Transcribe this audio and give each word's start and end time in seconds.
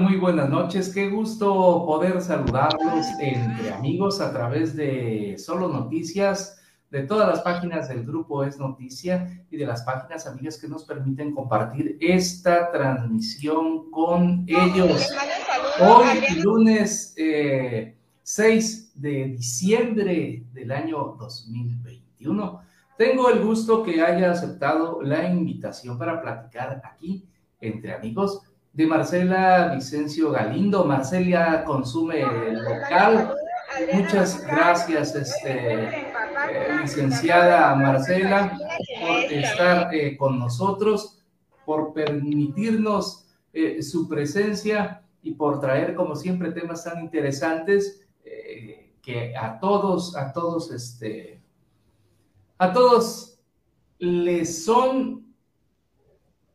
Muy 0.00 0.16
buenas 0.16 0.48
noches. 0.48 0.92
Qué 0.92 1.08
gusto 1.08 1.84
poder 1.86 2.20
saludarlos 2.20 3.06
entre 3.20 3.72
amigos 3.72 4.20
a 4.20 4.32
través 4.32 4.74
de 4.74 5.36
Solo 5.38 5.68
Noticias, 5.68 6.60
de 6.90 7.04
todas 7.04 7.28
las 7.28 7.42
páginas 7.42 7.88
del 7.88 8.04
grupo 8.04 8.42
Es 8.42 8.58
Noticia 8.58 9.46
y 9.50 9.56
de 9.56 9.66
las 9.66 9.82
páginas 9.82 10.26
amigas 10.26 10.58
que 10.58 10.66
nos 10.66 10.84
permiten 10.84 11.32
compartir 11.32 11.96
esta 12.00 12.72
transmisión 12.72 13.90
con 13.92 14.44
ellos. 14.48 15.12
Hoy, 15.80 16.40
lunes 16.42 17.14
6 17.14 17.16
eh, 17.16 18.90
de 18.94 19.24
diciembre 19.26 20.44
del 20.52 20.72
año 20.72 21.14
2021. 21.20 22.60
Tengo 22.98 23.30
el 23.30 23.44
gusto 23.44 23.84
que 23.84 24.02
haya 24.02 24.32
aceptado 24.32 25.02
la 25.02 25.28
invitación 25.28 25.96
para 25.98 26.20
platicar 26.20 26.82
aquí 26.84 27.28
entre 27.60 27.94
amigos 27.94 28.42
de 28.74 28.86
Marcela 28.86 29.72
Vicencio 29.74 30.32
Galindo. 30.32 30.84
Marcela 30.84 31.64
consume 31.64 32.24
local. 32.24 33.34
Muchas 33.92 34.44
gracias, 34.44 35.14
este, 35.14 35.84
eh, 35.84 36.06
licenciada 36.82 37.74
Marcela, 37.74 38.56
por 39.00 39.32
estar 39.32 39.94
eh, 39.94 40.16
con 40.16 40.38
nosotros, 40.38 41.24
por 41.64 41.92
permitirnos 41.92 43.26
eh, 43.52 43.82
su 43.82 44.08
presencia 44.08 45.02
y 45.22 45.34
por 45.34 45.60
traer, 45.60 45.94
como 45.94 46.14
siempre, 46.14 46.52
temas 46.52 46.84
tan 46.84 47.00
interesantes 47.00 48.00
que 49.02 49.36
a 49.36 49.58
todos, 49.60 50.16
a 50.16 50.32
todos, 50.32 50.72
este, 50.72 51.38
a 52.56 52.72
todos 52.72 53.38
les 53.98 54.64
son 54.64 55.23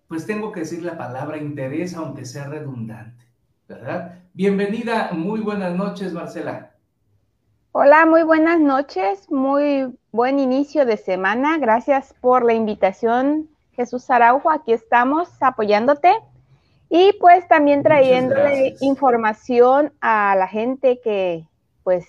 pues 0.09 0.25
tengo 0.25 0.51
que 0.51 0.61
decir 0.61 0.83
la 0.83 0.97
palabra 0.97 1.37
interés, 1.37 1.95
aunque 1.95 2.25
sea 2.25 2.45
redundante, 2.45 3.23
¿verdad? 3.67 4.15
Bienvenida, 4.33 5.11
muy 5.13 5.39
buenas 5.39 5.75
noches, 5.75 6.13
Marcela. 6.13 6.71
Hola, 7.71 8.07
muy 8.07 8.23
buenas 8.23 8.59
noches, 8.59 9.29
muy 9.29 9.95
buen 10.11 10.39
inicio 10.39 10.87
de 10.87 10.97
semana. 10.97 11.59
Gracias 11.59 12.15
por 12.19 12.43
la 12.43 12.53
invitación, 12.53 13.49
Jesús 13.73 14.09
Araujo. 14.09 14.49
Aquí 14.49 14.73
estamos 14.73 15.29
apoyándote 15.41 16.11
y 16.89 17.13
pues 17.19 17.47
también 17.47 17.83
trayéndole 17.83 18.75
información 18.81 19.93
a 20.01 20.35
la 20.35 20.47
gente 20.47 20.99
que 21.03 21.47
pues 21.83 22.07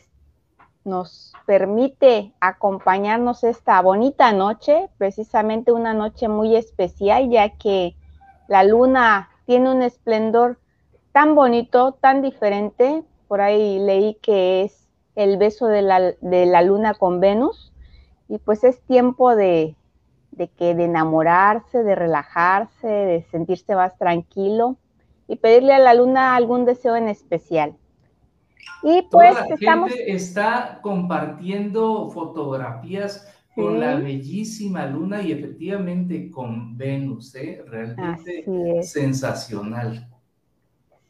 nos 0.84 1.32
permite 1.46 2.32
acompañarnos 2.40 3.44
esta 3.44 3.80
bonita 3.82 4.32
noche, 4.32 4.88
precisamente 4.98 5.72
una 5.72 5.94
noche 5.94 6.28
muy 6.28 6.56
especial, 6.56 7.28
ya 7.30 7.50
que 7.50 7.96
la 8.48 8.64
luna 8.64 9.30
tiene 9.46 9.70
un 9.70 9.82
esplendor 9.82 10.58
tan 11.12 11.34
bonito, 11.34 11.92
tan 11.92 12.22
diferente. 12.22 13.04
Por 13.28 13.40
ahí 13.40 13.78
leí 13.78 14.14
que 14.22 14.62
es 14.62 14.88
el 15.14 15.36
beso 15.36 15.66
de 15.66 15.82
la, 15.82 16.62
luna 16.62 16.94
con 16.94 17.20
Venus 17.20 17.72
y 18.28 18.38
pues 18.38 18.64
es 18.64 18.80
tiempo 18.82 19.36
de, 19.36 19.76
de 20.32 20.48
que 20.48 20.74
de 20.74 20.84
enamorarse, 20.84 21.82
de 21.82 21.94
relajarse, 21.94 22.88
de 22.88 23.22
sentirse 23.30 23.74
más 23.74 23.96
tranquilo 23.98 24.76
y 25.28 25.36
pedirle 25.36 25.74
a 25.74 25.78
la 25.78 25.94
luna 25.94 26.34
algún 26.34 26.64
deseo 26.64 26.96
en 26.96 27.08
especial. 27.08 27.76
Y 28.82 29.02
pues 29.10 29.34
la 29.34 29.54
estamos... 29.54 29.90
Gente 29.90 30.12
está 30.12 30.80
compartiendo 30.82 32.10
fotografías 32.10 33.26
con 33.54 33.80
la 33.80 33.96
bellísima 33.96 34.86
luna 34.86 35.22
y 35.22 35.32
efectivamente 35.32 36.30
con 36.30 36.78
Venus, 36.78 37.34
¿eh? 37.34 37.62
realmente 37.66 38.82
sensacional. 38.82 40.08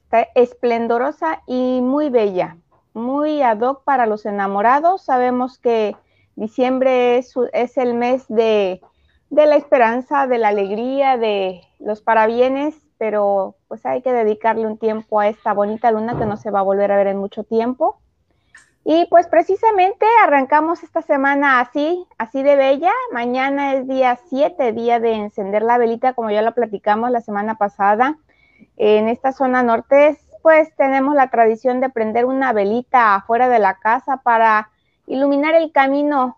Está 0.04 0.22
esplendorosa 0.34 1.42
y 1.46 1.80
muy 1.80 2.08
bella, 2.10 2.56
muy 2.92 3.42
ad 3.42 3.60
hoc 3.60 3.84
para 3.84 4.06
los 4.06 4.26
enamorados. 4.26 5.04
Sabemos 5.04 5.58
que 5.58 5.94
diciembre 6.34 7.18
es, 7.18 7.34
es 7.52 7.76
el 7.76 7.94
mes 7.94 8.24
de, 8.28 8.80
de 9.28 9.46
la 9.46 9.56
esperanza, 9.56 10.26
de 10.26 10.38
la 10.38 10.48
alegría, 10.48 11.16
de 11.18 11.60
los 11.78 12.00
parabienes 12.00 12.89
pero 13.00 13.56
pues 13.66 13.86
hay 13.86 14.02
que 14.02 14.12
dedicarle 14.12 14.66
un 14.66 14.76
tiempo 14.76 15.20
a 15.20 15.28
esta 15.28 15.54
bonita 15.54 15.90
luna 15.90 16.18
que 16.18 16.26
no 16.26 16.36
se 16.36 16.50
va 16.50 16.58
a 16.58 16.64
volver 16.64 16.92
a 16.92 16.98
ver 16.98 17.06
en 17.06 17.16
mucho 17.16 17.44
tiempo. 17.44 17.98
Y 18.84 19.06
pues 19.06 19.26
precisamente 19.26 20.04
arrancamos 20.22 20.82
esta 20.82 21.00
semana 21.00 21.60
así, 21.60 22.06
así 22.18 22.42
de 22.42 22.56
bella. 22.56 22.92
Mañana 23.10 23.72
es 23.72 23.88
día 23.88 24.18
7, 24.28 24.72
día 24.72 25.00
de 25.00 25.14
encender 25.14 25.62
la 25.62 25.78
velita, 25.78 26.12
como 26.12 26.30
ya 26.30 26.42
lo 26.42 26.52
platicamos 26.52 27.10
la 27.10 27.22
semana 27.22 27.54
pasada. 27.54 28.18
En 28.76 29.08
esta 29.08 29.32
zona 29.32 29.62
norte, 29.62 30.18
pues 30.42 30.76
tenemos 30.76 31.14
la 31.14 31.30
tradición 31.30 31.80
de 31.80 31.88
prender 31.88 32.26
una 32.26 32.52
velita 32.52 33.14
afuera 33.14 33.48
de 33.48 33.60
la 33.60 33.76
casa 33.76 34.18
para 34.18 34.68
iluminar 35.06 35.54
el 35.54 35.72
camino. 35.72 36.36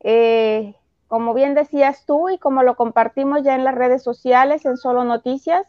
Eh, 0.00 0.74
como 1.06 1.32
bien 1.32 1.54
decías 1.54 2.06
tú 2.06 2.28
y 2.28 2.38
como 2.38 2.64
lo 2.64 2.74
compartimos 2.74 3.44
ya 3.44 3.54
en 3.54 3.62
las 3.62 3.76
redes 3.76 4.02
sociales, 4.02 4.64
en 4.64 4.76
Solo 4.76 5.04
Noticias, 5.04 5.64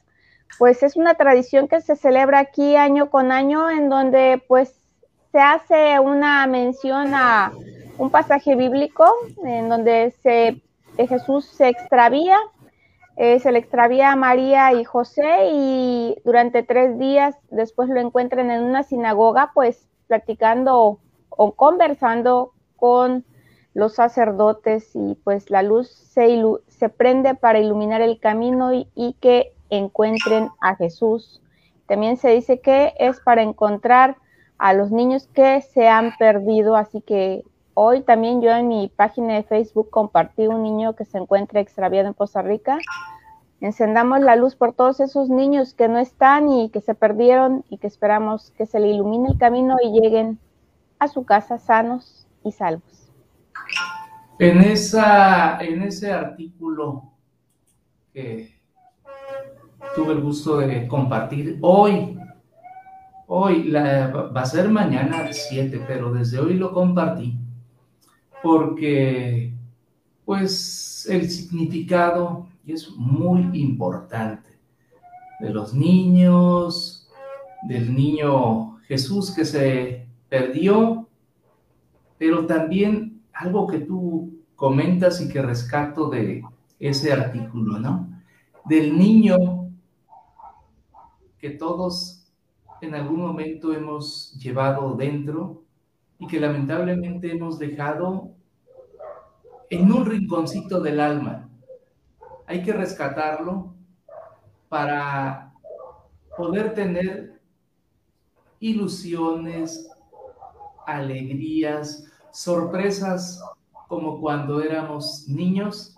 pues 0.57 0.83
es 0.83 0.95
una 0.95 1.15
tradición 1.15 1.67
que 1.67 1.81
se 1.81 1.95
celebra 1.95 2.39
aquí 2.39 2.75
año 2.75 3.09
con 3.09 3.31
año 3.31 3.69
en 3.69 3.89
donde 3.89 4.41
pues 4.47 4.73
se 5.31 5.39
hace 5.39 5.99
una 5.99 6.45
mención 6.47 7.13
a 7.15 7.51
un 7.97 8.09
pasaje 8.09 8.55
bíblico 8.55 9.05
en 9.43 9.69
donde 9.69 10.13
se, 10.21 10.61
Jesús 10.97 11.45
se 11.45 11.69
extravía, 11.69 12.37
eh, 13.17 13.39
se 13.39 13.51
le 13.51 13.59
extravía 13.59 14.11
a 14.11 14.15
María 14.15 14.73
y 14.73 14.83
José 14.83 15.49
y 15.51 16.15
durante 16.23 16.63
tres 16.63 16.97
días 16.99 17.35
después 17.49 17.89
lo 17.89 17.99
encuentran 17.99 18.51
en 18.51 18.63
una 18.63 18.83
sinagoga 18.83 19.51
pues 19.53 19.87
platicando 20.07 20.99
o 21.29 21.51
conversando 21.53 22.51
con 22.75 23.25
los 23.73 23.95
sacerdotes 23.95 24.91
y 24.93 25.15
pues 25.23 25.49
la 25.49 25.63
luz 25.63 25.89
se, 25.89 26.39
se 26.67 26.89
prende 26.89 27.33
para 27.33 27.59
iluminar 27.59 28.01
el 28.01 28.19
camino 28.19 28.71
y 28.73 29.17
que 29.19 29.53
encuentren 29.77 30.49
a 30.61 30.75
Jesús. 30.75 31.41
También 31.87 32.17
se 32.17 32.29
dice 32.29 32.59
que 32.59 32.93
es 32.97 33.19
para 33.19 33.41
encontrar 33.41 34.17
a 34.57 34.73
los 34.73 34.91
niños 34.91 35.27
que 35.33 35.61
se 35.61 35.87
han 35.87 36.15
perdido, 36.17 36.75
así 36.75 37.01
que 37.01 37.43
hoy 37.73 38.01
también 38.01 38.41
yo 38.41 38.51
en 38.51 38.67
mi 38.67 38.91
página 38.95 39.35
de 39.35 39.43
Facebook 39.43 39.89
compartí 39.89 40.47
un 40.47 40.63
niño 40.63 40.95
que 40.95 41.05
se 41.05 41.17
encuentra 41.17 41.59
extraviado 41.59 42.07
en 42.07 42.13
Costa 42.13 42.41
Rica. 42.41 42.77
Encendamos 43.61 44.19
la 44.19 44.35
luz 44.35 44.55
por 44.55 44.73
todos 44.73 44.99
esos 44.99 45.29
niños 45.29 45.73
que 45.73 45.87
no 45.87 45.97
están 45.97 46.49
y 46.49 46.69
que 46.69 46.81
se 46.81 46.95
perdieron 46.95 47.63
y 47.69 47.77
que 47.77 47.87
esperamos 47.87 48.51
que 48.51 48.65
se 48.65 48.79
le 48.79 48.89
ilumine 48.89 49.29
el 49.29 49.37
camino 49.37 49.77
y 49.81 49.99
lleguen 49.99 50.37
a 50.99 51.07
su 51.07 51.25
casa 51.25 51.57
sanos 51.57 52.27
y 52.43 52.51
salvos. 52.51 53.11
En, 54.39 54.61
en 54.61 55.81
ese 55.83 56.11
artículo 56.11 57.03
que 58.13 58.52
tuve 59.95 60.13
el 60.13 60.21
gusto 60.21 60.57
de 60.57 60.87
compartir 60.87 61.57
hoy. 61.61 62.17
Hoy 63.27 63.71
va 63.71 64.41
a 64.41 64.45
ser 64.45 64.69
mañana 64.69 65.31
7, 65.31 65.83
pero 65.87 66.11
desde 66.11 66.39
hoy 66.39 66.55
lo 66.55 66.73
compartí 66.73 67.37
porque 68.43 69.53
pues 70.25 71.07
el 71.09 71.29
significado 71.29 72.47
es 72.67 72.91
muy 72.97 73.49
importante 73.59 74.49
de 75.39 75.49
los 75.49 75.73
niños, 75.73 77.09
del 77.63 77.95
niño 77.95 78.77
Jesús 78.87 79.31
que 79.31 79.45
se 79.45 80.05
perdió, 80.27 81.07
pero 82.17 82.45
también 82.45 83.21
algo 83.33 83.65
que 83.65 83.79
tú 83.79 84.33
comentas 84.55 85.21
y 85.21 85.29
que 85.29 85.41
rescato 85.41 86.09
de 86.09 86.43
ese 86.79 87.13
artículo, 87.13 87.79
¿no? 87.79 88.09
Del 88.65 88.97
niño 88.97 89.62
que 91.43 91.49
todos 91.49 92.25
en 92.79 92.95
algún 92.95 93.19
momento 93.19 93.73
hemos 93.73 94.31
llevado 94.39 94.95
dentro 94.95 95.65
y 96.17 96.25
que 96.25 96.39
lamentablemente 96.39 97.33
hemos 97.33 97.59
dejado 97.59 98.31
en 99.69 99.91
un 99.91 100.05
rinconcito 100.05 100.79
del 100.79 101.01
alma. 101.01 101.49
Hay 102.47 102.63
que 102.63 102.71
rescatarlo 102.71 103.73
para 104.69 105.51
poder 106.37 106.73
tener 106.73 107.41
ilusiones, 108.61 109.91
alegrías, 110.87 112.09
sorpresas 112.31 113.43
como 113.89 114.21
cuando 114.21 114.61
éramos 114.61 115.27
niños 115.27 115.93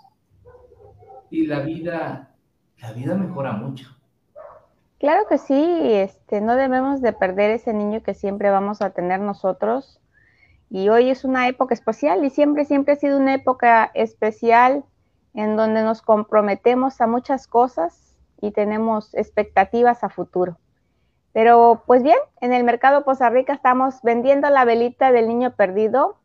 y 1.29 1.45
la 1.45 1.59
vida 1.59 2.35
la 2.81 2.93
vida 2.93 3.15
mejora 3.15 3.53
mucho. 3.53 3.94
Claro 4.99 5.27
que 5.27 5.37
sí, 5.37 5.93
este, 5.93 6.39
no 6.39 6.55
debemos 6.55 7.01
de 7.01 7.11
perder 7.11 7.51
ese 7.51 7.73
niño 7.73 8.01
que 8.01 8.13
siempre 8.13 8.49
vamos 8.49 8.81
a 8.81 8.91
tener 8.91 9.19
nosotros. 9.19 9.99
Y 10.69 10.89
hoy 10.89 11.09
es 11.09 11.25
una 11.25 11.47
época 11.47 11.73
especial 11.73 12.23
y 12.23 12.29
siempre, 12.29 12.65
siempre 12.65 12.93
ha 12.93 12.97
sido 12.97 13.17
una 13.19 13.33
época 13.33 13.91
especial 13.93 14.83
en 15.33 15.57
donde 15.57 15.83
nos 15.83 16.01
comprometemos 16.01 17.01
a 17.01 17.07
muchas 17.07 17.47
cosas 17.47 18.15
y 18.41 18.51
tenemos 18.51 19.13
expectativas 19.13 20.03
a 20.03 20.09
futuro. 20.09 20.57
Pero 21.33 21.83
pues 21.85 22.01
bien, 22.01 22.17
en 22.39 22.53
el 22.53 22.63
mercado 22.63 23.03
Poza 23.03 23.29
Rica 23.29 23.53
estamos 23.53 23.95
vendiendo 24.01 24.49
la 24.49 24.63
velita 24.63 25.11
del 25.11 25.27
niño 25.27 25.53
perdido 25.55 26.17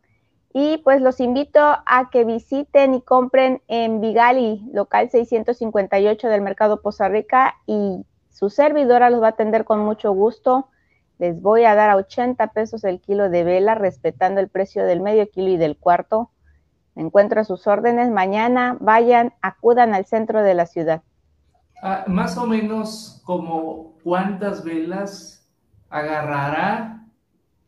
y 0.53 0.79
pues 0.79 1.01
los 1.01 1.19
invito 1.19 1.61
a 1.61 2.11
que 2.13 2.25
visiten 2.25 2.95
y 2.95 3.03
compren 3.03 3.61
en 3.67 4.01
Vigali, 4.01 4.69
local 4.73 5.11
658 5.11 6.29
del 6.29 6.41
mercado 6.41 6.81
Poza 6.81 7.09
Rica 7.09 7.57
y 7.67 8.05
su 8.31 8.49
servidora 8.49 9.11
los 9.11 9.23
va 9.23 9.27
a 9.27 9.31
atender 9.31 9.65
con 9.65 9.81
mucho 9.81 10.13
gusto. 10.13 10.69
Les 11.19 11.43
voy 11.43 11.65
a 11.65 11.75
dar 11.75 11.91
a 11.91 11.97
80 11.97 12.47
pesos 12.49 12.85
el 12.85 13.01
kilo 13.01 13.29
de 13.29 13.45
vela, 13.45 13.75
respetando 13.75 14.41
el 14.41 14.49
precio 14.49 14.85
del 14.85 15.01
medio 15.01 15.29
kilo 15.29 15.49
y 15.49 15.57
del 15.57 15.77
cuarto. 15.77 16.31
Me 16.95 17.03
encuentro 17.03 17.41
a 17.41 17.45
sus 17.45 17.67
órdenes. 17.67 18.11
Mañana 18.11 18.77
vayan, 18.81 19.35
acudan 19.43 19.95
al 19.95 20.07
centro 20.07 20.43
de 20.43 20.55
la 20.55 20.67
ciudad. 20.67 21.03
Ah, 21.83 22.05
más 22.07 22.37
o 22.39 22.47
menos 22.47 23.23
como 23.25 23.95
cuántas 24.03 24.65
velas 24.65 25.47
agarrará 25.89 27.05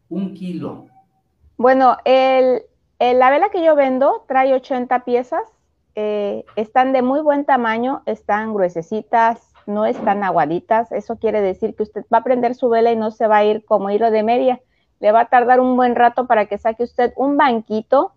un 0.09 0.35
kilo. 0.35 0.87
Bueno, 1.56 1.97
el, 2.05 2.62
la 2.99 3.31
vela 3.31 3.50
que 3.50 3.64
yo 3.64 3.75
vendo 3.75 4.25
trae 4.29 4.55
80 4.55 5.05
piezas. 5.05 5.43
Eh, 5.94 6.44
están 6.56 6.93
de 6.93 7.03
muy 7.03 7.20
buen 7.20 7.44
tamaño, 7.44 8.03
están 8.06 8.55
gruesecitas, 8.55 9.51
no 9.67 9.87
están 9.87 10.25
aguaditas. 10.25 10.93
Eso 10.93 11.17
quiere 11.17 11.41
decir 11.41 11.75
que 11.75 11.82
usted 11.82 12.05
va 12.12 12.19
a 12.19 12.25
prender 12.25 12.55
su 12.55 12.69
vela 12.69 12.93
y 12.93 12.97
no 12.97 13.11
se 13.11 13.26
va 13.26 13.38
a 13.38 13.44
ir 13.44 13.64
como 13.64 13.91
hilo 13.91 14.11
de 14.11 14.23
media. 14.23 14.61
Le 15.00 15.12
va 15.12 15.20
a 15.20 15.29
tardar 15.29 15.61
un 15.61 15.76
buen 15.76 15.94
rato 15.94 16.26
para 16.26 16.47
que 16.47 16.59
saque 16.59 16.85
usted 16.85 17.12
un 17.17 17.37
banquito 17.37 18.12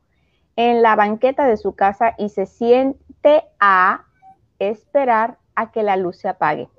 en 0.55 0.81
la 0.81 0.95
banqueta 0.95 1.47
de 1.47 1.57
su 1.57 1.75
casa 1.75 2.15
y 2.17 2.29
se 2.29 2.45
siente 2.45 3.43
a 3.59 4.05
esperar 4.59 5.37
a 5.55 5.71
que 5.71 5.83
la 5.83 5.97
luz 5.97 6.17
se 6.17 6.29
apague. 6.29 6.69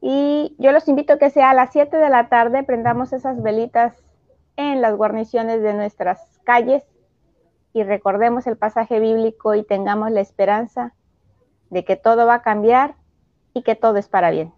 Y 0.00 0.54
yo 0.58 0.72
los 0.72 0.88
invito 0.88 1.14
a 1.14 1.18
que 1.18 1.30
sea 1.30 1.50
a 1.50 1.54
las 1.54 1.72
7 1.72 1.96
de 1.96 2.08
la 2.08 2.28
tarde 2.28 2.62
prendamos 2.62 3.12
esas 3.12 3.42
velitas 3.42 3.94
en 4.56 4.80
las 4.80 4.96
guarniciones 4.96 5.62
de 5.62 5.74
nuestras 5.74 6.40
calles 6.44 6.84
y 7.72 7.82
recordemos 7.82 8.46
el 8.46 8.56
pasaje 8.56 8.98
bíblico 8.98 9.54
y 9.54 9.62
tengamos 9.62 10.10
la 10.10 10.20
esperanza 10.20 10.94
de 11.70 11.84
que 11.84 11.96
todo 11.96 12.26
va 12.26 12.34
a 12.34 12.42
cambiar 12.42 12.94
y 13.54 13.62
que 13.62 13.74
todo 13.74 13.96
es 13.96 14.08
para 14.08 14.30
bien. 14.30 14.52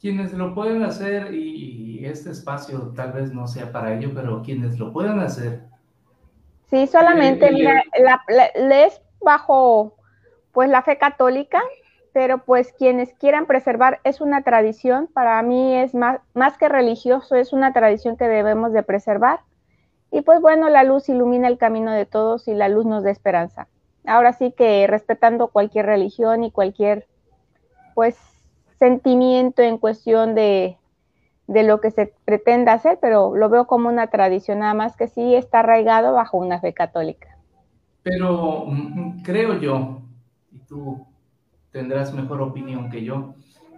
Quienes 0.00 0.32
lo 0.32 0.54
pueden 0.54 0.82
hacer, 0.82 1.32
y 1.34 2.04
este 2.04 2.30
espacio 2.30 2.92
tal 2.94 3.12
vez 3.12 3.32
no 3.32 3.46
sea 3.46 3.72
para 3.72 3.94
ello, 3.94 4.10
pero 4.14 4.42
quienes 4.42 4.78
lo 4.78 4.92
puedan 4.92 5.20
hacer. 5.20 5.60
Sí, 6.70 6.86
solamente, 6.86 7.50
mira, 7.52 7.82
la, 7.98 8.84
es 8.84 9.00
bajo 9.20 9.94
pues 10.52 10.68
la 10.68 10.82
fe 10.82 10.98
católica, 10.98 11.60
pero 12.12 12.38
pues 12.38 12.72
quienes 12.78 13.12
quieran 13.14 13.46
preservar 13.46 14.00
es 14.04 14.20
una 14.20 14.42
tradición, 14.42 15.08
para 15.12 15.40
mí 15.42 15.76
es 15.76 15.94
más, 15.94 16.20
más 16.32 16.58
que 16.58 16.68
religioso, 16.68 17.36
es 17.36 17.52
una 17.52 17.72
tradición 17.72 18.16
que 18.16 18.28
debemos 18.28 18.72
de 18.72 18.82
preservar. 18.82 19.40
Y 20.10 20.22
pues 20.22 20.40
bueno, 20.40 20.68
la 20.68 20.84
luz 20.84 21.08
ilumina 21.08 21.48
el 21.48 21.58
camino 21.58 21.92
de 21.92 22.06
todos 22.06 22.46
y 22.46 22.54
la 22.54 22.68
luz 22.68 22.86
nos 22.86 23.02
da 23.02 23.10
esperanza. 23.10 23.68
Ahora 24.06 24.32
sí 24.32 24.52
que 24.52 24.86
respetando 24.86 25.48
cualquier 25.48 25.86
religión 25.86 26.44
y 26.44 26.52
cualquier 26.52 27.06
pues 27.94 28.16
sentimiento 28.78 29.62
en 29.62 29.78
cuestión 29.78 30.34
de, 30.34 30.76
lo 31.46 31.80
que 31.80 31.90
se 31.90 32.12
pretende 32.24 32.70
hacer, 32.70 32.98
pero 33.00 33.36
lo 33.36 33.48
veo 33.48 33.66
como 33.66 33.88
una 33.88 34.08
tradición, 34.08 34.58
nada 34.58 34.74
más 34.74 34.96
que 34.96 35.08
sí 35.08 35.34
está 35.34 35.60
arraigado 35.60 36.12
bajo 36.12 36.36
una 36.36 36.60
fe 36.60 36.74
católica. 36.74 37.38
Pero 38.02 38.66
mm, 38.66 39.00
mm, 39.00 39.22
creo 39.22 39.58
yo, 39.60 40.02
y 40.52 40.58
tú 40.58 41.06
tendrás 41.70 42.12
mejor 42.12 42.42
opinión 42.42 42.90
que 42.90 43.04
yo, 43.04 43.34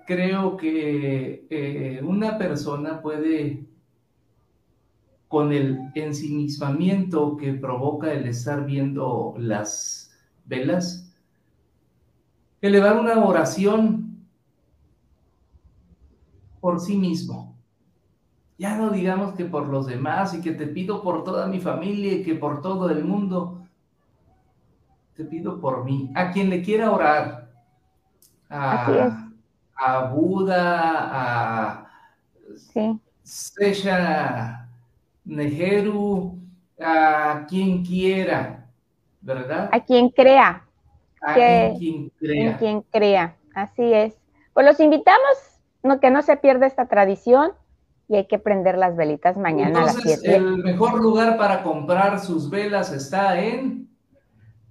creo 0.06 0.56
que 0.56 1.46
eh, 1.50 2.00
una 2.02 2.38
persona 2.38 3.00
puede, 3.02 3.64
con 5.28 5.52
el 5.52 5.78
ensimismamiento 5.94 7.36
que 7.36 7.52
provoca 7.52 8.12
el 8.12 8.26
estar 8.26 8.64
viendo 8.64 9.34
las 9.38 10.10
velas, 10.46 11.12
elevar 12.60 12.98
una 12.98 13.24
oración 13.24 14.05
por 16.66 16.80
sí 16.80 16.96
mismo. 16.96 17.54
Ya 18.58 18.76
no 18.76 18.90
digamos 18.90 19.36
que 19.36 19.44
por 19.44 19.68
los 19.68 19.86
demás 19.86 20.34
y 20.34 20.40
que 20.40 20.50
te 20.50 20.66
pido 20.66 21.00
por 21.00 21.22
toda 21.22 21.46
mi 21.46 21.60
familia 21.60 22.14
y 22.14 22.24
que 22.24 22.34
por 22.34 22.60
todo 22.60 22.90
el 22.90 23.04
mundo. 23.04 23.62
Te 25.14 25.24
pido 25.24 25.60
por 25.60 25.84
mí. 25.84 26.10
A 26.16 26.32
quien 26.32 26.50
le 26.50 26.62
quiera 26.62 26.90
orar. 26.90 27.52
A, 28.50 29.28
a 29.76 30.06
Buda, 30.06 31.08
a 31.12 31.86
sí. 32.56 32.98
Sesha 33.22 34.68
Nejeru, 35.24 36.36
a 36.80 37.46
quien 37.48 37.84
quiera, 37.84 38.66
¿verdad? 39.20 39.70
A 39.70 39.78
quien 39.84 40.08
crea. 40.08 40.66
A 41.22 41.34
quien 41.78 42.10
crea. 42.18 42.50
En 42.50 42.58
quien 42.58 42.80
crea. 42.90 43.36
Así 43.54 43.84
es. 43.92 44.16
Pues 44.52 44.66
los 44.66 44.80
invitamos 44.80 45.55
que 46.00 46.10
no 46.10 46.22
se 46.22 46.36
pierda 46.36 46.66
esta 46.66 46.86
tradición 46.86 47.52
y 48.08 48.16
hay 48.16 48.26
que 48.26 48.38
prender 48.38 48.78
las 48.78 48.96
velitas 48.96 49.36
mañana 49.36 49.82
a 49.82 49.86
las 49.86 49.96
7. 49.96 50.36
El 50.36 50.58
mejor 50.58 51.00
lugar 51.00 51.36
para 51.36 51.62
comprar 51.62 52.20
sus 52.20 52.50
velas 52.50 52.92
está 52.92 53.40
en... 53.40 53.88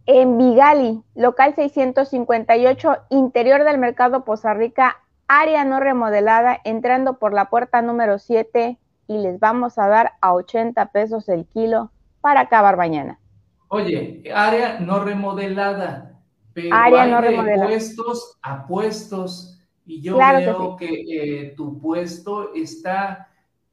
En 0.07 0.37
Vigali, 0.37 1.01
local 1.15 1.55
658, 1.55 2.95
interior 3.09 3.63
del 3.63 3.79
mercado 3.79 4.23
Poza 4.23 4.53
Rica, 4.53 4.97
área 5.27 5.65
no 5.65 5.79
remodelada, 5.79 6.59
entrando 6.63 7.17
por 7.17 7.33
la 7.33 7.49
puerta 7.49 7.81
número 7.81 8.19
7 8.19 8.77
y 9.07 9.17
les 9.17 9.39
vamos 9.39 9.79
a 9.79 9.87
dar 9.87 10.13
a 10.21 10.33
80 10.33 10.91
pesos 10.91 11.27
el 11.27 11.45
kilo 11.47 11.91
para 12.21 12.41
acabar 12.41 12.77
mañana. 12.77 13.19
Oye, 13.67 14.23
área 14.33 14.79
no 14.79 15.03
remodelada, 15.03 16.19
pero 16.53 16.75
área 16.75 17.07
no 17.07 17.19
remodelada. 17.19 17.65
puestos 17.65 18.37
a 18.43 18.67
puestos 18.67 19.54
y 19.85 20.01
yo 20.01 20.17
veo 20.17 20.75
que, 20.75 21.03
eh, 21.07 21.53
tu 21.55 21.79
puesto 21.79 22.53
está 22.53 23.29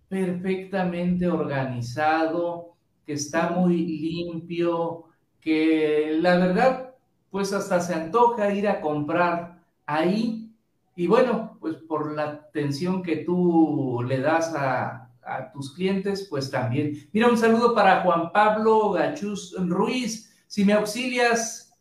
perfectamente 0.09 1.26
organizado, 1.28 2.75
que 3.07 3.14
está 3.14 3.50
muy 3.50 3.78
limpio, 3.78 5.04
que 5.40 6.19
la 6.21 6.37
verdad, 6.37 6.95
pues 7.31 7.52
hasta 7.52 7.81
se 7.81 7.95
antoja 7.95 8.52
ir 8.52 8.69
a 8.69 8.81
comprar 8.81 9.62
ahí. 9.87 10.54
Y 10.95 11.07
bueno, 11.07 11.57
pues 11.61 11.76
por 11.76 12.14
la 12.14 12.25
atención 12.25 13.02
que 13.02 13.16
tú 13.16 14.04
le 14.07 14.21
das 14.21 14.54
a, 14.54 15.11
a 15.25 15.50
tus 15.50 15.73
clientes, 15.75 16.26
pues 16.28 16.50
también. 16.50 17.09
Mira, 17.12 17.28
un 17.28 17.38
saludo 17.38 17.75
para 17.75 18.02
Juan 18.02 18.33
Pablo 18.33 18.90
Gachuz 18.90 19.54
Ruiz. 19.59 20.31
Si 20.47 20.64
me 20.64 20.75
auxilias, 20.75 21.72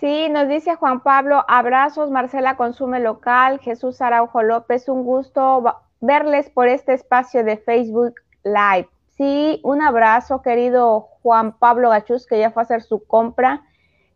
Sí, 0.00 0.30
nos 0.30 0.48
dice 0.48 0.76
Juan 0.76 1.00
Pablo, 1.00 1.44
abrazos, 1.46 2.10
Marcela 2.10 2.56
Consume 2.56 3.00
Local, 3.00 3.60
Jesús 3.60 4.00
Araujo 4.00 4.42
López, 4.42 4.88
un 4.88 5.04
gusto 5.04 5.62
verles 6.00 6.48
por 6.48 6.68
este 6.68 6.94
espacio 6.94 7.44
de 7.44 7.58
Facebook 7.58 8.14
Live. 8.42 8.88
Sí, 9.18 9.60
un 9.62 9.82
abrazo, 9.82 10.40
querido 10.40 11.02
Juan 11.22 11.52
Pablo 11.52 11.90
Gachuz, 11.90 12.26
que 12.26 12.38
ya 12.38 12.50
fue 12.50 12.62
a 12.62 12.64
hacer 12.64 12.80
su 12.80 13.06
compra. 13.06 13.62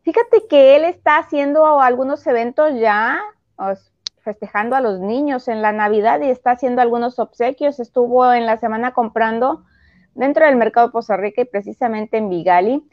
Fíjate 0.04 0.46
que 0.48 0.76
él 0.76 0.84
está 0.84 1.18
haciendo 1.18 1.78
algunos 1.78 2.26
eventos 2.26 2.72
ya, 2.80 3.20
festejando 4.22 4.76
a 4.76 4.80
los 4.80 5.00
niños 5.00 5.48
en 5.48 5.60
la 5.60 5.72
Navidad 5.72 6.18
y 6.22 6.30
está 6.30 6.52
haciendo 6.52 6.80
algunos 6.80 7.18
obsequios. 7.18 7.78
Estuvo 7.78 8.32
en 8.32 8.46
la 8.46 8.56
semana 8.56 8.94
comprando 8.94 9.64
dentro 10.14 10.46
del 10.46 10.56
mercado 10.56 10.86
de 10.86 10.92
Poza 10.92 11.18
Rica 11.18 11.42
y 11.42 11.44
precisamente 11.44 12.16
en 12.16 12.30
Vigali. 12.30 12.88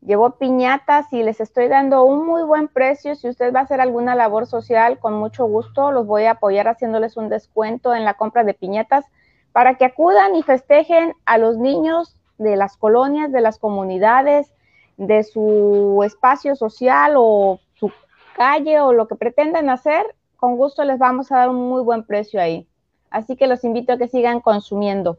Llevo 0.00 0.30
piñatas 0.32 1.12
y 1.12 1.22
les 1.22 1.40
estoy 1.40 1.68
dando 1.68 2.04
un 2.04 2.26
muy 2.26 2.42
buen 2.42 2.68
precio. 2.68 3.14
Si 3.14 3.28
usted 3.28 3.52
va 3.52 3.60
a 3.60 3.62
hacer 3.62 3.80
alguna 3.80 4.14
labor 4.14 4.46
social, 4.46 4.98
con 4.98 5.14
mucho 5.14 5.46
gusto 5.46 5.90
los 5.90 6.06
voy 6.06 6.24
a 6.24 6.32
apoyar 6.32 6.68
haciéndoles 6.68 7.16
un 7.16 7.28
descuento 7.28 7.94
en 7.94 8.04
la 8.04 8.14
compra 8.14 8.44
de 8.44 8.54
piñatas 8.54 9.04
para 9.52 9.76
que 9.76 9.84
acudan 9.84 10.36
y 10.36 10.42
festejen 10.42 11.14
a 11.24 11.38
los 11.38 11.56
niños 11.56 12.16
de 12.38 12.56
las 12.56 12.76
colonias, 12.76 13.32
de 13.32 13.40
las 13.40 13.58
comunidades, 13.58 14.52
de 14.96 15.24
su 15.24 16.02
espacio 16.04 16.54
social 16.56 17.14
o 17.16 17.58
su 17.74 17.90
calle 18.36 18.80
o 18.80 18.92
lo 18.92 19.08
que 19.08 19.16
pretendan 19.16 19.70
hacer. 19.70 20.04
Con 20.36 20.56
gusto 20.56 20.84
les 20.84 20.98
vamos 20.98 21.32
a 21.32 21.38
dar 21.38 21.48
un 21.48 21.68
muy 21.68 21.82
buen 21.82 22.04
precio 22.04 22.40
ahí. 22.40 22.68
Así 23.10 23.36
que 23.36 23.46
los 23.46 23.64
invito 23.64 23.94
a 23.94 23.98
que 23.98 24.08
sigan 24.08 24.40
consumiendo. 24.40 25.18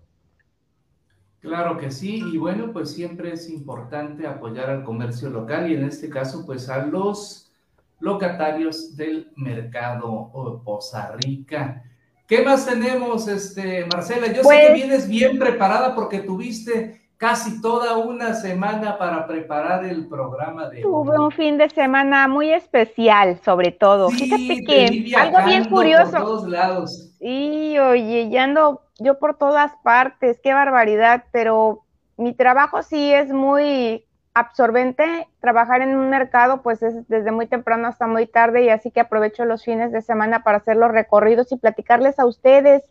Claro 1.40 1.78
que 1.78 1.92
sí, 1.92 2.24
y 2.34 2.38
bueno, 2.38 2.74
pues 2.74 2.92
siempre 2.92 3.34
es 3.34 3.50
importante 3.50 4.26
apoyar 4.26 4.70
al 4.70 4.84
comercio 4.84 5.30
local 5.30 5.70
y 5.70 5.76
en 5.76 5.84
este 5.84 6.10
caso, 6.10 6.46
pues 6.46 6.68
a 6.68 6.86
los 6.86 7.52
locatarios 8.00 8.96
del 8.96 9.32
mercado 9.36 10.62
Poza 10.64 11.12
Rica. 11.18 11.84
¿Qué 12.28 12.44
más 12.44 12.66
tenemos, 12.66 13.28
este, 13.28 13.86
Marcela? 13.86 14.28
Yo 14.28 14.44
sé 14.44 14.50
que 14.50 14.66
pues 14.68 14.74
vienes 14.74 15.08
bien 15.08 15.40
preparada 15.40 15.96
porque 15.96 16.20
tuviste 16.20 17.02
casi 17.18 17.62
toda 17.62 17.98
una 17.98 18.34
semana 18.34 18.98
para 18.98 19.26
preparar 19.26 19.86
el 19.86 20.08
programa 20.08 20.70
de 20.70 20.82
Tuve 20.82 21.20
un 21.20 21.32
fin 21.32 21.58
de 21.58 21.70
semana 21.70 22.28
muy 22.28 22.52
especial, 22.52 23.40
sobre 23.44 23.72
todo. 23.72 24.10
Fíjate 24.10 24.64
que 24.64 25.16
algo 25.16 25.46
bien 25.46 25.66
curioso. 25.66 26.12
Por 26.12 26.22
todos 26.22 26.48
lados. 26.48 27.07
Sí, 27.20 27.78
oye, 27.80 28.30
ya 28.30 28.44
ando 28.44 28.82
yo 29.00 29.20
por 29.20 29.38
todas 29.38 29.72
partes, 29.84 30.40
qué 30.42 30.54
barbaridad, 30.54 31.26
pero 31.32 31.84
mi 32.16 32.34
trabajo 32.34 32.84
sí 32.84 33.12
es 33.14 33.32
muy 33.32 34.06
absorbente. 34.34 35.28
Trabajar 35.40 35.82
en 35.82 35.96
un 35.96 36.10
mercado, 36.10 36.62
pues 36.62 36.84
es 36.84 37.08
desde 37.08 37.32
muy 37.32 37.48
temprano 37.48 37.88
hasta 37.88 38.08
muy 38.08 38.28
tarde, 38.28 38.64
y 38.64 38.70
así 38.70 38.92
que 38.92 39.00
aprovecho 39.00 39.46
los 39.46 39.64
fines 39.64 39.92
de 39.92 40.02
semana 40.02 40.44
para 40.44 40.58
hacer 40.58 40.78
los 40.78 40.92
recorridos 40.92 41.52
y 41.52 41.58
platicarles 41.58 42.20
a 42.20 42.26
ustedes 42.26 42.84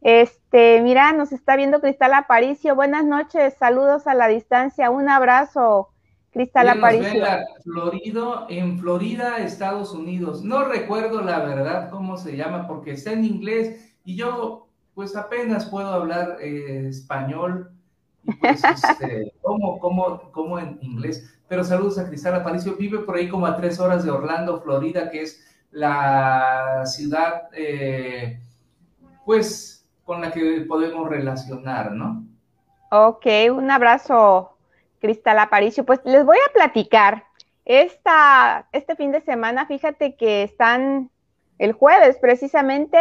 este, 0.00 0.80
mira, 0.82 1.12
nos 1.12 1.32
está 1.32 1.56
viendo 1.56 1.80
Cristal 1.80 2.14
Aparicio. 2.14 2.74
Buenas 2.76 3.04
noches, 3.04 3.54
saludos 3.58 4.06
a 4.06 4.14
la 4.14 4.28
distancia. 4.28 4.90
Un 4.90 5.08
abrazo, 5.08 5.90
Cristal 6.38 6.68
Aparicio. 6.68 7.24
Florido, 7.64 8.46
en 8.48 8.78
Florida, 8.78 9.38
Estados 9.38 9.92
Unidos. 9.92 10.44
No 10.44 10.62
recuerdo 10.64 11.20
la 11.20 11.40
verdad 11.40 11.90
cómo 11.90 12.16
se 12.16 12.36
llama 12.36 12.68
porque 12.68 12.92
está 12.92 13.10
en 13.10 13.24
inglés 13.24 13.92
y 14.04 14.14
yo 14.14 14.68
pues 14.94 15.16
apenas 15.16 15.66
puedo 15.66 15.88
hablar 15.88 16.36
eh, 16.40 16.86
español 16.88 17.72
y 18.22 18.32
pues 18.34 18.62
este, 18.64 19.32
como, 19.42 19.80
como, 19.80 20.30
como 20.30 20.60
en 20.60 20.78
inglés. 20.80 21.28
Pero 21.48 21.64
saludos 21.64 21.98
a 21.98 22.06
Cristal 22.06 22.36
Aparicio. 22.36 22.76
Vive 22.76 23.00
por 23.00 23.16
ahí 23.16 23.28
como 23.28 23.44
a 23.44 23.56
tres 23.56 23.80
horas 23.80 24.04
de 24.04 24.12
Orlando, 24.12 24.60
Florida, 24.60 25.10
que 25.10 25.22
es 25.22 25.44
la 25.72 26.84
ciudad, 26.86 27.48
eh, 27.52 28.38
pues 29.24 29.84
con 30.04 30.20
la 30.20 30.30
que 30.30 30.64
podemos 30.68 31.08
relacionar, 31.08 31.90
¿no? 31.90 32.24
Ok, 32.92 33.26
un 33.50 33.72
abrazo, 33.72 34.57
Cristal 35.00 35.38
Aparicio. 35.38 35.84
Pues 35.84 36.00
les 36.04 36.24
voy 36.24 36.36
a 36.36 36.52
platicar. 36.52 37.24
Esta, 37.64 38.66
este 38.72 38.96
fin 38.96 39.12
de 39.12 39.20
semana, 39.20 39.66
fíjate 39.66 40.16
que 40.16 40.42
están 40.42 41.10
el 41.58 41.72
jueves 41.72 42.16
precisamente, 42.18 42.98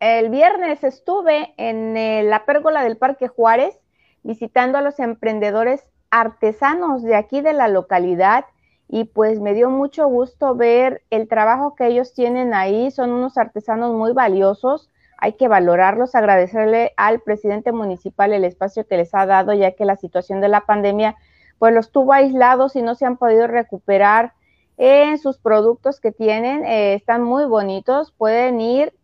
el 0.00 0.30
viernes 0.30 0.82
estuve 0.82 1.54
en 1.58 2.28
la 2.28 2.44
pérgola 2.44 2.82
del 2.82 2.96
Parque 2.96 3.28
Juárez 3.28 3.78
visitando 4.22 4.78
a 4.78 4.82
los 4.82 4.98
emprendedores 4.98 5.84
artesanos 6.10 7.02
de 7.02 7.14
aquí 7.14 7.40
de 7.40 7.52
la 7.52 7.68
localidad 7.68 8.46
y 8.88 9.04
pues 9.04 9.38
me 9.38 9.54
dio 9.54 9.70
mucho 9.70 10.08
gusto 10.08 10.56
ver 10.56 11.02
el 11.10 11.28
trabajo 11.28 11.76
que 11.76 11.86
ellos 11.86 12.12
tienen 12.12 12.52
ahí. 12.52 12.90
Son 12.90 13.12
unos 13.12 13.38
artesanos 13.38 13.94
muy 13.94 14.12
valiosos 14.12 14.90
hay 15.20 15.34
que 15.34 15.48
valorarlos, 15.48 16.14
agradecerle 16.14 16.92
al 16.96 17.20
presidente 17.20 17.72
municipal 17.72 18.32
el 18.32 18.44
espacio 18.44 18.86
que 18.86 18.96
les 18.96 19.14
ha 19.14 19.26
dado, 19.26 19.52
ya 19.52 19.72
que 19.72 19.84
la 19.84 19.96
situación 19.96 20.40
de 20.40 20.48
la 20.48 20.62
pandemia 20.62 21.16
pues 21.60 21.72
los 21.72 21.92
tuvo 21.92 22.14
aislados 22.14 22.74
y 22.74 22.82
no 22.82 22.96
se 22.96 23.06
han 23.06 23.18
podido 23.18 23.46
recuperar 23.46 24.32
en 24.78 25.18
sus 25.18 25.38
productos 25.38 26.00
que 26.00 26.10
tienen, 26.10 26.64
eh, 26.64 26.94
están 26.94 27.22
muy 27.22 27.44
bonitos, 27.44 28.12
pueden 28.12 28.62
ir, 28.62 28.94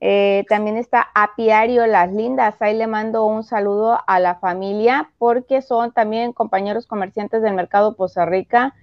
eh, 0.00 0.44
también 0.50 0.76
está 0.76 1.08
Apiario 1.14 1.86
Las 1.86 2.12
Lindas, 2.12 2.60
ahí 2.60 2.76
le 2.76 2.86
mando 2.86 3.24
un 3.24 3.42
saludo 3.42 3.98
a 4.06 4.20
la 4.20 4.34
familia 4.34 5.10
porque 5.16 5.62
son 5.62 5.92
también 5.92 6.34
compañeros 6.34 6.86
comerciantes 6.86 7.40
del 7.40 7.54
mercado 7.54 7.96
Poza 7.96 8.26
Rica, 8.26 8.74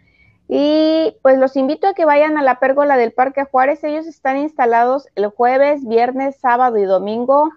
y 0.54 1.16
pues 1.22 1.38
los 1.38 1.56
invito 1.56 1.88
a 1.88 1.94
que 1.94 2.04
vayan 2.06 2.38
a 2.38 2.44
la 2.44 2.60
pérgola 2.60 2.98
del 2.98 3.14
Parque 3.14 3.46
Juárez. 3.46 3.86
Ellos 3.86 4.06
están 4.06 4.36
instalados 4.36 5.08
el 5.16 5.28
jueves, 5.28 5.88
viernes, 5.88 6.36
sábado 6.42 6.78
y 6.78 6.84
domingo. 6.84 7.50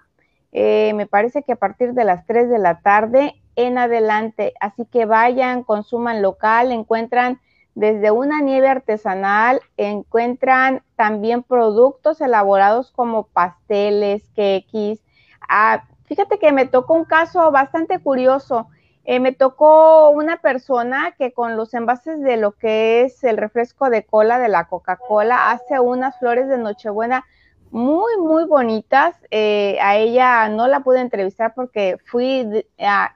Eh, 0.53 0.93
me 0.95 1.09
parece 1.09 1.43
que 1.43 1.55
a 1.55 1.57
partir 1.57 1.95
de 1.95 2.05
las 2.05 2.25
3 2.25 2.49
de 2.49 2.61
la 2.61 2.83
tarde 2.83 3.35
en 3.57 3.79
adelante. 3.79 4.55
Así 4.61 4.85
que 4.87 5.07
vayan, 5.07 5.63
consuman 5.63 6.23
local, 6.23 6.73
encuentran 6.73 7.41
desde 7.75 8.11
una 8.11 8.41
nieve 8.41 8.69
artesanal, 8.69 9.61
encuentran 9.77 10.83
también 10.97 11.43
productos 11.43 12.21
elaborados 12.21 12.93
como 12.93 13.25
pasteles, 13.25 14.29
quequis. 14.35 15.01
Ah, 15.49 15.85
fíjate 16.05 16.39
que 16.39 16.53
me 16.53 16.67
tocó 16.67 16.95
un 16.95 17.05
caso 17.05 17.51
bastante 17.51 17.99
curioso. 17.99 18.69
Eh, 19.07 19.21
me 19.21 19.33
tocó 19.33 20.09
una 20.11 20.39
persona 20.39 21.13
que 21.19 21.33
con 21.33 21.57
los 21.57 21.75
envases 21.75 22.21
de 22.23 22.39
lo 22.39 22.53
que 22.53 23.03
es 23.03 23.23
el 23.23 23.37
refresco 23.37 23.91
de 23.91 24.05
cola 24.05 24.39
de 24.39 24.49
la 24.49 24.65
Coca-Cola 24.65 25.51
hace 25.51 25.79
unas 25.79 26.19
flores 26.19 26.49
de 26.49 26.57
Nochebuena 26.57 27.25
muy, 27.75 28.17
muy 28.19 28.45
bonitas. 28.45 29.17
Eh, 29.33 29.79
a 29.83 29.97
ella 29.97 30.49
no 30.49 30.69
la 30.69 30.81
pude 30.81 31.01
entrevistar 31.01 31.55
porque 31.57 31.99
fui, 32.07 32.65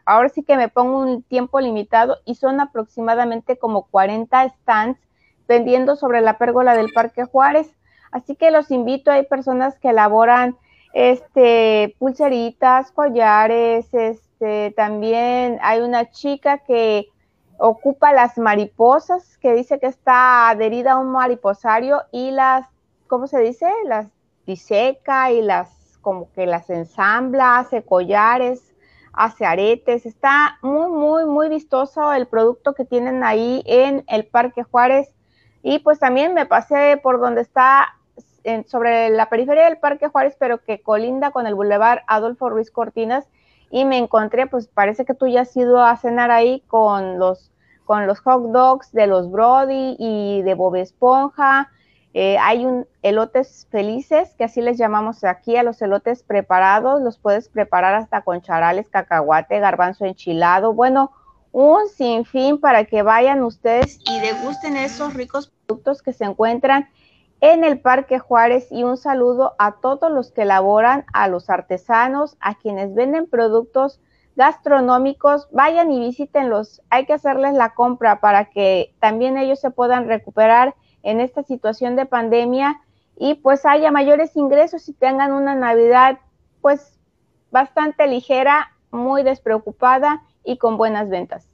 ahora 0.05 0.29
sí 0.31 0.43
que 0.43 0.57
me 0.57 0.69
pongo 0.69 0.99
un 0.99 1.23
tiempo 1.23 1.61
limitado 1.61 2.17
y 2.25 2.35
son 2.35 2.61
aproximadamente 2.61 3.57
como 3.57 3.85
40 3.85 4.49
stands 4.49 4.99
vendiendo 5.47 5.95
sobre 5.95 6.23
la 6.23 6.39
pérgola 6.39 6.75
del 6.75 6.93
Parque 6.93 7.25
Juárez. 7.25 7.73
Así 8.11 8.35
que 8.35 8.51
los 8.51 8.73
invito, 8.73 9.13
hay 9.13 9.27
personas 9.27 9.79
que 9.79 9.91
elaboran 9.91 10.57
este 10.93 11.95
pulseritas, 12.01 12.91
collares, 12.91 13.95
este 13.95 14.75
también 14.77 15.61
hay 15.63 15.83
una 15.83 16.11
chica 16.11 16.59
que 16.59 17.07
ocupa 17.59 18.13
las 18.13 18.39
mariposas, 18.39 19.39
que 19.39 19.55
dice 19.55 19.79
que 19.79 19.87
está 19.87 20.49
adherida 20.49 20.95
a 20.95 20.99
un 20.99 21.13
mariposario 21.13 22.03
y 22.11 22.33
las, 22.33 22.67
¿cómo 23.07 23.29
se 23.29 23.39
dice? 23.39 23.71
Las 23.85 24.18
y 24.49 25.43
las, 25.43 25.99
como 26.01 26.33
que 26.33 26.47
las 26.47 26.71
ensambla, 26.71 27.59
hace 27.59 27.83
collares, 27.83 28.75
hace 29.13 29.45
aretes. 29.45 30.07
Está 30.07 30.59
muy, 30.63 30.89
muy, 30.91 31.27
muy 31.27 31.49
vistoso 31.49 32.13
el 32.13 32.27
producto 32.27 32.73
que 32.73 32.85
tienen 32.85 33.25
ahí 33.25 33.63
en 33.67 34.05
el 34.09 34.27
Parque 34.27 34.63
Juárez. 34.63 35.15
Y 35.63 35.81
pues 35.81 35.99
también 35.99 36.35
me 36.35 36.47
pasé 36.47 36.99
por 37.03 37.21
donde 37.21 37.43
está 37.43 37.95
sobre 38.67 39.11
la 39.11 39.29
periferia 39.29 39.65
del 39.65 39.79
Parque 39.79 40.09
Juárez, 40.09 40.35
pero 40.39 40.63
que 40.63 40.81
colinda 40.81 41.31
con 41.31 41.47
el 41.47 41.55
Boulevard 41.55 42.01
Adolfo 42.07 42.49
Ruiz 42.49 42.71
Cortinas 42.71 43.27
y 43.71 43.85
me 43.85 43.99
encontré, 43.99 44.47
pues 44.47 44.69
parece 44.69 45.05
que 45.05 45.15
tú 45.15 45.27
ya 45.27 45.43
has 45.43 45.55
ido 45.55 45.83
a 45.85 45.97
cenar 45.97 46.31
ahí 46.31 46.63
con 46.69 47.19
los, 47.19 47.51
con 47.85 48.07
los 48.07 48.21
hot 48.21 48.45
dogs 48.51 48.93
de 48.93 49.07
los 49.07 49.31
Brody 49.31 49.97
y 49.99 50.43
de 50.43 50.55
Bob 50.55 50.77
Esponja. 50.77 51.71
Eh, 52.15 52.39
hay 52.39 52.65
un 52.65 52.87
elotes 53.03 53.67
felices, 53.71 54.35
que 54.37 54.45
así 54.45 54.63
les 54.63 54.79
llamamos 54.79 55.25
aquí 55.25 55.57
a 55.57 55.63
los 55.63 55.81
elotes 55.83 56.23
preparados, 56.23 57.03
los 57.03 57.19
puedes 57.19 57.49
preparar 57.49 57.95
hasta 57.95 58.23
con 58.23 58.41
charales, 58.41 58.89
cacahuate, 58.89 59.61
garbanzo 59.61 60.05
enchilado, 60.05 60.73
bueno, 60.73 61.13
un 61.53 61.89
sinfín 61.89 62.61
para 62.61 62.85
que 62.85 63.03
vayan 63.03 63.43
ustedes 63.43 64.01
y 64.05 64.21
degusten 64.21 64.77
esos 64.77 65.15
ricos 65.15 65.53
productos 65.67 66.03
que 66.03 66.13
se 66.13 66.25
encuentran 66.25 66.89
en 67.41 67.63
el 67.63 67.81
Parque 67.81 68.19
Juárez 68.19 68.69
y 68.71 68.85
un 68.85 68.97
saludo 68.97 69.55
a 69.59 69.77
todos 69.81 70.11
los 70.11 70.33
que 70.33 70.43
elaboran, 70.43 71.05
a 71.13 71.29
los 71.29 71.51
artesanos, 71.51 72.37
a 72.41 72.57
quienes 72.57 72.95
venden 72.95 73.29
productos 73.29 74.01
gastronómicos, 74.35 75.49
vayan 75.53 75.91
y 75.93 76.01
visítenlos. 76.01 76.81
Hay 76.91 77.07
que 77.07 77.13
hacerles 77.13 77.55
la 77.55 77.75
compra 77.75 78.21
para 78.21 78.47
que 78.47 78.95
también 79.01 79.37
ellos 79.37 79.61
se 79.61 79.71
puedan 79.71 80.07
recuperar 80.07 80.75
en 81.03 81.21
esta 81.21 81.43
situación 81.43 81.97
de 81.97 82.07
pandemia 82.07 82.81
y 83.17 83.35
pues 83.35 83.67
haya 83.67 83.91
mayores 83.91 84.37
ingresos 84.37 84.89
y 84.89 84.93
tengan 84.93 85.33
una 85.33 85.55
Navidad 85.55 86.19
pues 86.61 86.99
bastante 87.51 88.07
ligera, 88.07 88.73
muy 88.91 89.23
despreocupada 89.23 90.23
y 90.45 90.59
con 90.59 90.77
buenas 90.77 91.09
ventas. 91.09 91.47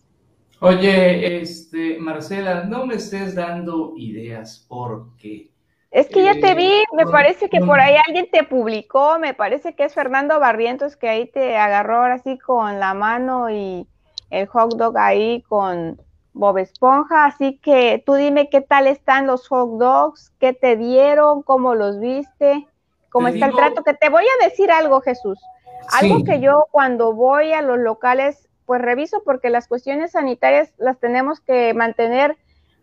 Oye, 0.60 1.40
este, 1.40 1.98
Marcela, 1.98 2.64
no 2.64 2.86
me 2.86 2.94
estés 2.94 3.34
dando 3.34 3.94
ideas 3.96 4.64
porque 4.68 5.50
es 5.90 6.08
que 6.08 6.24
ya 6.24 6.34
te 6.34 6.54
vi, 6.54 6.72
me 6.96 7.06
parece 7.06 7.48
que 7.48 7.60
por 7.60 7.78
ahí 7.78 7.94
alguien 8.04 8.28
te 8.28 8.42
publicó, 8.42 9.20
me 9.20 9.32
parece 9.32 9.76
que 9.76 9.84
es 9.84 9.94
Fernando 9.94 10.40
Barrientos 10.40 10.96
que 10.96 11.08
ahí 11.08 11.26
te 11.26 11.56
agarró 11.56 11.98
ahora 11.98 12.18
sí 12.18 12.36
con 12.36 12.80
la 12.80 12.94
mano 12.94 13.48
y 13.48 13.86
el 14.30 14.46
hot 14.48 14.74
dog 14.74 14.98
ahí 14.98 15.42
con 15.42 16.02
Bob 16.34 16.58
Esponja, 16.58 17.24
así 17.24 17.58
que 17.58 18.02
tú 18.04 18.14
dime 18.14 18.50
qué 18.50 18.60
tal 18.60 18.88
están 18.88 19.26
los 19.26 19.48
hot 19.48 19.78
dogs, 19.78 20.32
qué 20.40 20.52
te 20.52 20.76
dieron, 20.76 21.42
cómo 21.42 21.76
los 21.76 22.00
viste, 22.00 22.66
cómo 23.08 23.28
está 23.28 23.46
el 23.46 23.54
trato, 23.54 23.84
que 23.84 23.94
te 23.94 24.08
voy 24.08 24.24
a 24.24 24.44
decir 24.44 24.70
algo, 24.72 25.00
Jesús. 25.00 25.38
Algo 25.92 26.24
que 26.24 26.40
yo 26.40 26.66
cuando 26.72 27.12
voy 27.12 27.52
a 27.52 27.62
los 27.62 27.78
locales, 27.78 28.48
pues 28.66 28.82
reviso 28.82 29.22
porque 29.24 29.48
las 29.48 29.68
cuestiones 29.68 30.12
sanitarias 30.12 30.72
las 30.76 30.98
tenemos 30.98 31.40
que 31.40 31.72
mantener 31.72 32.36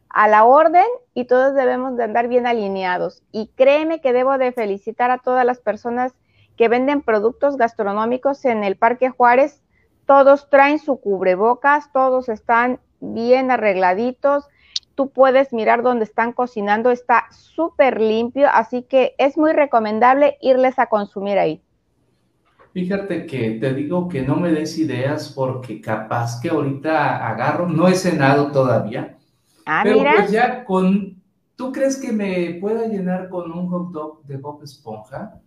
a 0.08 0.30
la 0.30 0.46
orden 0.46 0.86
y 1.14 1.26
todos 1.26 1.54
debemos 1.54 1.98
de 1.98 2.06
andar 2.06 2.30
bien 2.30 2.48
alineados. 2.48 3.22
Y 3.32 3.48
créeme 3.56 4.00
que 4.00 4.14
debo 4.14 4.38
de 4.38 4.54
felicitar 4.54 5.12
a 5.12 5.18
todas 5.18 5.46
las 5.46 5.60
personas 5.60 6.14
que 6.56 6.70
venden 6.70 7.02
productos 7.02 7.58
gastronómicos 7.58 8.46
en 8.46 8.64
el 8.64 8.78
Parque 8.78 9.10
Juárez. 9.10 9.62
Todos 10.06 10.50
traen 10.50 10.80
su 10.80 11.02
cubrebocas, 11.02 11.92
todos 11.92 12.30
están 12.30 12.80
bien 13.02 13.52
arregladitos. 13.52 14.48
Tú 14.96 15.10
puedes 15.10 15.52
mirar 15.52 15.84
dónde 15.84 16.06
están 16.06 16.32
cocinando, 16.32 16.92
está 16.92 17.26
súper 17.32 18.00
limpio, 18.00 18.48
así 18.54 18.84
que 18.84 19.16
es 19.18 19.38
muy 19.38 19.52
recomendable 19.52 20.38
irles 20.42 20.80
a 20.80 20.88
consumir 20.88 21.38
ahí. 21.38 21.62
Fíjate 22.74 23.26
que 23.26 23.52
te 23.60 23.74
digo 23.74 24.08
que 24.08 24.22
no 24.22 24.38
me 24.38 24.52
des 24.52 24.78
ideas 24.78 25.34
porque 25.36 25.82
capaz 25.82 26.40
que 26.40 26.50
ahorita 26.50 27.28
agarro, 27.28 27.68
no 27.68 27.88
he 27.88 27.96
cenado 27.96 28.52
todavía. 28.52 29.18
Ah, 29.66 29.82
pero 29.84 30.00
pues 30.00 30.32
ya 30.32 30.64
con, 30.64 31.22
¿tú 31.56 31.72
crees 31.72 31.98
que 31.98 32.14
me 32.14 32.58
pueda 32.62 32.88
llenar 32.88 33.28
con 33.28 33.52
un 33.52 33.68
hot 33.70 33.92
dog 33.92 34.24
de 34.24 34.38
Bob 34.38 34.64
Esponja? 34.64 35.42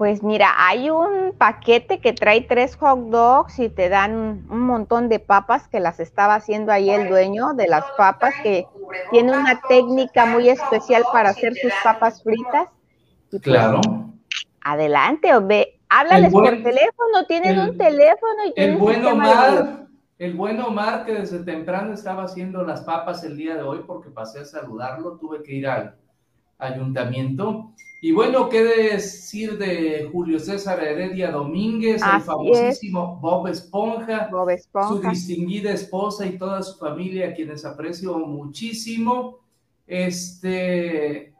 Pues 0.00 0.22
mira, 0.22 0.54
hay 0.56 0.88
un 0.88 1.34
paquete 1.36 2.00
que 2.00 2.14
trae 2.14 2.40
tres 2.40 2.74
hot 2.76 3.10
dogs 3.10 3.58
y 3.58 3.68
te 3.68 3.90
dan 3.90 4.46
un 4.48 4.60
montón 4.60 5.10
de 5.10 5.18
papas 5.18 5.68
que 5.68 5.78
las 5.78 6.00
estaba 6.00 6.36
haciendo 6.36 6.72
ahí 6.72 6.88
el 6.88 7.10
dueño 7.10 7.52
de 7.52 7.68
las 7.68 7.84
papas, 7.98 8.32
que 8.42 8.66
tiene 9.10 9.36
una 9.36 9.60
técnica 9.68 10.24
muy 10.24 10.48
especial 10.48 11.02
para 11.12 11.28
hacer 11.28 11.52
sus 11.54 11.70
papas 11.84 12.22
fritas. 12.22 12.68
Pues, 13.28 13.42
claro. 13.42 13.82
Adelante, 14.62 15.34
o 15.34 15.46
ve, 15.46 15.78
háblales 15.90 16.32
por 16.32 16.48
teléfono, 16.62 17.26
tienen 17.28 17.58
un 17.58 17.76
teléfono 17.76 18.46
y 18.46 18.58
El 18.58 18.78
buen 18.78 19.04
Omar, 19.04 19.86
el 20.16 20.32
buen 20.32 20.62
Omar 20.62 21.04
que 21.04 21.12
desde 21.12 21.40
temprano 21.40 21.92
estaba 21.92 22.22
haciendo 22.22 22.64
las 22.64 22.80
papas 22.84 23.22
el 23.24 23.36
día 23.36 23.54
de 23.54 23.62
hoy 23.64 23.82
porque 23.86 24.08
pasé 24.08 24.40
a 24.40 24.44
saludarlo, 24.46 25.18
tuve 25.18 25.42
que 25.42 25.56
ir 25.56 25.68
al 25.68 25.94
ayuntamiento 26.56 27.74
y 28.02 28.12
bueno, 28.12 28.48
¿qué 28.48 28.64
decir 28.64 29.58
de 29.58 30.08
Julio 30.10 30.38
César 30.38 30.82
Heredia 30.82 31.30
Domínguez, 31.30 32.02
el 32.02 32.22
famosísimo 32.22 33.18
Bob 33.20 33.48
Esponja, 33.48 34.30
su 34.88 35.00
distinguida 35.00 35.72
esposa 35.72 36.24
y 36.24 36.38
toda 36.38 36.62
su 36.62 36.78
familia, 36.78 37.28
a 37.28 37.34
quienes 37.34 37.64
aprecio 37.64 38.18
muchísimo? 38.18 39.40
Este, 39.86 41.34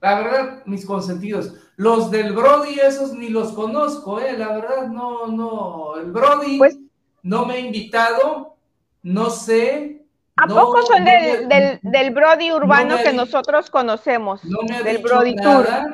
la 0.00 0.14
verdad, 0.20 0.62
mis 0.66 0.84
consentidos. 0.84 1.54
Los 1.76 2.10
del 2.10 2.32
Brody, 2.32 2.80
esos 2.80 3.12
ni 3.12 3.28
los 3.28 3.52
conozco, 3.52 4.20
eh, 4.20 4.36
la 4.36 4.48
verdad, 4.48 4.88
no, 4.88 5.28
no. 5.28 5.96
El 5.96 6.10
Brody 6.10 6.58
pues 6.58 6.78
no 7.22 7.46
me 7.46 7.54
ha 7.54 7.60
invitado, 7.60 8.56
no 9.02 9.30
sé, 9.30 9.99
¿A 10.40 10.46
poco 10.46 10.82
son 10.82 11.04
del, 11.04 12.10
Brody 12.12 12.50
urbano 12.52 12.96
que 13.02 13.12
nosotros 13.12 13.70
conocemos? 13.70 14.42
No 14.44 14.62
me 14.68 14.76
ha 14.76 14.82
del 14.82 14.98
dicho 14.98 15.08
Brody 15.08 15.34
nada, 15.34 15.86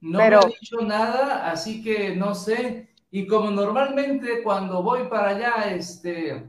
no 0.00 0.18
me 0.18 0.24
ha 0.24 0.40
dicho 0.40 0.80
nada, 0.82 1.50
así 1.50 1.82
que 1.82 2.16
no 2.16 2.34
sé. 2.34 2.90
Y 3.10 3.26
como 3.26 3.50
normalmente 3.50 4.42
cuando 4.42 4.82
voy 4.82 5.06
para 5.08 5.28
allá, 5.28 5.70
este, 5.70 6.44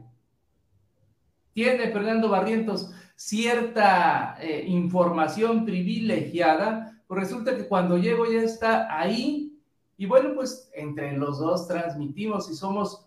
tiene 1.52 1.90
Fernando 1.90 2.28
Barrientos 2.28 2.90
cierta 3.14 4.36
eh, 4.40 4.64
información 4.66 5.64
privilegiada, 5.64 7.00
pues 7.06 7.20
resulta 7.20 7.56
que 7.56 7.68
cuando 7.68 7.96
llego 7.96 8.26
ya 8.26 8.40
está 8.40 8.88
ahí. 8.98 9.58
Y 9.96 10.06
bueno, 10.06 10.34
pues 10.34 10.70
entre 10.74 11.16
los 11.16 11.38
dos 11.38 11.68
transmitimos 11.68 12.50
y 12.50 12.54
somos 12.54 13.05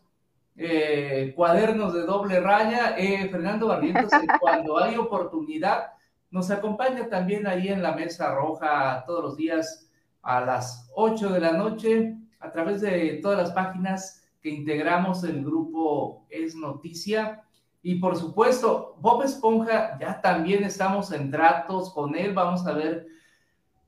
eh, 0.61 1.31
cuadernos 1.37 1.93
de 1.93 2.01
doble 2.01 2.41
raya. 2.41 2.95
Eh, 2.97 3.29
Fernando 3.29 3.67
Barrientos, 3.67 4.11
cuando 4.41 4.77
hay 4.77 4.97
oportunidad, 4.97 5.93
nos 6.31 6.51
acompaña 6.51 7.07
también 7.07 7.47
ahí 7.47 7.69
en 7.69 7.81
la 7.81 7.93
Mesa 7.93 8.35
Roja 8.35 9.05
todos 9.07 9.23
los 9.23 9.37
días 9.37 9.89
a 10.21 10.41
las 10.41 10.91
8 10.95 11.29
de 11.29 11.39
la 11.39 11.53
noche 11.53 12.17
a 12.41 12.51
través 12.51 12.81
de 12.81 13.19
todas 13.21 13.37
las 13.37 13.51
páginas 13.51 14.27
que 14.41 14.49
integramos 14.49 15.23
el 15.23 15.45
grupo 15.45 16.25
Es 16.29 16.55
Noticia. 16.55 17.41
Y 17.81 17.95
por 17.95 18.17
supuesto, 18.17 18.97
Bob 18.99 19.23
Esponja, 19.23 19.97
ya 19.97 20.19
también 20.19 20.65
estamos 20.65 21.13
en 21.13 21.31
tratos 21.31 21.93
con 21.93 22.17
él. 22.17 22.33
Vamos 22.33 22.67
a 22.67 22.73
ver 22.73 23.07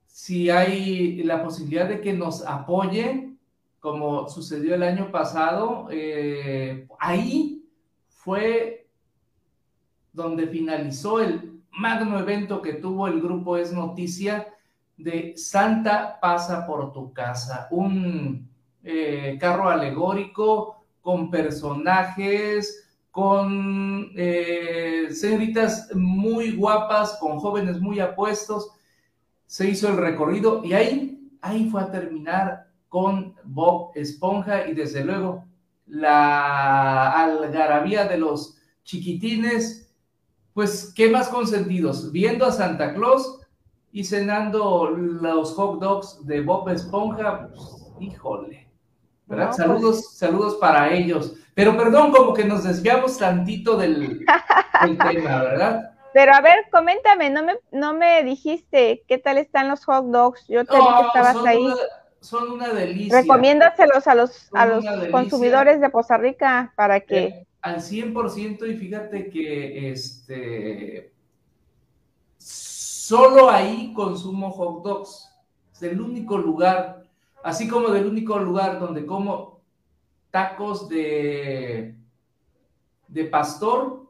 si 0.07 0.49
hay 0.49 1.21
la 1.23 1.43
posibilidad 1.43 1.89
de 1.89 1.99
que 1.99 2.13
nos 2.13 2.45
apoye 2.45 3.30
como 3.81 4.29
sucedió 4.29 4.75
el 4.75 4.83
año 4.83 5.11
pasado, 5.11 5.87
eh, 5.89 6.87
ahí 6.99 7.65
fue 8.07 8.87
donde 10.13 10.45
finalizó 10.47 11.19
el 11.19 11.59
magno 11.71 12.19
evento 12.19 12.61
que 12.61 12.73
tuvo 12.73 13.07
el 13.07 13.19
grupo 13.19 13.57
Es 13.57 13.73
Noticia 13.73 14.47
de 14.97 15.33
Santa 15.35 16.19
pasa 16.21 16.67
por 16.67 16.93
tu 16.93 17.11
casa, 17.11 17.67
un 17.71 18.47
eh, 18.83 19.37
carro 19.41 19.67
alegórico 19.67 20.85
con 21.01 21.31
personajes, 21.31 22.87
con 23.09 24.11
eh, 24.15 25.07
señoritas 25.09 25.89
muy 25.95 26.51
guapas, 26.51 27.17
con 27.19 27.39
jóvenes 27.39 27.81
muy 27.81 27.99
apuestos. 27.99 28.69
Se 29.47 29.67
hizo 29.67 29.87
el 29.89 29.97
recorrido 29.97 30.63
y 30.63 30.73
ahí, 30.73 31.31
ahí 31.41 31.67
fue 31.67 31.81
a 31.81 31.89
terminar 31.89 32.70
con 32.91 33.33
Bob 33.45 33.91
Esponja 33.95 34.67
y 34.67 34.73
desde 34.73 35.05
luego 35.05 35.45
la 35.85 37.23
algarabía 37.23 38.03
de 38.03 38.17
los 38.17 38.57
chiquitines, 38.83 39.95
pues 40.53 40.91
qué 40.93 41.09
más 41.09 41.29
consentidos, 41.29 42.11
viendo 42.11 42.45
a 42.45 42.51
Santa 42.51 42.93
Claus 42.93 43.39
y 43.93 44.03
cenando 44.03 44.89
los 44.89 45.53
hot 45.53 45.79
dogs 45.79 46.27
de 46.27 46.41
Bob 46.41 46.67
Esponja, 46.67 47.47
pues, 47.47 47.93
híjole, 48.01 48.69
¿verdad? 49.25 49.45
Pues 49.45 49.55
saludos, 49.55 50.17
saludos 50.17 50.55
para 50.55 50.91
ellos. 50.91 51.35
Pero 51.55 51.77
perdón, 51.77 52.11
como 52.11 52.33
que 52.33 52.43
nos 52.43 52.65
desviamos 52.65 53.17
tantito 53.17 53.77
del, 53.77 54.25
tema, 54.81 55.43
¿verdad? 55.43 55.93
Pero 56.13 56.33
a 56.33 56.41
ver, 56.41 56.65
coméntame, 56.69 57.29
no 57.29 57.41
me, 57.43 57.57
no 57.71 57.93
me 57.93 58.21
dijiste 58.25 59.05
qué 59.07 59.17
tal 59.17 59.37
están 59.37 59.69
los 59.69 59.85
hot 59.85 60.07
dogs. 60.07 60.45
Yo 60.49 60.65
te 60.65 60.75
vi 60.75 60.83
que 60.83 61.07
estabas 61.07 61.45
ahí 61.45 61.73
son 62.21 62.51
una 62.51 62.69
delicia. 62.69 63.21
Recomiéndaselos 63.21 64.07
a 64.07 64.15
los, 64.15 64.49
a 64.53 64.65
los 64.67 64.85
consumidores 65.11 65.81
de 65.81 65.89
Poza 65.89 66.17
Rica 66.17 66.71
para 66.75 67.01
que... 67.01 67.23
Eh, 67.23 67.47
al 67.61 67.77
100% 67.77 68.69
y 68.69 68.77
fíjate 68.77 69.29
que 69.29 69.91
este... 69.91 71.13
Solo 72.37 73.49
ahí 73.49 73.91
consumo 73.93 74.51
hot 74.51 74.83
dogs. 74.83 75.29
Es 75.73 75.83
el 75.83 75.99
único 75.99 76.37
lugar, 76.37 77.03
así 77.43 77.67
como 77.67 77.89
del 77.89 78.05
único 78.05 78.39
lugar 78.39 78.79
donde 78.79 79.05
como 79.05 79.59
tacos 80.29 80.87
de, 80.87 81.95
de 83.07 83.25
pastor, 83.25 84.09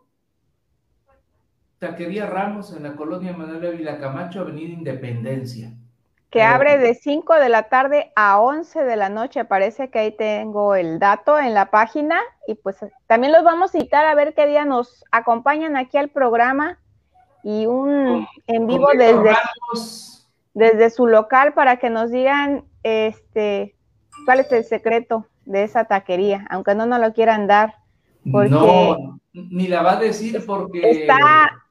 Taquería 1.79 2.27
Ramos 2.27 2.73
en 2.73 2.83
la 2.83 2.95
colonia 2.95 3.33
Manuel 3.33 3.73
Ávila 3.73 3.97
Camacho, 3.97 4.41
Avenida 4.41 4.73
Independencia 4.73 5.73
que 6.31 6.43
abre 6.43 6.77
de 6.77 6.95
5 6.95 7.35
de 7.35 7.49
la 7.49 7.63
tarde 7.63 8.13
a 8.15 8.39
11 8.39 8.85
de 8.85 8.95
la 8.95 9.09
noche. 9.09 9.43
Parece 9.43 9.89
que 9.89 9.99
ahí 9.99 10.11
tengo 10.11 10.75
el 10.75 10.97
dato 10.97 11.37
en 11.37 11.53
la 11.53 11.69
página 11.69 12.21
y 12.47 12.55
pues 12.55 12.77
también 13.05 13.33
los 13.33 13.43
vamos 13.43 13.75
a 13.75 13.79
citar 13.79 14.05
a 14.05 14.15
ver 14.15 14.33
qué 14.33 14.47
día 14.47 14.63
nos 14.63 15.03
acompañan 15.11 15.75
aquí 15.75 15.97
al 15.97 16.07
programa 16.07 16.79
y 17.43 17.65
un 17.65 18.25
en 18.47 18.65
vivo 18.65 18.87
desde, 18.97 19.35
desde 20.53 20.89
su 20.89 21.05
local 21.05 21.53
para 21.53 21.77
que 21.77 21.89
nos 21.89 22.11
digan 22.11 22.63
este 22.83 23.75
cuál 24.25 24.39
es 24.39 24.51
el 24.53 24.63
secreto 24.63 25.27
de 25.43 25.63
esa 25.63 25.83
taquería, 25.83 26.47
aunque 26.49 26.75
no 26.75 26.85
nos 26.85 27.01
lo 27.01 27.13
quieran 27.13 27.45
dar. 27.47 27.75
no, 28.23 29.19
ni 29.33 29.67
la 29.67 29.81
va 29.81 29.93
a 29.93 29.99
decir 29.99 30.41
porque 30.45 30.91
está, 30.91 31.65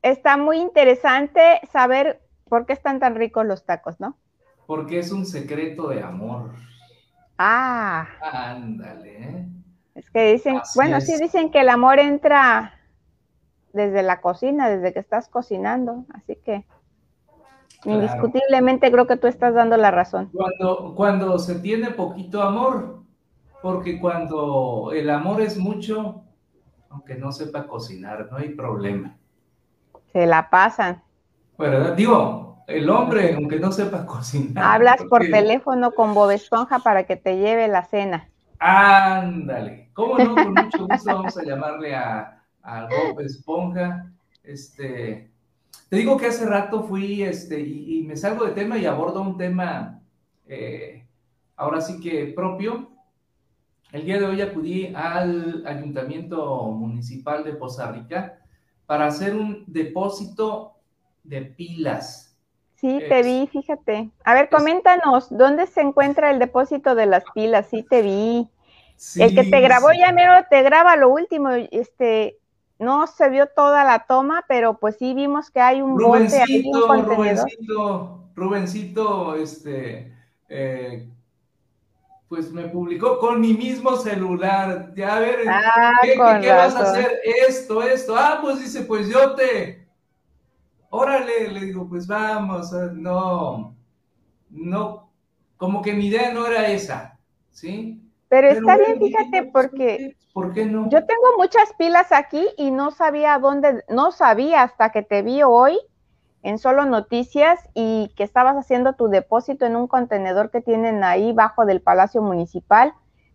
está 0.00 0.38
muy 0.38 0.58
interesante 0.58 1.60
saber 1.70 2.22
¿Por 2.48 2.66
qué 2.66 2.72
están 2.72 3.00
tan 3.00 3.14
ricos 3.14 3.46
los 3.46 3.64
tacos, 3.64 4.00
no? 4.00 4.16
Porque 4.66 4.98
es 4.98 5.12
un 5.12 5.24
secreto 5.24 5.88
de 5.88 6.02
amor. 6.02 6.52
Ah. 7.38 8.06
Ándale. 8.20 9.22
¿eh? 9.22 9.48
Es 9.94 10.10
que 10.10 10.32
dicen, 10.32 10.60
bueno, 10.74 11.00
sí 11.00 11.16
dicen 11.20 11.50
que 11.50 11.60
el 11.60 11.68
amor 11.68 11.98
entra 11.98 12.74
desde 13.72 14.02
la 14.02 14.20
cocina, 14.20 14.68
desde 14.68 14.92
que 14.92 15.00
estás 15.00 15.28
cocinando, 15.28 16.04
así 16.12 16.36
que 16.36 16.64
indiscutiblemente 17.84 18.90
creo 18.90 19.06
que 19.06 19.16
tú 19.16 19.26
estás 19.26 19.54
dando 19.54 19.76
la 19.76 19.90
razón. 19.90 20.30
Cuando, 20.32 20.94
cuando 20.94 21.38
se 21.38 21.56
tiene 21.60 21.90
poquito 21.90 22.42
amor, 22.42 23.02
porque 23.62 24.00
cuando 24.00 24.90
el 24.92 25.10
amor 25.10 25.40
es 25.40 25.58
mucho, 25.58 26.22
aunque 26.90 27.14
no 27.14 27.32
sepa 27.32 27.66
cocinar, 27.66 28.28
no 28.30 28.38
hay 28.38 28.50
problema. 28.50 29.16
Se 30.12 30.26
la 30.26 30.50
pasan. 30.50 31.02
¿Verdad? 31.58 31.94
Digo, 31.94 32.62
el 32.66 32.88
hombre, 32.90 33.34
aunque 33.34 33.58
no 33.58 33.72
sepa 33.72 34.06
cocinar. 34.06 34.64
Hablas 34.64 35.02
por 35.08 35.22
teléfono 35.22 35.90
con 35.90 36.14
Bob 36.14 36.30
Esponja 36.30 36.78
para 36.78 37.04
que 37.04 37.16
te 37.16 37.36
lleve 37.36 37.66
la 37.68 37.84
cena. 37.84 38.28
Ándale, 38.60 39.90
¿cómo 39.92 40.18
no? 40.18 40.34
Con 40.34 40.54
mucho 40.54 40.86
gusto 40.86 41.14
vamos 41.14 41.36
a 41.38 41.44
llamarle 41.44 41.94
a, 41.94 42.34
Bob 42.62 43.20
Esponja. 43.20 44.12
Este, 44.42 45.30
te 45.88 45.96
digo 45.96 46.16
que 46.16 46.26
hace 46.26 46.46
rato 46.46 46.82
fui, 46.82 47.22
este, 47.22 47.60
y, 47.60 48.02
me 48.02 48.16
salgo 48.16 48.44
de 48.44 48.52
tema 48.52 48.76
y 48.78 48.86
abordo 48.86 49.22
un 49.22 49.36
tema, 49.36 50.00
eh, 50.46 51.06
ahora 51.56 51.80
sí 51.80 52.00
que 52.00 52.32
propio. 52.34 52.90
El 53.90 54.04
día 54.04 54.18
de 54.18 54.26
hoy 54.26 54.42
acudí 54.42 54.92
al 54.94 55.66
Ayuntamiento 55.66 56.66
Municipal 56.72 57.42
de 57.42 57.54
Poza 57.54 57.90
Rica 57.90 58.40
para 58.84 59.06
hacer 59.06 59.34
un 59.34 59.64
depósito 59.66 60.77
de 61.28 61.42
pilas. 61.42 62.36
Sí, 62.76 63.02
te 63.08 63.22
vi, 63.22 63.48
fíjate. 63.48 64.10
A 64.24 64.34
ver, 64.34 64.48
coméntanos, 64.48 65.36
¿dónde 65.36 65.66
se 65.66 65.80
encuentra 65.80 66.30
el 66.30 66.38
depósito 66.38 66.94
de 66.94 67.06
las 67.06 67.24
pilas? 67.34 67.66
Sí, 67.70 67.82
te 67.82 68.02
vi. 68.02 68.48
el 69.16 69.34
que 69.34 69.44
te 69.44 69.60
grabó 69.60 69.88
ya 69.92 70.12
mero 70.12 70.32
te 70.48 70.62
graba 70.62 70.96
lo 70.96 71.08
último, 71.08 71.50
este, 71.50 72.38
no 72.78 73.06
se 73.06 73.28
vio 73.30 73.46
toda 73.48 73.84
la 73.84 74.06
toma, 74.06 74.44
pero 74.48 74.78
pues 74.78 74.96
sí 74.96 75.12
vimos 75.14 75.50
que 75.50 75.60
hay 75.60 75.82
un 75.82 75.96
bote 75.96 76.40
ahí, 76.40 76.70
un 76.72 77.04
Rubencito, 77.04 78.30
Rubencito, 78.36 79.34
este, 79.34 80.14
eh, 80.48 81.08
pues 82.28 82.52
me 82.52 82.68
publicó 82.68 83.18
con 83.18 83.40
mi 83.40 83.54
mismo 83.54 83.96
celular. 83.96 84.92
Ya 84.94 85.16
a 85.16 85.20
ver, 85.20 85.40
ah, 85.48 85.94
¿qué, 86.02 86.16
vas 86.52 86.76
a 86.76 86.90
hacer? 86.90 87.20
Esto, 87.48 87.82
esto. 87.82 88.14
Ah, 88.16 88.38
pues 88.40 88.60
dice, 88.60 88.82
pues 88.82 89.08
yo 89.08 89.34
te, 89.34 89.87
órale, 90.90 91.48
le 91.48 91.60
digo, 91.60 91.88
pues 91.88 92.06
vamos, 92.06 92.72
no, 92.94 93.74
no, 94.50 95.10
como 95.56 95.82
que 95.82 95.92
mi 95.92 96.06
idea 96.06 96.32
no 96.32 96.46
era 96.46 96.68
esa, 96.68 97.18
¿sí? 97.50 98.02
Pero, 98.28 98.48
está 98.48 98.76
bien, 98.76 98.98
fíjate, 98.98 99.44
porque 99.44 100.16
¿por 100.34 100.52
qué 100.52 100.66
no? 100.66 100.88
Yo 100.90 101.04
tengo 101.06 101.36
muchas 101.38 101.72
pilas 101.78 102.12
aquí 102.12 102.46
y 102.56 102.70
no 102.70 102.90
sabía 102.90 103.38
dónde, 103.38 103.84
no 103.88 104.12
sabía 104.12 104.62
hasta 104.62 104.90
que 104.90 105.02
te 105.02 105.22
vi 105.22 105.42
hoy 105.42 105.78
en 106.42 106.58
Solo 106.58 106.84
Noticias 106.84 107.58
y 107.74 108.12
que 108.16 108.24
estabas 108.24 108.56
haciendo 108.56 108.94
tu 108.94 109.08
depósito 109.08 109.66
en 109.66 109.76
un 109.76 109.88
contenedor 109.88 110.50
que 110.50 110.60
tienen 110.60 111.02
ahí 111.04 111.32
bajo 111.32 111.64
del 111.64 111.80
Palacio 111.80 112.22
Municipal. 112.22 112.92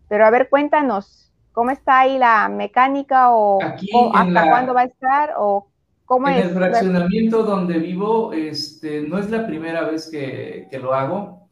Pero 0.08 0.26
a 0.26 0.30
ver, 0.30 0.48
cuéntanos, 0.48 1.32
¿cómo 1.52 1.70
está 1.70 2.00
ahí 2.00 2.18
la 2.18 2.48
mecánica 2.48 3.34
o, 3.34 3.60
hasta 3.62 4.48
cuándo 4.48 4.74
va 4.74 4.82
a 4.82 4.84
estar 4.84 5.34
o 5.38 5.68
en 6.08 6.34
el 6.34 6.50
fraccionamiento 6.50 7.42
donde 7.44 7.78
vivo, 7.78 8.32
este, 8.32 9.02
no 9.02 9.18
es 9.18 9.30
la 9.30 9.46
primera 9.46 9.88
vez 9.88 10.08
que, 10.10 10.68
lo 10.80 10.92
hago, 10.92 11.48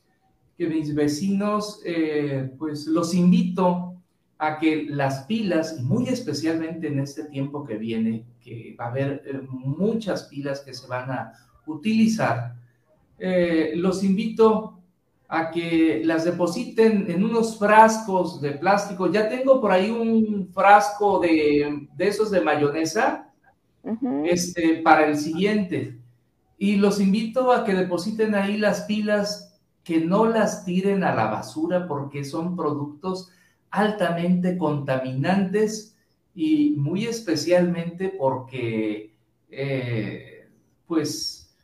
que 0.59 0.67
mis 0.67 0.95
vecinos, 0.95 1.81
eh, 1.85 2.51
pues 2.59 2.87
los 2.87 3.15
invito 3.15 3.95
a 4.39 4.59
que 4.59 4.87
las 4.89 5.25
pilas, 5.25 5.81
muy 5.81 6.09
especialmente 6.09 6.89
en 6.89 6.99
este 6.99 7.25
tiempo 7.25 7.65
que 7.65 7.77
viene, 7.77 8.27
que 8.41 8.77
va 8.79 8.87
a 8.87 8.89
haber 8.89 9.23
eh, 9.25 9.41
muchas 9.49 10.25
pilas 10.25 10.61
que 10.61 10.75
se 10.75 10.87
van 10.87 11.11
a 11.11 11.33
utilizar, 11.67 12.55
eh, 13.19 13.73
los 13.77 14.05
invito 14.05 14.81
a 15.29 15.51
que 15.51 16.03
las 16.05 16.25
depositen 16.25 17.11
en 17.11 17.25
unos 17.25 17.59
frascos 17.59 18.43
de 18.43 18.51
plástico. 18.51 19.11
Ya 19.11 19.31
tengo 19.31 19.63
por 19.63 19.73
ahí 19.73 19.89
un 19.89 20.49
frasco 20.53 21.21
de, 21.21 21.89
de 21.97 22.09
esos 22.09 22.31
de 22.31 22.43
mayonesa, 22.43 23.32
este, 24.25 24.83
para 24.83 25.07
el 25.07 25.17
siguiente. 25.17 25.99
Y 26.59 26.77
los 26.77 27.01
invito 27.01 27.53
a 27.53 27.65
que 27.65 27.75
depositen 27.75 28.35
ahí 28.35 28.57
las 28.57 28.83
pilas, 28.83 29.61
que 29.83 30.01
no 30.01 30.27
las 30.27 30.65
tiren 30.65 31.03
a 31.03 31.15
la 31.15 31.27
basura 31.27 31.89
porque 31.89 32.25
son 32.25 32.57
productos 32.57 33.31
altamente 33.71 34.57
contaminantes 34.57 35.97
y 36.35 36.75
muy 36.77 37.07
especialmente 37.07 38.15
porque 38.17 39.13
eh, 39.51 40.49
pues 40.87 41.55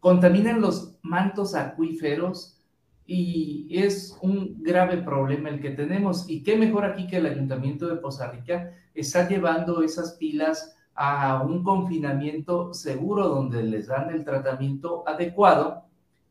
contaminan 0.00 0.60
los 0.60 0.96
mantos 1.02 1.54
acuíferos 1.54 2.58
y 3.06 3.66
es 3.70 4.16
un 4.20 4.62
grave 4.62 4.98
problema 4.98 5.48
el 5.48 5.60
que 5.60 5.70
tenemos. 5.70 6.28
Y 6.28 6.42
qué 6.42 6.56
mejor 6.56 6.84
aquí 6.84 7.06
que 7.06 7.16
el 7.16 7.26
Ayuntamiento 7.26 7.88
de 7.88 7.96
Poza 7.96 8.30
Rica 8.30 8.72
está 8.94 9.26
llevando 9.28 9.82
esas 9.82 10.12
pilas 10.12 10.76
a 11.00 11.44
un 11.44 11.62
confinamiento 11.62 12.74
seguro 12.74 13.28
donde 13.28 13.62
les 13.62 13.86
dan 13.86 14.10
el 14.10 14.24
tratamiento 14.24 15.04
adecuado 15.06 15.84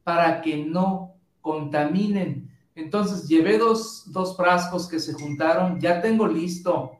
para 0.03 0.41
que 0.41 0.57
no 0.57 1.13
contaminen. 1.39 2.51
Entonces 2.75 3.29
llevé 3.29 3.57
dos, 3.57 4.05
frascos 4.35 4.89
que 4.89 4.99
se 4.99 5.13
juntaron, 5.13 5.79
ya 5.79 6.01
tengo 6.01 6.27
listo 6.27 6.91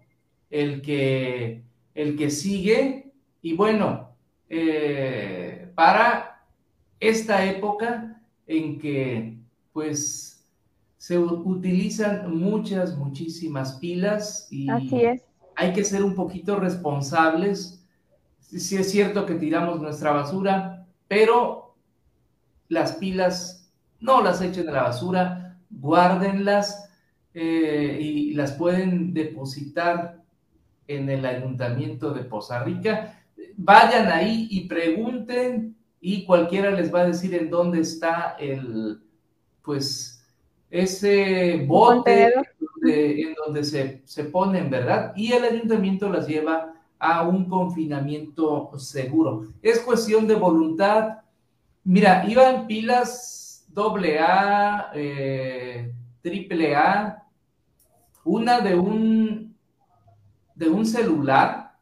el 0.49 0.81
que, 0.81 1.61
el 1.93 2.15
que 2.15 2.29
sigue 2.29 3.11
y 3.41 3.53
bueno, 3.53 4.11
eh, 4.47 5.69
para 5.75 6.45
esta 7.01 7.45
época 7.45 8.21
en 8.47 8.79
que 8.79 9.37
pues 9.73 10.41
se 10.97 11.19
utilizan 11.19 12.33
muchas, 12.33 12.97
muchísimas 12.97 13.73
pilas 13.73 14.47
y 14.49 14.69
Así 14.69 15.01
es 15.01 15.26
hay 15.57 15.73
que 15.73 15.83
ser 15.83 16.03
un 16.03 16.13
poquito 16.13 16.55
responsables. 16.57 17.83
Sí 18.39 18.77
es 18.77 18.91
cierto 18.91 19.25
que 19.25 19.33
tiramos 19.33 19.81
nuestra 19.81 20.11
basura, 20.11 20.85
pero 21.07 21.75
las 22.69 22.93
pilas 22.93 23.73
no 23.99 24.21
las 24.21 24.41
echen 24.41 24.69
a 24.69 24.71
la 24.71 24.83
basura, 24.83 25.57
guárdenlas 25.71 26.91
eh, 27.33 27.97
y 27.99 28.33
las 28.35 28.51
pueden 28.51 29.15
depositar 29.15 30.21
en 30.87 31.09
el 31.09 31.25
ayuntamiento 31.25 32.11
de 32.11 32.23
Poza 32.23 32.63
Rica. 32.63 33.19
Vayan 33.55 34.11
ahí 34.11 34.47
y 34.51 34.67
pregunten 34.67 35.75
y 35.99 36.23
cualquiera 36.23 36.69
les 36.69 36.93
va 36.93 37.01
a 37.01 37.07
decir 37.07 37.33
en 37.33 37.49
dónde 37.49 37.79
está 37.79 38.35
el, 38.39 39.01
pues, 39.63 40.23
ese 40.69 41.65
bote 41.65 42.31
en 42.87 43.33
donde 43.33 43.63
se, 43.63 44.01
se 44.05 44.25
ponen, 44.25 44.69
¿verdad? 44.69 45.13
Y 45.15 45.31
el 45.31 45.43
ayuntamiento 45.43 46.09
las 46.09 46.27
lleva 46.27 46.73
a 46.99 47.23
un 47.27 47.45
confinamiento 47.45 48.71
seguro. 48.77 49.47
Es 49.61 49.79
cuestión 49.79 50.27
de 50.27 50.35
voluntad. 50.35 51.19
Mira, 51.83 52.25
iban 52.27 52.67
pilas 52.67 53.65
doble 53.67 54.19
A, 54.19 54.91
eh, 54.95 55.93
triple 56.21 56.75
A, 56.75 57.23
una 58.23 58.59
de 58.59 58.75
un, 58.75 59.55
de 60.55 60.69
un 60.69 60.85
celular, 60.85 61.75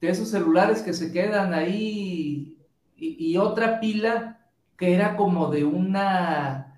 de 0.00 0.08
esos 0.08 0.28
celulares 0.28 0.82
que 0.82 0.92
se 0.92 1.12
quedan 1.12 1.54
ahí, 1.54 2.56
y 2.96 3.36
otra 3.38 3.80
pila 3.80 4.40
que 4.76 4.94
era 4.94 5.16
como 5.16 5.50
de 5.50 5.64
una 5.64 6.69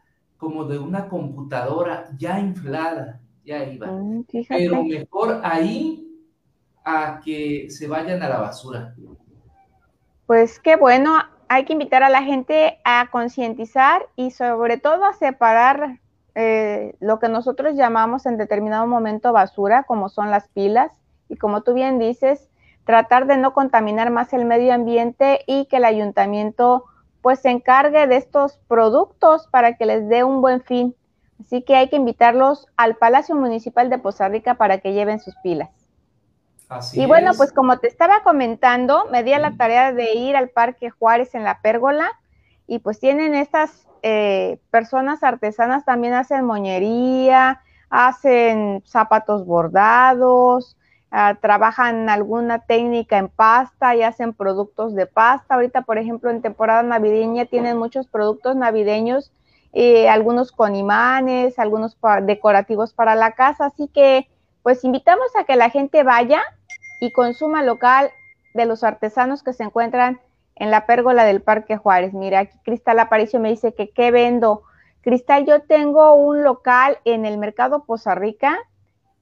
como 0.42 0.64
de 0.64 0.76
una 0.76 1.08
computadora 1.08 2.08
ya 2.18 2.40
inflada, 2.40 3.20
ya 3.44 3.62
iba. 3.62 3.86
Mm, 3.86 4.24
Pero 4.48 4.82
mejor 4.82 5.40
ahí 5.44 6.04
a 6.84 7.20
que 7.24 7.70
se 7.70 7.86
vayan 7.86 8.20
a 8.24 8.28
la 8.28 8.38
basura. 8.38 8.92
Pues 10.26 10.58
qué 10.58 10.74
bueno, 10.74 11.14
hay 11.46 11.64
que 11.64 11.74
invitar 11.74 12.02
a 12.02 12.10
la 12.10 12.24
gente 12.24 12.80
a 12.82 13.08
concientizar 13.12 14.08
y 14.16 14.32
sobre 14.32 14.78
todo 14.78 15.04
a 15.04 15.12
separar 15.12 16.00
eh, 16.34 16.96
lo 16.98 17.20
que 17.20 17.28
nosotros 17.28 17.76
llamamos 17.76 18.26
en 18.26 18.36
determinado 18.36 18.88
momento 18.88 19.32
basura, 19.32 19.84
como 19.84 20.08
son 20.08 20.32
las 20.32 20.48
pilas, 20.48 20.90
y 21.28 21.36
como 21.36 21.62
tú 21.62 21.72
bien 21.72 22.00
dices, 22.00 22.48
tratar 22.84 23.28
de 23.28 23.36
no 23.36 23.54
contaminar 23.54 24.10
más 24.10 24.32
el 24.32 24.44
medio 24.44 24.74
ambiente 24.74 25.44
y 25.46 25.66
que 25.66 25.76
el 25.76 25.84
ayuntamiento 25.84 26.86
pues 27.22 27.40
se 27.40 27.50
encargue 27.50 28.06
de 28.06 28.16
estos 28.16 28.58
productos 28.68 29.46
para 29.46 29.76
que 29.76 29.86
les 29.86 30.08
dé 30.08 30.24
un 30.24 30.42
buen 30.42 30.60
fin. 30.60 30.94
Así 31.40 31.62
que 31.62 31.76
hay 31.76 31.88
que 31.88 31.96
invitarlos 31.96 32.66
al 32.76 32.96
Palacio 32.96 33.34
Municipal 33.34 33.88
de 33.90 33.98
Poza 33.98 34.28
Rica 34.28 34.54
para 34.54 34.78
que 34.78 34.92
lleven 34.92 35.20
sus 35.20 35.34
pilas. 35.42 35.70
Así 36.68 37.00
y 37.00 37.06
bueno, 37.06 37.32
pues 37.36 37.52
como 37.52 37.78
te 37.78 37.86
estaba 37.86 38.22
comentando, 38.22 39.06
me 39.10 39.22
di 39.22 39.32
a 39.32 39.38
la 39.38 39.56
tarea 39.56 39.92
de 39.92 40.12
ir 40.14 40.36
al 40.36 40.50
Parque 40.50 40.90
Juárez 40.90 41.34
en 41.34 41.44
la 41.44 41.60
Pérgola 41.60 42.10
y 42.66 42.78
pues 42.78 42.98
tienen 42.98 43.34
estas 43.34 43.86
eh, 44.02 44.58
personas 44.70 45.22
artesanas, 45.22 45.84
también 45.84 46.14
hacen 46.14 46.44
moñería, 46.44 47.60
hacen 47.90 48.82
zapatos 48.86 49.44
bordados, 49.44 50.76
Ah, 51.14 51.36
trabajan 51.38 52.08
alguna 52.08 52.60
técnica 52.60 53.18
en 53.18 53.28
pasta 53.28 53.94
y 53.94 54.02
hacen 54.02 54.32
productos 54.32 54.94
de 54.94 55.04
pasta. 55.04 55.54
Ahorita, 55.54 55.82
por 55.82 55.98
ejemplo, 55.98 56.30
en 56.30 56.40
temporada 56.40 56.82
navideña 56.82 57.44
tienen 57.44 57.76
muchos 57.76 58.06
productos 58.06 58.56
navideños, 58.56 59.30
eh, 59.74 60.08
algunos 60.08 60.52
con 60.52 60.74
imanes, 60.74 61.58
algunos 61.58 61.98
decorativos 62.22 62.94
para 62.94 63.14
la 63.14 63.32
casa. 63.32 63.66
Así 63.66 63.88
que, 63.88 64.26
pues 64.62 64.84
invitamos 64.84 65.26
a 65.38 65.44
que 65.44 65.54
la 65.54 65.68
gente 65.68 66.02
vaya 66.02 66.40
y 66.98 67.12
consuma 67.12 67.62
local 67.62 68.10
de 68.54 68.64
los 68.64 68.82
artesanos 68.82 69.42
que 69.42 69.52
se 69.52 69.64
encuentran 69.64 70.18
en 70.54 70.70
la 70.70 70.86
pérgola 70.86 71.24
del 71.24 71.42
Parque 71.42 71.76
Juárez. 71.76 72.14
Mira, 72.14 72.38
aquí 72.38 72.56
Cristal 72.64 72.98
Aparicio 72.98 73.38
me 73.38 73.50
dice 73.50 73.74
que 73.74 73.90
qué 73.90 74.12
vendo. 74.12 74.62
Cristal, 75.02 75.44
yo 75.44 75.60
tengo 75.60 76.14
un 76.14 76.42
local 76.42 76.96
en 77.04 77.26
el 77.26 77.36
mercado 77.36 77.84
Poza 77.84 78.14
Rica 78.14 78.58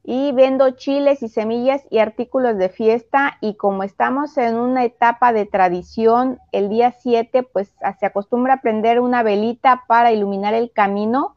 y 0.03 0.33
vendo 0.33 0.71
chiles 0.71 1.23
y 1.23 1.29
semillas 1.29 1.87
y 1.91 1.99
artículos 1.99 2.57
de 2.57 2.69
fiesta 2.69 3.37
y 3.41 3.55
como 3.55 3.83
estamos 3.83 4.37
en 4.39 4.57
una 4.57 4.85
etapa 4.85 5.33
de 5.33 5.47
tradición, 5.47 6.39
el 6.53 6.69
día 6.69 6.93
7 6.93 7.43
pues 7.43 7.75
se 7.99 8.07
acostumbra 8.07 8.55
a 8.55 8.61
prender 8.61 9.01
una 9.01 9.23
velita 9.23 9.85
para 9.87 10.13
iluminar 10.13 10.55
el 10.55 10.73
camino 10.73 11.37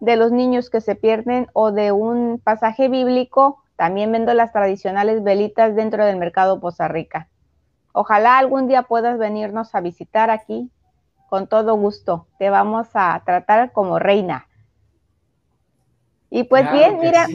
de 0.00 0.16
los 0.16 0.30
niños 0.30 0.70
que 0.70 0.80
se 0.80 0.94
pierden 0.94 1.48
o 1.52 1.72
de 1.72 1.92
un 1.92 2.40
pasaje 2.42 2.88
bíblico. 2.88 3.62
También 3.76 4.12
vendo 4.12 4.32
las 4.34 4.52
tradicionales 4.52 5.22
velitas 5.22 5.74
dentro 5.74 6.04
del 6.04 6.16
mercado 6.16 6.60
Poza 6.60 6.88
Rica. 6.88 7.28
Ojalá 7.92 8.38
algún 8.38 8.68
día 8.68 8.82
puedas 8.82 9.18
venirnos 9.18 9.74
a 9.74 9.80
visitar 9.80 10.30
aquí. 10.30 10.70
con 11.28 11.48
todo 11.48 11.74
gusto. 11.74 12.28
Te 12.38 12.50
vamos 12.50 12.86
a 12.94 13.20
tratar 13.26 13.72
como 13.72 13.98
reina. 13.98 14.46
Y 16.30 16.44
pues 16.44 16.70
bien, 16.70 17.00
mira. 17.00 17.26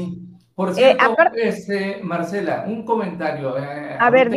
Por 0.61 0.69
eh, 0.69 0.73
cierto, 0.75 1.33
este, 1.33 2.03
Marcela, 2.03 2.65
un 2.67 2.85
comentario. 2.85 3.57
Eh, 3.57 3.97
a 3.99 4.11
ver, 4.11 4.29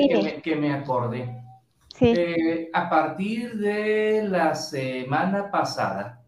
Que 0.42 0.56
me, 0.56 0.72
acordé. 0.72 1.38
Sí. 1.94 2.14
Eh, 2.16 2.70
a 2.72 2.88
partir 2.88 3.58
de 3.58 4.26
la 4.26 4.54
semana 4.54 5.50
pasada, 5.50 6.22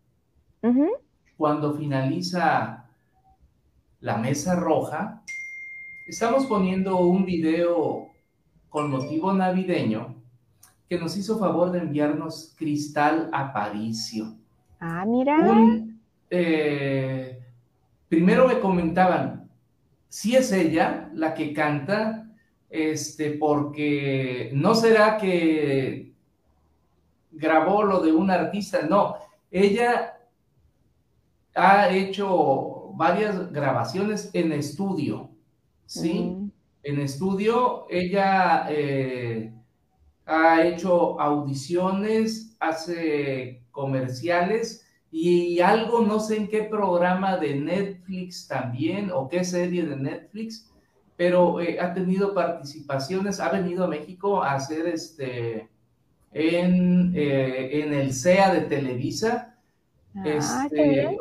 cuando 1.39 1.73
finaliza 1.73 2.85
la 4.01 4.19
mesa 4.19 4.55
roja, 4.55 5.23
estamos 6.07 6.45
poniendo 6.45 6.99
un 6.99 7.25
video 7.25 8.09
con 8.69 8.91
motivo 8.91 9.33
navideño 9.33 10.15
que 10.91 10.99
nos 10.99 11.17
hizo 11.17 11.39
favor 11.39 11.71
de 11.71 11.79
enviarnos 11.79 12.55
Cristal 12.59 13.31
Aparicio. 13.33 14.35
Ah, 14.79 15.07
mira. 15.07 15.39
Primero 18.11 18.47
me 18.47 18.61
comentaban, 18.61 19.46
si 20.09 20.37
es 20.37 20.53
ella 20.53 21.11
la 21.15 21.35
que 21.35 21.53
canta, 21.53 22.31
este, 22.71 23.33
porque 23.33 24.51
no 24.55 24.75
será 24.75 25.17
que 25.17 26.13
grabó 27.31 27.83
lo 27.85 28.01
de 28.01 28.13
un 28.13 28.31
artista, 28.31 28.83
no, 28.83 29.17
ella 29.51 30.19
ha 31.55 31.91
hecho 31.91 32.91
varias 32.95 33.53
grabaciones 33.53 34.31
en 34.33 34.53
estudio, 34.53 35.31
¿sí? 35.87 36.51
En 36.83 37.01
estudio, 37.01 37.87
ella 37.91 38.67
eh, 38.69 39.53
ha 40.25 40.63
hecho 40.65 41.21
audiciones, 41.21 42.57
hace 42.61 43.63
comerciales 43.71 44.86
y 45.11 45.61
algo, 45.61 46.01
no 46.03 46.21
sé 46.21 46.37
en 46.37 46.49
qué 46.49 46.63
programa 46.63 47.37
de 47.37 47.55
Netflix 47.57 48.47
también 48.49 49.11
o 49.13 49.29
qué 49.29 49.45
serie 49.45 49.85
de 49.85 49.97
Netflix, 49.97 50.71
pero 51.17 51.61
eh, 51.61 51.79
ha 51.81 51.95
tenido 51.95 52.35
participaciones, 52.35 53.41
ha 53.41 53.51
venido 53.51 53.85
a 53.85 53.89
México 53.89 54.43
a 54.43 54.55
hacer 54.55 54.87
este 54.87 55.69
en, 56.33 57.13
eh, 57.15 57.83
en 57.83 57.95
el 57.95 58.13
CEA 58.13 58.53
de 58.53 58.61
Televisa. 58.63 59.55
Ah, 60.15 60.67
este, 60.69 61.17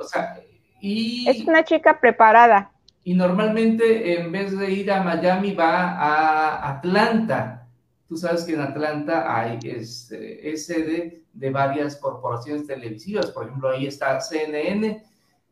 y, 0.82 1.30
es 1.30 1.46
una 1.46 1.64
chica 1.64 2.00
preparada. 2.00 2.72
Y 3.04 3.14
normalmente 3.14 4.20
en 4.20 4.32
vez 4.32 4.58
de 4.58 4.72
ir 4.72 4.92
a 4.92 5.04
Miami 5.04 5.54
va 5.54 5.92
a 5.92 6.78
Atlanta 6.78 7.66
Tú 8.08 8.18
sabes 8.18 8.44
que 8.44 8.54
en 8.54 8.62
Atlanta 8.62 9.36
hay 9.36 9.60
este, 9.64 10.56
sede 10.58 11.24
de 11.36 11.50
varias 11.50 11.98
corporaciones 11.98 12.66
televisivas, 12.66 13.28
por 13.28 13.46
ejemplo, 13.46 13.70
ahí 13.70 13.86
está 13.86 14.20
CNN, 14.20 15.04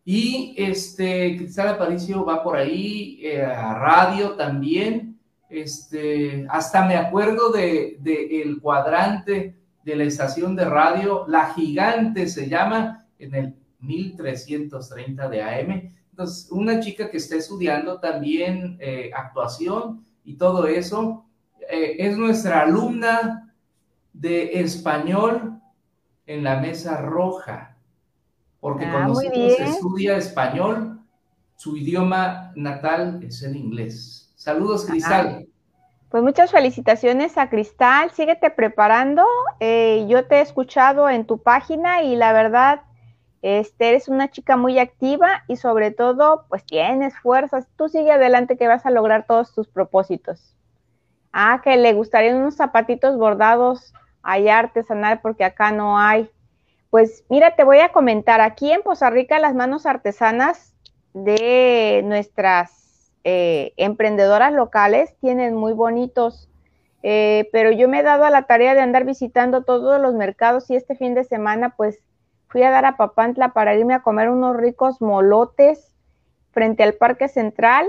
y 0.06 0.56
este, 0.58 1.38
Cristal 1.38 1.70
Aparicio 1.70 2.26
va 2.26 2.44
por 2.44 2.58
ahí, 2.58 3.20
eh, 3.22 3.44
a 3.44 3.74
radio 3.76 4.32
también, 4.32 5.20
este, 5.50 6.46
hasta 6.50 6.86
me 6.86 6.96
acuerdo 6.96 7.52
de, 7.52 8.00
el 8.44 8.60
cuadrante 8.60 9.56
de 9.84 9.96
la 9.96 10.06
estación 10.06 10.56
de 10.56 10.66
radio, 10.66 11.26
La 11.28 11.54
Gigante 11.54 12.28
se 12.28 12.50
llama, 12.50 13.06
en 13.20 13.36
el 13.36 13.56
1330 13.80 15.30
de 15.30 15.44
AM. 15.44 15.94
Entonces, 16.10 16.52
una 16.52 16.80
chica 16.80 17.10
que 17.10 17.18
está 17.18 17.36
estudiando 17.36 18.00
también 18.00 18.78
eh, 18.80 19.12
actuación 19.14 20.06
y 20.24 20.36
todo 20.36 20.68
eso, 20.68 21.26
eh, 21.70 21.96
es 22.00 22.18
nuestra 22.18 22.62
alumna 22.62 23.54
de 24.14 24.60
español 24.62 25.62
en 26.26 26.44
la 26.44 26.60
mesa 26.60 26.98
roja, 26.98 27.76
porque 28.60 28.86
ah, 28.86 29.08
nosotros 29.08 29.60
estudia 29.60 30.18
español, 30.18 31.02
su 31.56 31.76
idioma 31.78 32.52
natal 32.56 33.22
es 33.24 33.44
el 33.44 33.56
inglés. 33.56 34.34
Saludos, 34.36 34.86
Cristal. 34.86 35.48
Pues 36.10 36.24
muchas 36.24 36.52
felicitaciones 36.52 37.38
a 37.38 37.50
Cristal, 37.50 38.12
síguete 38.12 38.52
preparando. 38.52 39.26
Eh, 39.60 40.06
yo 40.08 40.28
te 40.28 40.36
he 40.36 40.42
escuchado 40.42 41.10
en 41.10 41.26
tu 41.26 41.42
página 41.42 42.04
y 42.04 42.16
la 42.16 42.34
verdad, 42.34 42.82
este, 43.42 43.90
eres 43.90 44.08
una 44.08 44.30
chica 44.30 44.56
muy 44.56 44.78
activa 44.78 45.44
y 45.48 45.56
sobre 45.56 45.92
todo, 45.92 46.46
pues 46.50 46.64
tienes 46.66 47.18
fuerzas. 47.18 47.68
Tú 47.78 47.90
sigue 47.90 48.12
adelante 48.12 48.58
que 48.58 48.68
vas 48.68 48.86
a 48.86 48.92
lograr 48.92 49.26
todos 49.26 49.54
tus 49.54 49.68
propósitos. 49.68 50.56
Ah, 51.32 51.62
que 51.64 51.76
le 51.78 51.94
gustarían 51.94 52.38
unos 52.38 52.58
zapatitos 52.58 53.18
bordados 53.18 53.94
allá 54.24 54.60
artesanal 54.60 55.20
porque 55.22 55.44
acá 55.44 55.72
no 55.72 56.00
hay. 56.00 56.30
Pues 56.90 57.24
mira, 57.30 57.56
te 57.56 57.64
voy 57.64 57.80
a 57.80 57.90
comentar, 57.90 58.42
aquí 58.42 58.72
en 58.72 58.82
Poza 58.82 59.10
Rica 59.10 59.40
las 59.40 59.54
manos 59.56 59.86
artesanas 59.86 60.74
de 61.14 62.02
nuestras 62.06 63.12
eh, 63.24 63.74
emprendedoras 63.78 64.54
locales 64.54 65.16
tienen 65.20 65.56
muy 65.56 65.74
bonitos, 65.74 66.50
eh, 67.04 67.50
pero 67.52 67.72
yo 67.72 67.88
me 67.88 68.00
he 68.00 68.04
dado 68.04 68.26
a 68.26 68.30
la 68.30 68.44
tarea 68.44 68.74
de 68.74 68.82
andar 68.82 69.06
visitando 69.06 69.64
todos 69.64 70.02
los 70.02 70.14
mercados 70.14 70.70
y 70.70 70.76
este 70.76 70.96
fin 70.96 71.14
de 71.14 71.24
semana 71.24 71.76
pues 71.76 72.00
fui 72.48 72.64
a 72.64 72.72
dar 72.72 72.86
a 72.86 72.98
Papantla 72.98 73.54
para 73.54 73.76
irme 73.76 73.94
a 73.94 74.04
comer 74.04 74.30
unos 74.30 74.56
ricos 74.56 75.02
molotes 75.02 75.94
frente 76.52 76.84
al 76.84 76.94
Parque 76.94 77.28
Central 77.28 77.88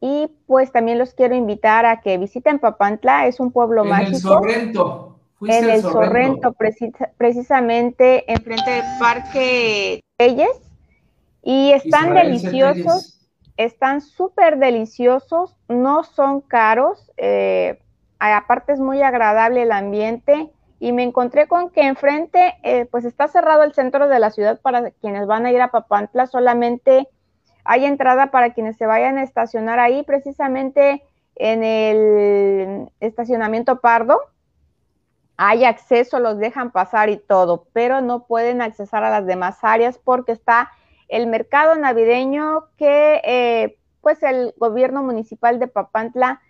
y 0.00 0.30
pues 0.46 0.72
también 0.72 0.98
los 0.98 1.14
quiero 1.14 1.34
invitar 1.34 1.86
a 1.86 2.00
que 2.00 2.18
visiten 2.18 2.58
Papantla, 2.58 3.26
es 3.26 3.40
un 3.40 3.50
pueblo 3.50 3.84
mágico. 3.84 4.14
El 4.14 4.20
Sorrento. 4.20 5.15
En 5.40 5.68
el 5.68 5.82
Sorrento, 5.82 6.54
precisamente 7.16 8.30
enfrente 8.32 8.70
del 8.70 8.84
Parque 8.98 10.00
Reyes. 10.18 10.60
Y 11.42 11.72
están 11.72 12.14
deliciosos, 12.14 13.28
están 13.56 14.00
súper 14.00 14.58
deliciosos, 14.58 15.56
no 15.68 16.02
son 16.02 16.40
caros, 16.40 17.12
eh, 17.16 17.78
aparte 18.18 18.72
es 18.72 18.80
muy 18.80 19.02
agradable 19.02 19.62
el 19.62 19.72
ambiente. 19.72 20.50
Y 20.78 20.92
me 20.92 21.02
encontré 21.02 21.46
con 21.46 21.70
que 21.70 21.82
enfrente, 21.86 22.54
eh, 22.62 22.86
pues 22.90 23.04
está 23.04 23.28
cerrado 23.28 23.62
el 23.62 23.72
centro 23.72 24.08
de 24.08 24.18
la 24.18 24.30
ciudad 24.30 24.60
para 24.60 24.90
quienes 24.90 25.26
van 25.26 25.46
a 25.46 25.52
ir 25.52 25.60
a 25.60 25.70
Papantla, 25.70 26.26
solamente 26.26 27.08
hay 27.66 27.84
entrada 27.84 28.30
para 28.30 28.52
quienes 28.52 28.76
se 28.76 28.86
vayan 28.86 29.18
a 29.18 29.22
estacionar 29.22 29.78
ahí, 29.78 30.02
precisamente 30.04 31.02
en 31.34 31.64
el 31.64 32.90
estacionamiento 33.00 33.80
Pardo. 33.80 34.20
Hay 35.36 35.64
acceso, 35.64 36.18
los 36.18 36.38
dejan 36.38 36.70
pasar 36.70 37.10
y 37.10 37.18
todo, 37.18 37.66
pero 37.72 38.00
no 38.00 38.26
pueden 38.26 38.62
accesar 38.62 39.04
a 39.04 39.10
las 39.10 39.26
demás 39.26 39.58
áreas 39.62 39.98
porque 39.98 40.32
está 40.32 40.70
el 41.08 41.26
mercado 41.26 41.74
navideño 41.74 42.66
que 42.76 43.20
eh, 43.24 43.78
pues 44.00 44.22
el 44.22 44.54
gobierno 44.56 45.02
municipal 45.02 45.58
de 45.58 45.68
Papantla 45.68 46.40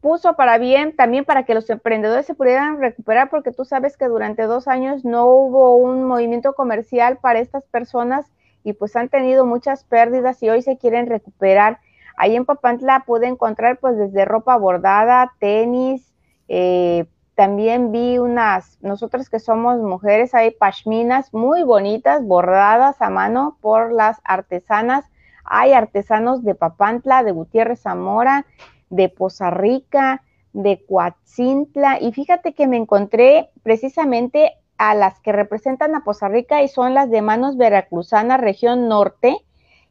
puso 0.00 0.36
para 0.36 0.58
bien, 0.58 0.94
también 0.94 1.24
para 1.24 1.44
que 1.44 1.54
los 1.54 1.70
emprendedores 1.70 2.26
se 2.26 2.34
pudieran 2.34 2.78
recuperar, 2.78 3.30
porque 3.30 3.52
tú 3.52 3.64
sabes 3.64 3.96
que 3.96 4.06
durante 4.06 4.42
dos 4.42 4.68
años 4.68 5.04
no 5.04 5.26
hubo 5.26 5.76
un 5.76 6.04
movimiento 6.04 6.52
comercial 6.52 7.16
para 7.18 7.38
estas 7.38 7.64
personas 7.64 8.30
y 8.64 8.74
pues 8.74 8.96
han 8.96 9.08
tenido 9.08 9.46
muchas 9.46 9.84
pérdidas 9.84 10.42
y 10.42 10.50
hoy 10.50 10.60
se 10.60 10.76
quieren 10.76 11.06
recuperar. 11.06 11.78
Ahí 12.16 12.36
en 12.36 12.44
Papantla 12.44 13.04
pude 13.06 13.28
encontrar 13.28 13.78
pues 13.78 13.96
desde 13.96 14.24
ropa 14.24 14.56
bordada, 14.56 15.32
tenis, 15.38 16.12
eh, 16.48 17.06
también 17.34 17.90
vi 17.90 18.18
unas, 18.18 18.78
nosotras 18.80 19.28
que 19.28 19.40
somos 19.40 19.78
mujeres, 19.78 20.34
hay 20.34 20.52
pashminas 20.52 21.34
muy 21.34 21.64
bonitas, 21.64 22.24
bordadas 22.24 23.02
a 23.02 23.10
mano 23.10 23.58
por 23.60 23.92
las 23.92 24.20
artesanas. 24.24 25.04
Hay 25.44 25.72
artesanos 25.72 26.44
de 26.44 26.54
Papantla, 26.54 27.22
de 27.24 27.32
Gutiérrez 27.32 27.80
Zamora, 27.82 28.46
de 28.88 29.08
Poza 29.08 29.50
Rica, 29.50 30.22
de 30.52 30.84
Coatzintla. 30.88 31.98
Y 32.00 32.12
fíjate 32.12 32.54
que 32.54 32.68
me 32.68 32.76
encontré 32.76 33.50
precisamente 33.62 34.52
a 34.78 34.94
las 34.94 35.18
que 35.20 35.32
representan 35.32 35.94
a 35.94 36.04
Poza 36.04 36.28
Rica 36.28 36.62
y 36.62 36.68
son 36.68 36.94
las 36.94 37.10
de 37.10 37.20
Manos 37.20 37.56
Veracruzana, 37.56 38.36
región 38.36 38.88
norte, 38.88 39.36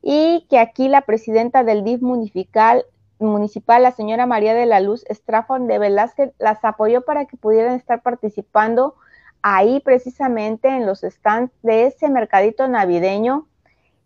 y 0.02 0.46
que 0.50 0.60
aquí 0.60 0.88
la 0.88 1.02
presidenta 1.02 1.64
del 1.64 1.84
DIF 1.84 2.02
municipal, 2.02 2.86
municipal, 3.24 3.84
la 3.84 3.92
señora 3.92 4.26
María 4.26 4.54
de 4.54 4.66
la 4.66 4.80
Luz 4.80 5.06
Estrafón 5.08 5.68
de 5.68 5.80
Velázquez, 5.80 6.34
las 6.40 6.64
apoyó 6.64 7.02
para 7.02 7.26
que 7.26 7.38
pudieran 7.38 7.76
estar 7.76 8.02
participando 8.02 8.96
ahí 9.42 9.82
precisamente 9.82 10.70
en 10.70 10.86
los 10.86 11.02
stands 11.02 11.52
de 11.62 11.88
ese 11.88 12.10
mercadito 12.10 12.68
navideño. 12.68 13.48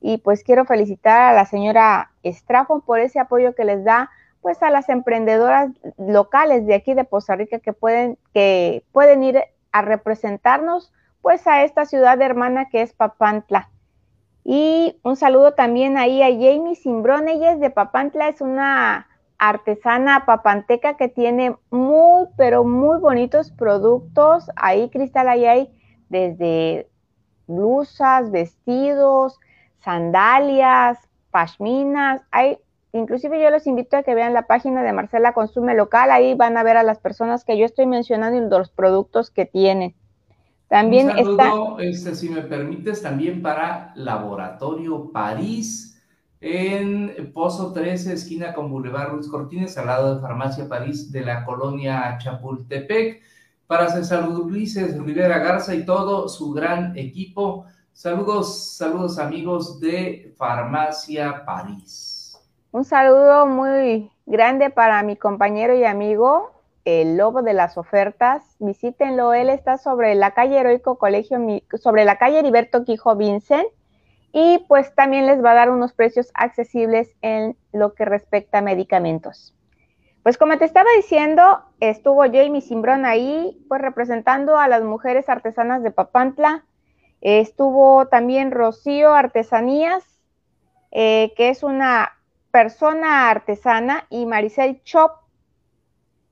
Y 0.02 0.18
pues 0.20 0.44
quiero 0.44 0.66
felicitar 0.66 1.22
a 1.22 1.34
la 1.34 1.46
señora 1.46 2.12
Estrafón 2.24 2.82
por 2.82 3.00
ese 3.00 3.20
apoyo 3.20 3.56
que 3.56 3.66
les 3.66 3.84
da 3.84 4.10
pues 4.42 4.62
a 4.64 4.70
las 4.70 4.90
emprendedoras 4.90 5.72
locales 5.98 6.66
de 6.66 6.76
aquí 6.76 6.94
de 6.94 7.04
Poza 7.04 7.36
Rica 7.36 7.60
que 7.60 7.74
pueden, 7.74 8.18
que 8.34 8.84
pueden 8.92 9.24
ir 9.24 9.44
a 9.72 9.82
representarnos 9.82 10.94
pues 11.22 11.46
a 11.48 11.64
esta 11.64 11.86
ciudad 11.86 12.22
hermana 12.22 12.70
que 12.70 12.82
es 12.82 12.94
Papantla. 12.94 13.70
Y 14.44 14.98
un 15.04 15.18
saludo 15.18 15.54
también 15.54 15.98
ahí 15.98 16.22
a 16.22 16.28
Jamie 16.28 16.76
Simbrón, 16.76 17.28
ella 17.28 17.52
es 17.52 17.60
de 17.60 17.70
Papantla, 17.70 18.30
es 18.30 18.40
una 18.40 19.07
artesana 19.40 20.26
papanteca 20.26 20.98
que 20.98 21.10
tiene 21.10 21.56
muy, 21.70 22.26
pero 22.38 22.64
muy 22.64 23.00
bonitos 23.00 23.52
productos. 23.52 24.50
Ahí, 24.56 24.90
Cristal, 24.90 25.30
ahí 25.30 25.46
hay 25.46 25.70
desde 26.10 26.90
blusas, 27.48 28.32
vestidos, 28.32 29.40
sandalias, 29.80 30.98
pashminas. 31.32 32.22
Hay, 32.32 32.58
inclusive 32.94 33.42
yo 33.42 33.50
les 33.50 33.68
invito 33.68 33.98
a 33.98 34.04
que 34.04 34.16
vean 34.16 34.34
la 34.34 34.48
página 34.48 34.84
de 34.84 34.94
Marcela 34.94 35.34
Consume 35.34 35.76
Local, 35.76 36.12
ahí 36.12 36.34
van 36.34 36.58
a 36.58 36.64
ver 36.64 36.78
a 36.78 36.84
las 36.84 37.00
personas 37.00 37.44
que 37.44 37.58
yo 37.58 37.66
estoy 37.66 37.86
mencionando 37.86 38.38
y 38.38 38.50
los 38.50 38.72
productos 38.72 39.30
que 39.30 39.46
tienen. 39.46 39.96
También 40.68 41.10
Un 41.10 41.38
saludo, 41.38 41.80
este, 41.80 42.14
si 42.14 42.28
me 42.28 42.42
permites, 42.42 43.02
también 43.02 43.42
para 43.42 43.94
Laboratorio 43.96 45.12
París 45.14 45.97
en 46.40 47.32
Pozo 47.34 47.74
13, 47.74 48.14
esquina 48.14 48.54
con 48.54 48.70
Boulevard 48.70 49.10
Ruiz 49.10 49.28
Cortines, 49.28 49.78
al 49.78 49.88
lado 49.88 50.16
de 50.16 50.22
Farmacia 50.22 50.68
París 50.68 51.12
de 51.12 51.22
la 51.22 51.44
colonia 51.44 52.18
Chapultepec. 52.20 53.22
Para 53.66 53.90
César 53.90 54.30
Ulises 54.30 54.98
Rivera 54.98 55.40
Garza 55.40 55.76
y 55.76 55.86
todo 55.86 56.30
su 56.30 56.54
gran 56.54 56.98
equipo. 56.98 57.66
Saludos, 57.92 58.76
saludos 58.78 59.20
amigos 59.20 59.80
de 59.80 60.34
Farmacia 60.38 61.44
París. 61.46 62.40
Un 62.72 62.86
saludo 62.86 63.46
muy 63.46 64.12
grande 64.26 64.70
para 64.70 65.02
mi 65.04 65.18
compañero 65.18 65.76
y 65.76 65.84
amigo, 65.84 66.52
el 66.86 67.18
lobo 67.18 67.42
de 67.42 67.54
las 67.54 67.78
ofertas. 67.78 68.56
Visítenlo, 68.60 69.34
él 69.34 69.50
está 69.50 69.78
sobre 69.78 70.16
la 70.16 70.32
calle 70.32 70.60
Heroico 70.60 70.98
Colegio, 70.98 71.40
sobre 71.82 72.06
la 72.06 72.18
calle 72.18 72.40
Heriberto 72.40 72.86
Quijo 72.86 73.16
Vincent 73.16 73.68
y 74.32 74.64
pues 74.68 74.94
también 74.96 75.26
les 75.26 75.44
va 75.44 75.52
a 75.52 75.56
dar 75.56 75.70
unos 75.70 75.94
precios 75.94 76.32
accesibles 76.34 77.16
en 77.22 77.58
lo 77.72 77.94
que 77.94 78.06
respecta 78.06 78.60
a 78.60 78.62
medicamentos. 78.62 79.56
Pues 80.24 80.38
como 80.38 80.58
te 80.58 80.66
estaba 80.66 80.90
diciendo, 80.96 81.64
estuvo 81.80 82.24
Jamie 82.24 82.62
Simbrón 82.62 83.06
ahí, 83.06 83.64
pues 83.70 83.82
representando 83.82 84.58
a 84.58 84.68
las 84.68 84.84
mujeres 84.84 85.30
artesanas 85.30 85.84
de 85.84 85.92
Papantla. 85.92 86.66
Estuvo 87.22 88.08
también 88.10 88.52
Rocío 88.52 89.14
Artesanías, 89.14 90.04
eh, 90.92 91.34
que 91.38 91.50
es 91.50 91.64
una 91.64 92.12
persona 92.52 93.30
artesana, 93.30 94.06
y 94.10 94.26
Maricel 94.26 94.84
Chop. 94.84 95.14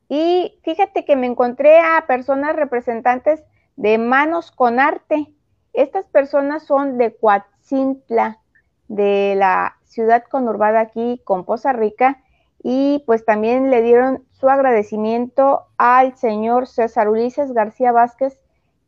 Y 0.09 0.59
fíjate 0.63 1.05
que 1.05 1.15
me 1.15 1.27
encontré 1.27 1.79
a 1.79 2.03
personas 2.05 2.55
representantes 2.55 3.43
de 3.77 3.97
Manos 3.97 4.51
con 4.51 4.79
Arte. 4.81 5.33
Estas 5.71 6.05
personas 6.07 6.65
son 6.65 6.97
de 6.97 7.15
Cuatro 7.15 7.54
Cintla 7.65 8.39
de 8.87 9.35
la 9.37 9.77
ciudad 9.83 10.23
conurbada 10.29 10.79
aquí 10.79 11.21
con 11.23 11.45
Poza 11.45 11.73
Rica 11.73 12.21
y 12.61 13.03
pues 13.05 13.25
también 13.25 13.69
le 13.69 13.81
dieron 13.81 14.23
su 14.31 14.49
agradecimiento 14.49 15.67
al 15.77 16.15
señor 16.15 16.67
César 16.67 17.09
Ulises 17.09 17.53
García 17.53 17.91
Vázquez 17.91 18.39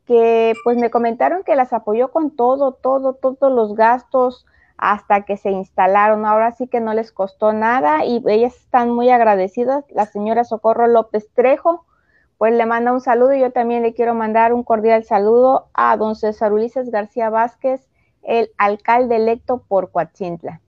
que 0.06 0.54
pues 0.64 0.78
me 0.78 0.90
comentaron 0.90 1.44
que 1.44 1.56
las 1.56 1.74
apoyó 1.74 2.12
con 2.12 2.36
todo, 2.36 2.72
todo, 2.72 3.14
todos 3.14 3.52
los 3.52 3.76
gastos 3.76 4.46
hasta 4.78 5.24
que 5.24 5.38
se 5.38 5.52
instalaron. 5.52 6.26
Ahora 6.26 6.52
sí 6.52 6.68
que 6.68 6.80
no 6.80 6.94
les 6.94 7.12
costó 7.12 7.52
nada 7.52 8.06
y 8.06 8.24
ellas 8.28 8.56
están 8.56 8.90
muy 8.92 9.10
agradecidas. 9.10 9.86
La 9.90 10.06
señora 10.06 10.46
Socorro 10.46 10.88
López 10.88 11.30
Trejo, 11.34 11.86
pues 12.38 12.54
le 12.54 12.66
manda 12.66 12.94
un 12.94 13.02
saludo 13.02 13.34
y 13.34 13.42
yo 13.42 13.52
también 13.52 13.84
le 13.84 13.94
quiero 13.94 14.14
mandar 14.14 14.54
un 14.54 14.64
cordial 14.64 15.04
saludo 15.04 15.70
a 15.74 15.98
don 15.98 16.16
César 16.16 16.54
Ulises 16.54 16.90
García 16.90 17.30
Vázquez, 17.30 17.88
el 18.28 18.52
alcalde 18.58 19.16
electo 19.16 19.64
por 19.68 19.90
Coatzintla. 19.90 20.62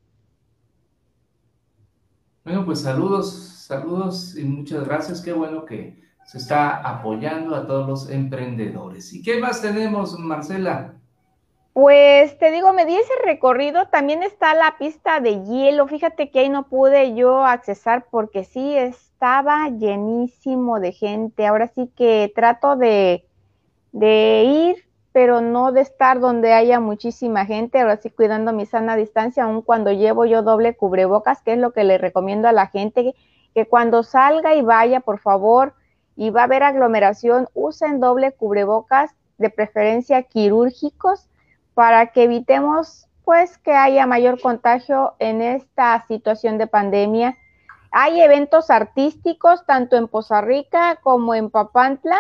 Bueno, 2.44 2.66
pues 2.66 2.82
saludos, 2.82 3.32
saludos 3.68 4.36
y 4.36 4.46
muchas 4.46 4.86
gracias. 4.86 5.22
Qué 5.22 5.34
bueno 5.34 5.66
que 5.66 6.02
se 6.26 6.38
está 6.38 6.78
apoyando 6.78 7.56
a 7.56 7.68
todos 7.68 7.88
los 7.88 8.10
emprendedores. 8.10 9.14
¿Y 9.14 9.22
qué 9.22 9.40
más 9.40 9.62
tenemos, 9.62 10.18
Marcela? 10.18 10.94
Pues 11.74 12.38
te 12.40 12.52
digo, 12.52 12.74
me 12.74 12.86
di 12.86 12.96
ese 12.96 13.14
recorrido, 13.26 13.88
también 13.90 14.24
está 14.24 14.54
la 14.54 14.78
pista 14.78 15.20
de 15.20 15.44
hielo, 15.44 15.88
fíjate 15.88 16.32
que 16.32 16.40
ahí 16.40 16.50
no 16.50 16.68
pude 16.68 17.16
yo 17.16 17.46
accesar 17.46 18.08
porque 18.10 18.44
sí 18.44 18.76
estaba 18.76 19.70
llenísimo 19.70 20.80
de 20.80 20.92
gente, 20.92 21.46
ahora 21.46 21.68
sí 21.68 21.92
que 21.96 22.32
trato 22.36 22.76
de, 22.76 23.26
de 23.92 24.44
ir 24.44 24.89
pero 25.12 25.42
no 25.42 25.72
de 25.72 25.82
estar 25.82 26.20
donde 26.20 26.54
haya 26.54 26.80
muchísima 26.80 27.46
gente, 27.46 27.80
ahora 27.80 27.98
sí 27.98 28.10
cuidando 28.10 28.54
mi 28.54 28.66
sana 28.66 28.96
distancia, 28.96 29.44
aun 29.44 29.62
cuando 29.62 29.92
llevo 29.92 30.26
yo 30.26 30.44
doble 30.44 30.76
cubrebocas, 30.76 31.42
que 31.42 31.54
es 31.54 31.60
lo 31.60 31.72
que 31.72 31.84
le 31.84 31.98
recomiendo 31.98 32.48
a 32.48 32.52
la 32.54 32.68
gente, 32.68 33.16
que 33.54 33.66
cuando 33.66 34.04
salga 34.04 34.56
y 34.56 34.62
vaya, 34.62 35.00
por 35.00 35.20
favor, 35.20 35.74
y 36.16 36.30
va 36.30 36.42
a 36.42 36.44
haber 36.46 36.64
aglomeración, 36.64 37.48
usen 37.54 38.00
doble 38.00 38.34
cubrebocas, 38.34 39.12
de 39.38 39.50
preferencia 39.50 40.22
quirúrgicos, 40.24 41.30
para 41.74 42.08
que 42.08 42.24
evitemos 42.24 43.08
pues 43.24 43.58
que 43.60 43.74
haya 43.74 44.06
mayor 44.06 44.42
contagio 44.42 45.14
en 45.20 45.42
esta 45.42 46.04
situación 46.08 46.58
de 46.58 46.68
pandemia. 46.68 47.38
Hay 47.92 48.22
eventos 48.22 48.70
artísticos 48.70 49.66
tanto 49.66 49.96
en 49.96 50.08
Poza 50.08 50.42
Rica 50.42 50.98
como 51.02 51.36
en 51.36 51.50
Papantla, 51.50 52.18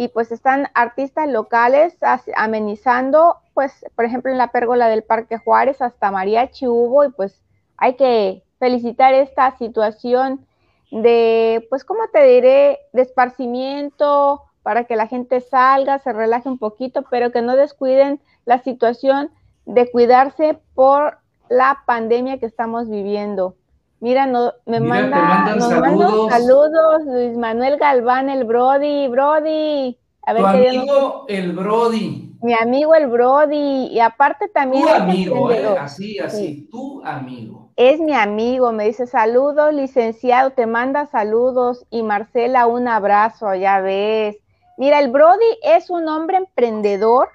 y 0.00 0.08
pues 0.08 0.32
están 0.32 0.68
artistas 0.72 1.28
locales 1.28 1.94
amenizando, 2.34 3.36
pues 3.52 3.84
por 3.94 4.06
ejemplo 4.06 4.32
en 4.32 4.38
la 4.38 4.50
pérgola 4.50 4.88
del 4.88 5.02
Parque 5.02 5.36
Juárez 5.36 5.82
hasta 5.82 6.10
mariachi 6.10 6.66
hubo 6.68 7.04
y 7.04 7.10
pues 7.10 7.42
hay 7.76 7.96
que 7.96 8.42
felicitar 8.58 9.12
esta 9.12 9.54
situación 9.58 10.46
de, 10.90 11.66
pues 11.68 11.84
cómo 11.84 12.04
te 12.10 12.24
diré, 12.24 12.78
de 12.94 13.02
esparcimiento 13.02 14.40
para 14.62 14.84
que 14.84 14.96
la 14.96 15.06
gente 15.06 15.42
salga, 15.42 15.98
se 15.98 16.14
relaje 16.14 16.48
un 16.48 16.56
poquito, 16.56 17.04
pero 17.10 17.30
que 17.30 17.42
no 17.42 17.54
descuiden 17.54 18.22
la 18.46 18.62
situación 18.62 19.30
de 19.66 19.90
cuidarse 19.90 20.58
por 20.74 21.18
la 21.50 21.82
pandemia 21.84 22.38
que 22.38 22.46
estamos 22.46 22.88
viviendo. 22.88 23.54
Mira, 24.00 24.26
no, 24.26 24.54
me 24.64 24.80
manda, 24.80 25.54
nos 25.56 25.68
saludos. 25.68 26.30
saludos 26.30 27.02
Luis 27.04 27.36
Manuel 27.36 27.76
Galván, 27.76 28.30
el 28.30 28.44
Brody, 28.44 29.08
Brody. 29.08 29.98
A 30.22 30.32
ver 30.32 30.42
tu 30.42 30.48
amigo 30.48 31.24
el 31.28 31.52
Brody. 31.52 32.34
Mi 32.42 32.54
amigo 32.54 32.94
el 32.94 33.08
Brody. 33.08 33.88
Y 33.88 34.00
aparte 34.00 34.48
también. 34.48 34.84
Tu 34.84 34.88
amigo, 34.88 35.52
¿eh? 35.52 35.76
así, 35.78 36.18
así, 36.18 36.66
tu 36.70 37.02
amigo. 37.04 37.72
Es 37.76 38.00
mi 38.00 38.14
amigo, 38.14 38.72
me 38.72 38.86
dice 38.86 39.06
saludos, 39.06 39.74
licenciado, 39.74 40.50
te 40.52 40.66
manda 40.66 41.04
saludos. 41.04 41.84
Y 41.90 42.02
Marcela, 42.02 42.66
un 42.66 42.88
abrazo, 42.88 43.54
ya 43.54 43.80
ves. 43.80 44.38
Mira, 44.78 44.98
el 44.98 45.10
Brody 45.10 45.58
es 45.62 45.90
un 45.90 46.08
hombre 46.08 46.38
emprendedor. 46.38 47.28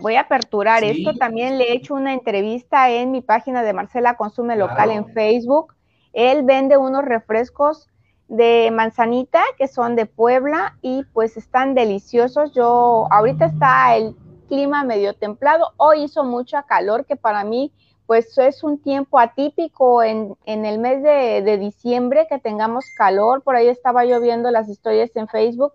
Voy 0.00 0.14
a 0.14 0.22
aperturar 0.22 0.84
esto. 0.84 1.12
También 1.12 1.58
le 1.58 1.64
he 1.64 1.74
hecho 1.74 1.92
una 1.92 2.14
entrevista 2.14 2.90
en 2.90 3.10
mi 3.10 3.20
página 3.20 3.62
de 3.62 3.74
Marcela 3.74 4.16
Consume 4.16 4.56
Local 4.56 4.90
en 4.90 5.06
Facebook 5.08 5.74
él 6.12 6.42
vende 6.42 6.76
unos 6.76 7.04
refrescos 7.04 7.88
de 8.28 8.70
manzanita 8.72 9.42
que 9.58 9.68
son 9.68 9.94
de 9.96 10.06
Puebla 10.06 10.78
y 10.80 11.04
pues 11.12 11.36
están 11.36 11.74
deliciosos. 11.74 12.52
Yo, 12.54 13.06
ahorita 13.10 13.46
está 13.46 13.96
el 13.96 14.16
clima 14.48 14.84
medio 14.84 15.14
templado, 15.14 15.72
hoy 15.76 16.04
hizo 16.04 16.24
mucha 16.24 16.62
calor 16.62 17.06
que 17.06 17.16
para 17.16 17.44
mí 17.44 17.72
pues 18.06 18.36
es 18.36 18.62
un 18.62 18.78
tiempo 18.78 19.18
atípico 19.18 20.02
en, 20.02 20.36
el 20.44 20.78
mes 20.78 21.02
de, 21.02 21.40
de, 21.42 21.56
diciembre 21.56 22.26
que 22.28 22.38
tengamos 22.38 22.84
calor. 22.96 23.42
Por 23.42 23.56
ahí 23.56 23.68
estaba 23.68 24.04
yo 24.04 24.20
viendo 24.20 24.50
las 24.50 24.68
historias 24.68 25.14
en 25.14 25.28
Facebook 25.28 25.72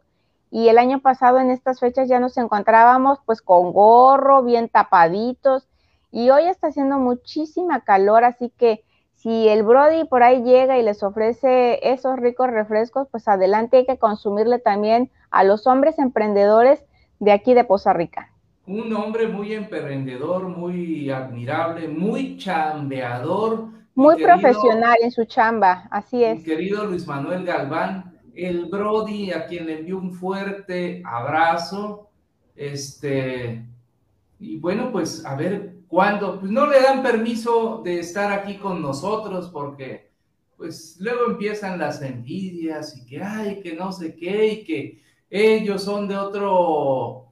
y 0.51 0.67
el 0.69 0.77
año 0.77 0.99
pasado 0.99 1.39
en 1.39 1.49
estas 1.49 1.79
fechas 1.79 2.07
ya 2.07 2.19
nos 2.19 2.37
encontrábamos 2.37 3.19
pues 3.25 3.41
con 3.41 3.71
gorro, 3.73 4.43
bien 4.43 4.69
tapaditos 4.69 5.67
y 6.11 6.29
hoy 6.29 6.43
está 6.45 6.67
haciendo 6.67 6.99
muchísima 6.99 7.81
calor, 7.81 8.23
así 8.23 8.51
que 8.57 8.83
si 9.27 9.49
el 9.49 9.63
Brody 9.63 10.05
por 10.05 10.23
ahí 10.23 10.41
llega 10.41 10.79
y 10.79 10.83
les 10.83 11.03
ofrece 11.03 11.81
esos 11.83 12.17
ricos 12.17 12.49
refrescos, 12.49 13.09
pues 13.11 13.27
adelante 13.27 13.75
hay 13.75 13.85
que 13.85 13.97
consumirle 13.97 14.57
también 14.57 15.11
a 15.31 15.43
los 15.43 15.67
hombres 15.67 15.99
emprendedores 15.99 16.85
de 17.19 17.33
aquí 17.33 17.53
de 17.53 17.65
Poza 17.65 17.91
Rica. 17.91 18.31
Un 18.67 18.93
hombre 18.93 19.27
muy 19.27 19.51
emprendedor, 19.51 20.47
muy 20.47 21.09
admirable, 21.09 21.89
muy 21.89 22.37
chambeador. 22.37 23.65
Muy 23.95 24.23
profesional 24.23 24.95
en 25.01 25.11
su 25.11 25.25
chamba, 25.25 25.89
así 25.91 26.23
es. 26.23 26.41
querido 26.45 26.85
Luis 26.85 27.05
Manuel 27.05 27.43
Galván, 27.43 28.17
el 28.33 28.67
Brody, 28.67 29.33
a 29.33 29.45
quien 29.45 29.65
le 29.65 29.79
envío 29.79 29.97
un 29.97 30.13
fuerte 30.13 31.03
abrazo. 31.05 32.07
Este, 32.55 33.61
y 34.39 34.57
bueno, 34.57 34.91
pues 34.91 35.25
a 35.25 35.35
ver 35.35 35.77
cuando 35.87 36.39
pues, 36.39 36.51
no 36.51 36.67
le 36.67 36.81
dan 36.81 37.01
permiso 37.01 37.81
de 37.83 37.99
estar 37.99 38.31
aquí 38.31 38.57
con 38.57 38.81
nosotros 38.81 39.49
porque 39.49 40.11
pues 40.55 40.97
luego 40.99 41.31
empiezan 41.31 41.79
las 41.79 42.01
envidias 42.01 42.97
y 42.97 43.05
que 43.05 43.21
ay, 43.21 43.61
que 43.61 43.75
no 43.75 43.91
sé 43.91 44.15
qué 44.15 44.47
y 44.47 44.63
que 44.63 45.01
ellos 45.29 45.83
son 45.83 46.07
de 46.07 46.17
otro 46.17 47.27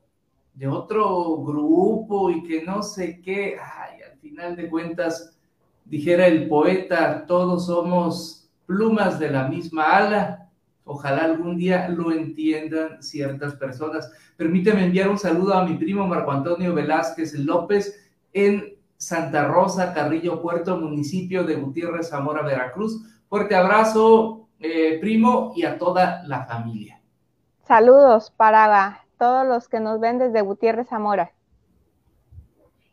de 0.53 0.68
otro 0.68 1.38
grupo 1.43 2.30
y 2.30 2.41
que 2.43 2.64
no 2.64 2.82
sé 2.82 3.20
qué, 3.22 3.58
ay, 3.62 4.01
al 4.10 4.18
final 4.20 4.56
de 4.56 4.70
cuentas 4.70 5.38
dijera 5.84 6.28
el 6.28 6.47
poeta, 6.47 7.26
todos 7.26 7.66
somos 7.66 8.49
plumas 8.66 9.20
de 9.20 9.30
la 9.30 9.47
misma 9.47 9.84
ala, 9.97 10.49
Ojalá 10.86 11.25
algún 11.25 11.57
día 11.57 11.89
lo 11.89 12.11
entiendan 12.11 13.01
ciertas 13.01 13.55
personas. 13.55 14.11
Permíteme 14.38 14.86
enviar 14.86 15.09
un 15.09 15.17
saludo 15.17 15.55
a 15.55 15.65
mi 15.65 15.75
primo 15.75 16.07
Marco 16.07 16.31
Antonio 16.31 16.73
Velázquez 16.73 17.33
López 17.33 17.99
en 18.33 18.75
Santa 18.97 19.47
Rosa, 19.47 19.93
Carrillo 19.93 20.41
Puerto, 20.41 20.77
municipio 20.77 21.43
de 21.43 21.55
Gutiérrez, 21.55 22.09
Zamora, 22.09 22.43
Veracruz. 22.43 23.03
Fuerte 23.27 23.55
abrazo, 23.55 24.47
eh, 24.59 24.99
primo, 25.01 25.51
y 25.55 25.65
a 25.65 25.77
toda 25.77 26.23
la 26.25 26.45
familia. 26.45 27.01
Saludos 27.67 28.31
para 28.31 29.05
todos 29.17 29.45
los 29.47 29.67
que 29.67 29.79
nos 29.79 29.99
ven 29.99 30.19
desde 30.19 30.41
Gutiérrez, 30.41 30.88
Zamora. 30.88 31.31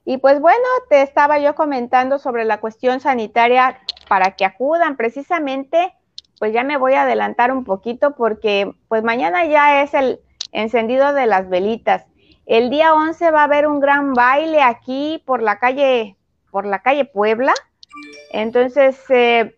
Y 0.05 0.16
pues 0.18 0.40
bueno, 0.40 0.64
te 0.88 1.03
estaba 1.03 1.38
yo 1.38 1.55
comentando 1.55 2.18
sobre 2.18 2.45
la 2.45 2.61
cuestión 2.61 3.01
sanitaria 3.01 3.78
para 4.09 4.32
que 4.32 4.45
acudan 4.45 4.97
precisamente, 4.97 5.95
pues 6.43 6.53
ya 6.53 6.64
me 6.64 6.76
voy 6.76 6.95
a 6.95 7.03
adelantar 7.03 7.53
un 7.53 7.62
poquito 7.62 8.16
porque 8.16 8.74
pues 8.88 9.05
mañana 9.05 9.45
ya 9.45 9.84
es 9.84 9.95
el 9.95 10.18
encendido 10.51 11.12
de 11.12 11.26
las 11.26 11.49
velitas. 11.49 12.05
El 12.47 12.68
día 12.68 12.95
11 12.95 13.30
va 13.30 13.43
a 13.43 13.45
haber 13.45 13.68
un 13.68 13.78
gran 13.78 14.12
baile 14.12 14.61
aquí 14.61 15.22
por 15.24 15.40
la 15.40 15.61
calle, 15.61 16.16
por 16.51 16.66
la 16.66 16.80
calle 16.80 17.05
Puebla. 17.05 17.55
Entonces, 18.32 18.99
eh, 19.11 19.55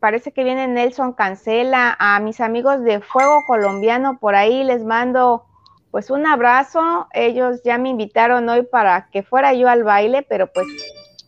parece 0.00 0.32
que 0.32 0.42
viene 0.42 0.66
Nelson 0.66 1.12
Cancela, 1.12 1.94
a 1.96 2.18
mis 2.18 2.40
amigos 2.40 2.82
de 2.82 2.98
Fuego 2.98 3.44
Colombiano, 3.46 4.18
por 4.18 4.34
ahí 4.34 4.64
les 4.64 4.82
mando 4.82 5.44
pues 5.92 6.10
un 6.10 6.26
abrazo. 6.26 7.06
Ellos 7.12 7.62
ya 7.62 7.78
me 7.78 7.90
invitaron 7.90 8.48
hoy 8.48 8.62
para 8.64 9.10
que 9.12 9.22
fuera 9.22 9.54
yo 9.54 9.68
al 9.68 9.84
baile, 9.84 10.26
pero 10.28 10.48
pues 10.52 10.66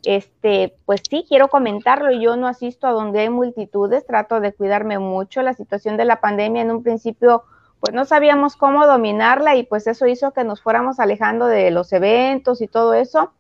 este, 0.05 0.75
pues 0.87 1.03
sí, 1.09 1.25
quiero 1.29 1.49
comentarlo. 1.49 2.13
Yo 2.13 2.37
no 2.37 2.47
asisto 2.47 2.87
a 2.87 2.93
donde 2.93 3.21
hay 3.21 3.31
multitudes, 3.31 4.07
trato 4.07 4.41
de 4.41 4.53
cuidarme 4.53 4.99
mucho. 4.99 5.43
La 5.43 5.55
situación 5.55 5.97
de 5.97 6.05
la 6.05 6.21
pandemia 6.21 6.63
en 6.63 6.71
un 6.71 6.83
principio, 6.83 7.45
pues 7.81 7.95
no 7.95 8.05
sabíamos 8.05 8.57
cómo 8.57 8.87
dominarla 8.87 9.57
y 9.57 9.65
pues 9.65 9.87
eso 9.87 10.07
hizo 10.07 10.33
que 10.33 10.45
nos 10.45 10.63
fuéramos 10.63 11.01
alejando 11.01 11.47
de 11.47 11.71
los 11.71 11.93
eventos 11.93 12.61
y 12.61 12.69
todo 12.69 12.95
eso. 12.95 13.33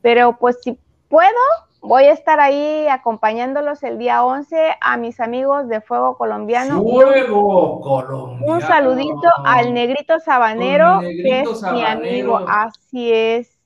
Pero 0.00 0.38
pues 0.38 0.58
si 0.62 0.78
puedo, 1.08 1.28
voy 1.80 2.04
a 2.04 2.12
estar 2.12 2.40
ahí 2.40 2.86
acompañándolos 2.88 3.82
el 3.82 3.98
día 3.98 4.24
11 4.24 4.76
a 4.80 4.96
mis 4.96 5.20
amigos 5.20 5.68
de 5.68 5.80
Fuego 5.80 6.16
Colombiano. 6.16 6.82
Fuego 6.82 7.80
Colombiano. 7.80 8.54
Un 8.54 8.60
saludito 8.60 9.28
al 9.44 9.74
Negrito 9.74 10.20
Sabanero, 10.20 11.00
que 11.00 11.40
es 11.40 11.62
mi 11.72 11.84
amigo. 11.84 12.40
Así 12.46 13.12
es 13.12 13.57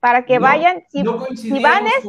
para 0.00 0.24
que 0.24 0.38
vayan, 0.38 0.82
si, 0.88 1.02
van 1.02 1.86
es, 1.86 2.02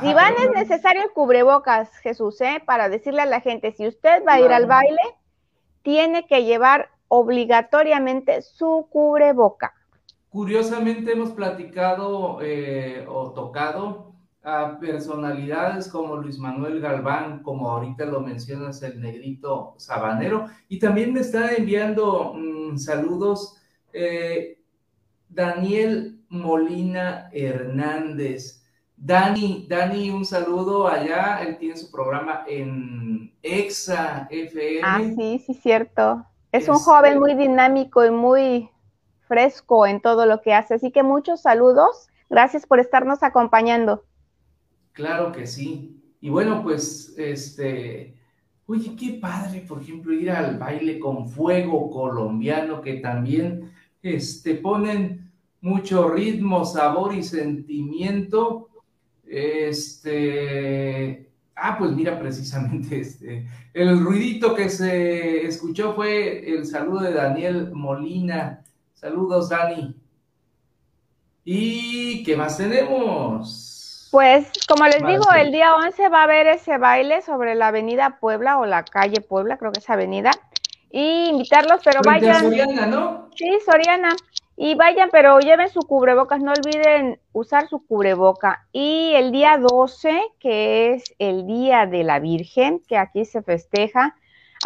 si 0.00 0.14
van 0.14 0.34
es 0.42 0.50
necesario 0.54 1.02
el 1.02 1.10
cubrebocas, 1.10 1.90
Jesús, 1.98 2.40
¿eh? 2.40 2.62
para 2.64 2.88
decirle 2.88 3.22
a 3.22 3.26
la 3.26 3.40
gente, 3.40 3.72
si 3.72 3.86
usted 3.86 4.22
va 4.26 4.34
a 4.34 4.40
ir 4.40 4.52
al 4.52 4.66
baile, 4.66 5.00
tiene 5.82 6.26
que 6.26 6.44
llevar 6.44 6.90
obligatoriamente 7.08 8.42
su 8.42 8.86
cubreboca. 8.90 9.74
Curiosamente 10.30 11.12
hemos 11.12 11.30
platicado 11.30 12.38
eh, 12.42 13.04
o 13.08 13.32
tocado 13.32 14.12
a 14.44 14.78
personalidades 14.78 15.88
como 15.88 16.16
Luis 16.16 16.38
Manuel 16.38 16.80
Galván, 16.80 17.42
como 17.42 17.70
ahorita 17.70 18.04
lo 18.04 18.20
mencionas, 18.20 18.82
el 18.82 19.00
negrito 19.00 19.74
sabanero, 19.78 20.46
y 20.68 20.78
también 20.78 21.12
me 21.12 21.20
está 21.20 21.54
enviando 21.54 22.34
mm, 22.34 22.76
saludos 22.76 23.56
eh, 23.92 24.60
Daniel 25.28 26.17
Molina 26.28 27.30
Hernández. 27.32 28.62
Dani, 28.96 29.66
Dani, 29.68 30.10
un 30.10 30.24
saludo 30.24 30.88
allá. 30.88 31.40
Él 31.42 31.56
tiene 31.58 31.76
su 31.76 31.90
programa 31.90 32.44
en 32.48 33.32
EXA 33.42 34.26
FM. 34.30 34.80
Ah, 34.82 35.00
sí, 35.16 35.42
sí, 35.46 35.54
cierto. 35.54 36.24
Es 36.50 36.68
un 36.68 36.76
joven 36.76 37.12
este 37.12 37.20
muy 37.20 37.34
dinámico 37.34 38.04
y 38.04 38.10
muy 38.10 38.70
fresco 39.28 39.86
en 39.86 40.00
todo 40.00 40.26
lo 40.26 40.40
que 40.40 40.54
hace. 40.54 40.74
Así 40.74 40.90
que 40.90 41.02
muchos 41.02 41.42
saludos. 41.42 42.08
Gracias 42.28 42.66
por 42.66 42.80
estarnos 42.80 43.22
acompañando. 43.22 44.04
Claro 44.92 45.30
que 45.32 45.46
sí. 45.46 46.02
Y 46.20 46.30
bueno, 46.30 46.62
pues, 46.62 47.14
este, 47.16 48.16
oye, 48.66 48.96
qué 48.96 49.18
padre, 49.20 49.60
por 49.60 49.80
ejemplo, 49.80 50.12
ir 50.12 50.30
al 50.30 50.58
baile 50.58 50.98
con 50.98 51.28
fuego 51.28 51.88
colombiano 51.90 52.80
que 52.80 52.94
también, 52.94 53.72
este, 54.02 54.54
ponen 54.56 55.27
mucho 55.60 56.08
ritmo, 56.08 56.64
sabor 56.64 57.14
y 57.14 57.22
sentimiento. 57.22 58.68
Este, 59.26 60.48
ah, 61.54 61.76
pues 61.78 61.92
mira, 61.92 62.18
precisamente 62.18 63.00
este, 63.02 63.46
el 63.74 64.00
ruidito 64.00 64.54
que 64.54 64.70
se 64.70 65.46
escuchó 65.46 65.94
fue 65.94 66.50
el 66.50 66.66
saludo 66.66 67.00
de 67.00 67.12
Daniel 67.12 67.70
Molina. 67.72 68.64
Saludos, 68.94 69.50
Dani. 69.50 69.94
¿Y 71.44 72.22
qué 72.24 72.36
más 72.36 72.56
tenemos? 72.58 74.08
Pues, 74.10 74.50
como 74.66 74.86
les 74.86 75.04
digo, 75.06 75.24
el 75.36 75.52
día 75.52 75.74
11 75.74 76.08
va 76.08 76.20
a 76.20 76.24
haber 76.24 76.46
ese 76.46 76.78
baile 76.78 77.22
sobre 77.22 77.54
la 77.54 77.68
avenida 77.68 78.18
Puebla 78.20 78.58
o 78.58 78.66
la 78.66 78.84
calle 78.84 79.20
Puebla, 79.20 79.58
creo 79.58 79.72
que 79.72 79.80
es 79.80 79.90
avenida. 79.90 80.30
Y 80.90 81.26
invitarlos, 81.26 81.80
pero 81.84 82.00
vayan. 82.04 82.42
Soriana, 82.42 82.86
¿no? 82.86 83.28
Sí, 83.34 83.46
Soriana. 83.64 84.16
Y 84.60 84.74
vayan, 84.74 85.10
pero 85.12 85.38
lleven 85.38 85.68
su 85.68 85.78
cubrebocas, 85.82 86.40
no 86.40 86.50
olviden 86.50 87.20
usar 87.30 87.68
su 87.68 87.86
cubreboca. 87.86 88.66
Y 88.72 89.12
el 89.14 89.30
día 89.30 89.56
12, 89.56 90.20
que 90.40 90.94
es 90.94 91.14
el 91.20 91.46
Día 91.46 91.86
de 91.86 92.02
la 92.02 92.18
Virgen, 92.18 92.82
que 92.88 92.96
aquí 92.96 93.24
se 93.24 93.40
festeja. 93.40 94.16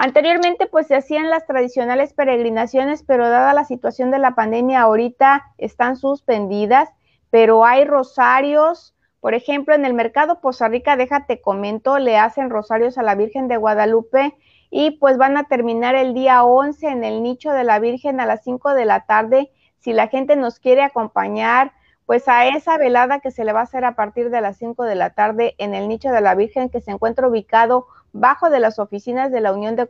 Anteriormente, 0.01 0.64
pues 0.66 0.86
se 0.86 0.95
hacían 0.95 1.28
las 1.28 1.47
tradicionales 1.47 2.14
peregrinaciones, 2.14 3.03
pero 3.03 3.28
dada 3.28 3.53
la 3.53 3.66
situación 3.66 4.11
de 4.11 4.18
la 4.18 4.34
pandemia, 4.34 4.80
ahorita 4.80 5.45
están 5.59 5.99
suspendidas, 5.99 6.88
pero 7.28 7.66
hay 7.66 7.84
rosarios. 7.84 8.95
Por 9.20 9.34
ejemplo, 9.34 9.74
en 9.74 9.84
el 9.84 9.93
mercado 9.93 10.40
Poza 10.40 10.68
Rica, 10.68 10.97
déjate 10.97 11.43
comento, 11.43 11.99
le 11.99 12.16
hacen 12.16 12.49
rosarios 12.49 12.97
a 12.97 13.03
la 13.03 13.14
Virgen 13.14 13.47
de 13.47 13.59
Guadalupe 13.59 14.38
y 14.70 14.93
pues 14.93 15.18
van 15.18 15.36
a 15.36 15.49
terminar 15.49 15.97
el 15.97 16.14
día 16.14 16.45
11 16.45 16.88
en 16.88 17.05
el 17.05 17.22
nicho 17.22 17.53
de 17.53 17.64
la 17.64 17.78
Virgen 17.78 18.20
a 18.20 18.26
las 18.26 18.43
5 18.43 18.72
de 18.72 18.86
la 18.86 19.05
tarde 19.05 19.51
si 19.82 19.92
la 19.92 20.08
gente 20.08 20.36
nos 20.36 20.58
quiere 20.58 20.82
acompañar, 20.82 21.72
pues 22.06 22.28
a 22.28 22.46
esa 22.46 22.78
velada 22.78 23.20
que 23.20 23.30
se 23.30 23.44
le 23.44 23.52
va 23.52 23.60
a 23.60 23.64
hacer 23.64 23.84
a 23.84 23.94
partir 23.94 24.30
de 24.30 24.40
las 24.40 24.56
5 24.56 24.84
de 24.84 24.94
la 24.94 25.10
tarde 25.10 25.54
en 25.58 25.74
el 25.74 25.88
nicho 25.88 26.10
de 26.10 26.20
la 26.20 26.34
Virgen 26.34 26.68
que 26.68 26.80
se 26.80 26.90
encuentra 26.90 27.28
ubicado 27.28 27.86
bajo 28.12 28.50
de 28.50 28.60
las 28.60 28.78
oficinas 28.78 29.32
de 29.32 29.40
la 29.40 29.52
Unión 29.52 29.76
de, 29.76 29.88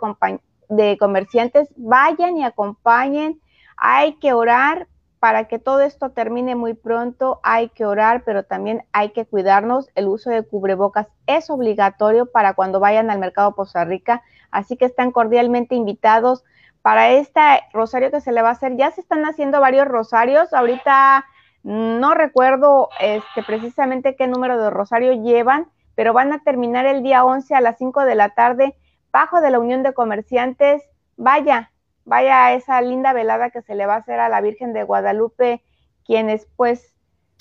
de 0.69 0.99
Comerciantes, 0.99 1.69
vayan 1.77 2.37
y 2.37 2.45
acompañen. 2.45 3.41
Hay 3.77 4.15
que 4.15 4.33
orar 4.33 4.87
para 5.19 5.47
que 5.47 5.59
todo 5.59 5.81
esto 5.81 6.11
termine 6.11 6.55
muy 6.55 6.75
pronto, 6.75 7.41
hay 7.43 7.69
que 7.69 7.85
orar, 7.85 8.23
pero 8.25 8.45
también 8.45 8.85
hay 8.93 9.11
que 9.11 9.25
cuidarnos. 9.25 9.89
El 9.95 10.09
uso 10.09 10.31
de 10.31 10.43
cubrebocas 10.43 11.09
es 11.27 11.51
obligatorio 11.51 12.27
para 12.27 12.55
cuando 12.55 12.81
vayan 12.81 13.11
al 13.11 13.19
mercado 13.19 13.55
Poza 13.55 13.85
Rica, 13.85 14.23
así 14.51 14.77
que 14.77 14.85
están 14.85 15.13
cordialmente 15.13 15.75
invitados 15.75 16.45
para 16.83 17.11
este 17.11 17.41
rosario 17.73 18.11
que 18.11 18.21
se 18.21 18.33
le 18.33 18.43
va 18.43 18.51
a 18.51 18.53
hacer. 18.53 18.77
Ya 18.77 18.91
se 18.91 19.01
están 19.01 19.25
haciendo 19.25 19.61
varios 19.61 19.87
rosarios. 19.87 20.53
Ahorita 20.53 21.25
no 21.63 22.15
recuerdo 22.15 22.89
este, 23.01 23.43
precisamente 23.43 24.17
qué 24.17 24.27
número 24.27 24.61
de 24.61 24.71
rosario 24.71 25.13
llevan, 25.13 25.69
pero 25.95 26.13
van 26.13 26.33
a 26.33 26.41
terminar 26.41 26.87
el 26.87 27.03
día 27.03 27.25
11 27.25 27.55
a 27.55 27.61
las 27.61 27.79
5 27.79 28.05
de 28.05 28.15
la 28.17 28.31
tarde 28.31 28.77
bajo 29.13 29.41
de 29.41 29.51
la 29.51 29.61
Unión 29.61 29.83
de 29.83 29.93
Comerciantes. 29.93 30.83
Vaya, 31.17 31.71
vaya 32.05 32.47
a 32.47 32.53
esa 32.55 32.81
linda 32.83 33.13
velada 33.13 33.51
que 33.51 33.63
se 33.63 33.75
le 33.75 33.87
va 33.87 33.95
a 33.95 33.99
hacer 33.99 34.19
a 34.19 34.29
la 34.29 34.41
Virgen 34.41 34.73
de 34.73 34.83
Guadalupe, 34.83 35.63
quienes 36.05 36.49
pues 36.57 36.93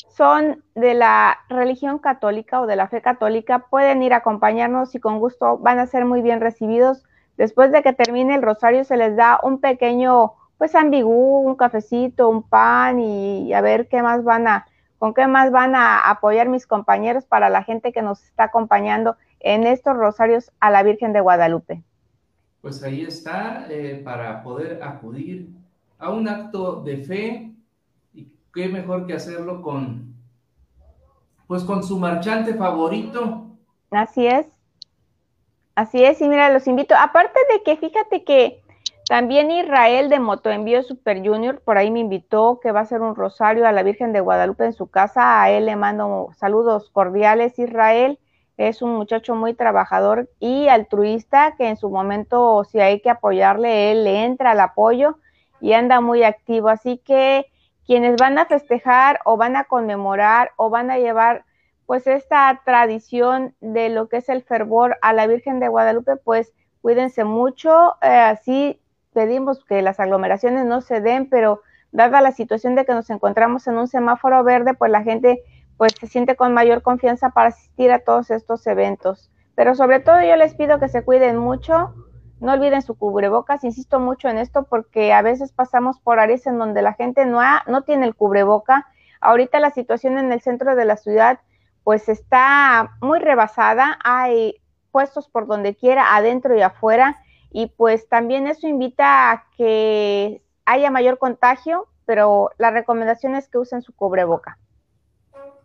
son 0.09 0.63
de 0.75 0.93
la 0.93 1.39
religión 1.49 1.97
católica 1.97 2.61
o 2.61 2.67
de 2.67 2.75
la 2.75 2.87
fe 2.87 3.01
católica, 3.01 3.67
pueden 3.69 4.03
ir 4.03 4.13
a 4.13 4.17
acompañarnos 4.17 4.93
y 4.93 4.99
con 4.99 5.19
gusto 5.19 5.57
van 5.57 5.79
a 5.79 5.87
ser 5.87 6.05
muy 6.05 6.21
bien 6.21 6.41
recibidos. 6.41 7.03
Después 7.41 7.71
de 7.71 7.81
que 7.81 7.91
termine 7.91 8.35
el 8.35 8.43
rosario 8.43 8.83
se 8.83 8.97
les 8.97 9.15
da 9.15 9.39
un 9.41 9.59
pequeño, 9.59 10.33
pues 10.59 10.75
ambigú, 10.75 11.39
un 11.39 11.55
cafecito, 11.55 12.29
un 12.29 12.43
pan 12.43 12.99
y 12.99 13.51
a 13.51 13.61
ver 13.61 13.87
qué 13.87 14.03
más 14.03 14.23
van 14.23 14.47
a, 14.47 14.67
con 14.99 15.15
qué 15.15 15.25
más 15.25 15.49
van 15.49 15.73
a 15.73 16.07
apoyar 16.07 16.49
mis 16.49 16.67
compañeros 16.67 17.25
para 17.25 17.49
la 17.49 17.63
gente 17.63 17.91
que 17.91 18.03
nos 18.03 18.23
está 18.23 18.43
acompañando 18.43 19.17
en 19.39 19.65
estos 19.65 19.97
rosarios 19.97 20.51
a 20.59 20.69
la 20.69 20.83
Virgen 20.83 21.13
de 21.13 21.21
Guadalupe. 21.21 21.81
Pues 22.61 22.83
ahí 22.83 23.01
está, 23.01 23.65
eh, 23.71 23.99
para 24.05 24.43
poder 24.43 24.83
acudir 24.83 25.49
a 25.97 26.11
un 26.11 26.27
acto 26.27 26.83
de 26.83 26.97
fe 26.97 27.55
y 28.13 28.31
qué 28.53 28.69
mejor 28.69 29.07
que 29.07 29.13
hacerlo 29.15 29.63
con, 29.63 30.13
pues 31.47 31.63
con 31.63 31.81
su 31.81 31.97
marchante 31.97 32.53
favorito. 32.53 33.47
Así 33.89 34.27
es. 34.27 34.60
Así 35.75 36.03
es, 36.03 36.21
y 36.21 36.27
mira, 36.27 36.49
los 36.49 36.67
invito. 36.67 36.95
Aparte 36.97 37.39
de 37.51 37.63
que 37.63 37.77
fíjate 37.77 38.23
que 38.23 38.61
también 39.07 39.51
Israel 39.51 40.09
de 40.09 40.19
Motoenvío 40.19 40.83
Super 40.83 41.25
Junior 41.25 41.61
por 41.61 41.77
ahí 41.77 41.91
me 41.91 41.99
invitó 41.99 42.59
que 42.61 42.71
va 42.71 42.79
a 42.79 42.83
hacer 42.83 43.01
un 43.01 43.15
rosario 43.15 43.67
a 43.67 43.71
la 43.71 43.83
Virgen 43.83 44.13
de 44.13 44.21
Guadalupe 44.21 44.65
en 44.65 44.73
su 44.73 44.89
casa. 44.89 45.41
A 45.41 45.49
él 45.49 45.65
le 45.65 45.75
mando 45.75 46.29
saludos 46.37 46.89
cordiales, 46.91 47.57
Israel. 47.59 48.19
Es 48.57 48.81
un 48.81 48.93
muchacho 48.93 49.35
muy 49.35 49.53
trabajador 49.53 50.29
y 50.39 50.67
altruista 50.67 51.55
que 51.57 51.67
en 51.67 51.77
su 51.77 51.89
momento, 51.89 52.63
si 52.63 52.79
hay 52.79 53.01
que 53.01 53.09
apoyarle, 53.09 53.91
él 53.91 54.03
le 54.03 54.23
entra 54.23 54.51
al 54.51 54.59
apoyo 54.59 55.17
y 55.59 55.73
anda 55.73 55.99
muy 55.99 56.23
activo. 56.23 56.69
Así 56.69 56.97
que 56.97 57.47
quienes 57.85 58.17
van 58.17 58.37
a 58.37 58.45
festejar 58.45 59.19
o 59.25 59.35
van 59.35 59.55
a 59.55 59.63
conmemorar 59.63 60.51
o 60.57 60.69
van 60.69 60.91
a 60.91 60.99
llevar 60.99 61.43
pues 61.91 62.07
esta 62.07 62.61
tradición 62.63 63.53
de 63.59 63.89
lo 63.89 64.07
que 64.07 64.15
es 64.15 64.29
el 64.29 64.43
fervor 64.43 64.95
a 65.01 65.11
la 65.11 65.27
Virgen 65.27 65.59
de 65.59 65.67
Guadalupe, 65.67 66.15
pues 66.15 66.53
cuídense 66.81 67.25
mucho. 67.25 67.97
Eh, 68.01 68.07
así 68.07 68.79
pedimos 69.11 69.65
que 69.65 69.81
las 69.81 69.99
aglomeraciones 69.99 70.65
no 70.65 70.79
se 70.79 71.01
den, 71.01 71.27
pero 71.29 71.63
dada 71.91 72.21
la 72.21 72.31
situación 72.31 72.75
de 72.75 72.85
que 72.85 72.93
nos 72.93 73.09
encontramos 73.09 73.67
en 73.67 73.77
un 73.77 73.89
semáforo 73.89 74.41
verde, 74.45 74.73
pues 74.73 74.89
la 74.89 75.03
gente 75.03 75.43
pues 75.75 75.91
se 75.99 76.07
siente 76.07 76.37
con 76.37 76.53
mayor 76.53 76.81
confianza 76.81 77.31
para 77.31 77.49
asistir 77.49 77.91
a 77.91 77.99
todos 77.99 78.31
estos 78.31 78.65
eventos. 78.67 79.29
Pero 79.55 79.75
sobre 79.75 79.99
todo 79.99 80.21
yo 80.21 80.37
les 80.37 80.55
pido 80.55 80.79
que 80.79 80.87
se 80.87 81.03
cuiden 81.03 81.35
mucho, 81.35 81.93
no 82.39 82.53
olviden 82.53 82.83
su 82.83 82.95
cubrebocas, 82.95 83.65
insisto 83.65 83.99
mucho 83.99 84.29
en 84.29 84.37
esto 84.37 84.63
porque 84.63 85.11
a 85.11 85.21
veces 85.21 85.51
pasamos 85.51 85.99
por 85.99 86.21
áreas 86.21 86.47
en 86.47 86.57
donde 86.57 86.83
la 86.83 86.93
gente 86.93 87.25
no, 87.25 87.41
no 87.67 87.81
tiene 87.81 88.05
el 88.05 88.15
cubreboca. 88.15 88.87
Ahorita 89.19 89.59
la 89.59 89.71
situación 89.71 90.17
en 90.17 90.31
el 90.31 90.39
centro 90.39 90.77
de 90.77 90.85
la 90.85 90.95
ciudad 90.95 91.41
pues 91.83 92.09
está 92.09 92.97
muy 93.01 93.19
rebasada, 93.19 93.97
hay 94.03 94.55
puestos 94.91 95.27
por 95.27 95.47
donde 95.47 95.75
quiera, 95.75 96.15
adentro 96.15 96.55
y 96.55 96.61
afuera, 96.61 97.17
y 97.51 97.67
pues 97.67 98.07
también 98.07 98.47
eso 98.47 98.67
invita 98.67 99.31
a 99.31 99.45
que 99.57 100.41
haya 100.65 100.91
mayor 100.91 101.17
contagio, 101.17 101.87
pero 102.05 102.49
la 102.57 102.71
recomendación 102.71 103.35
es 103.35 103.47
que 103.47 103.57
usen 103.57 103.81
su 103.81 103.93
cubreboca. 103.93 104.57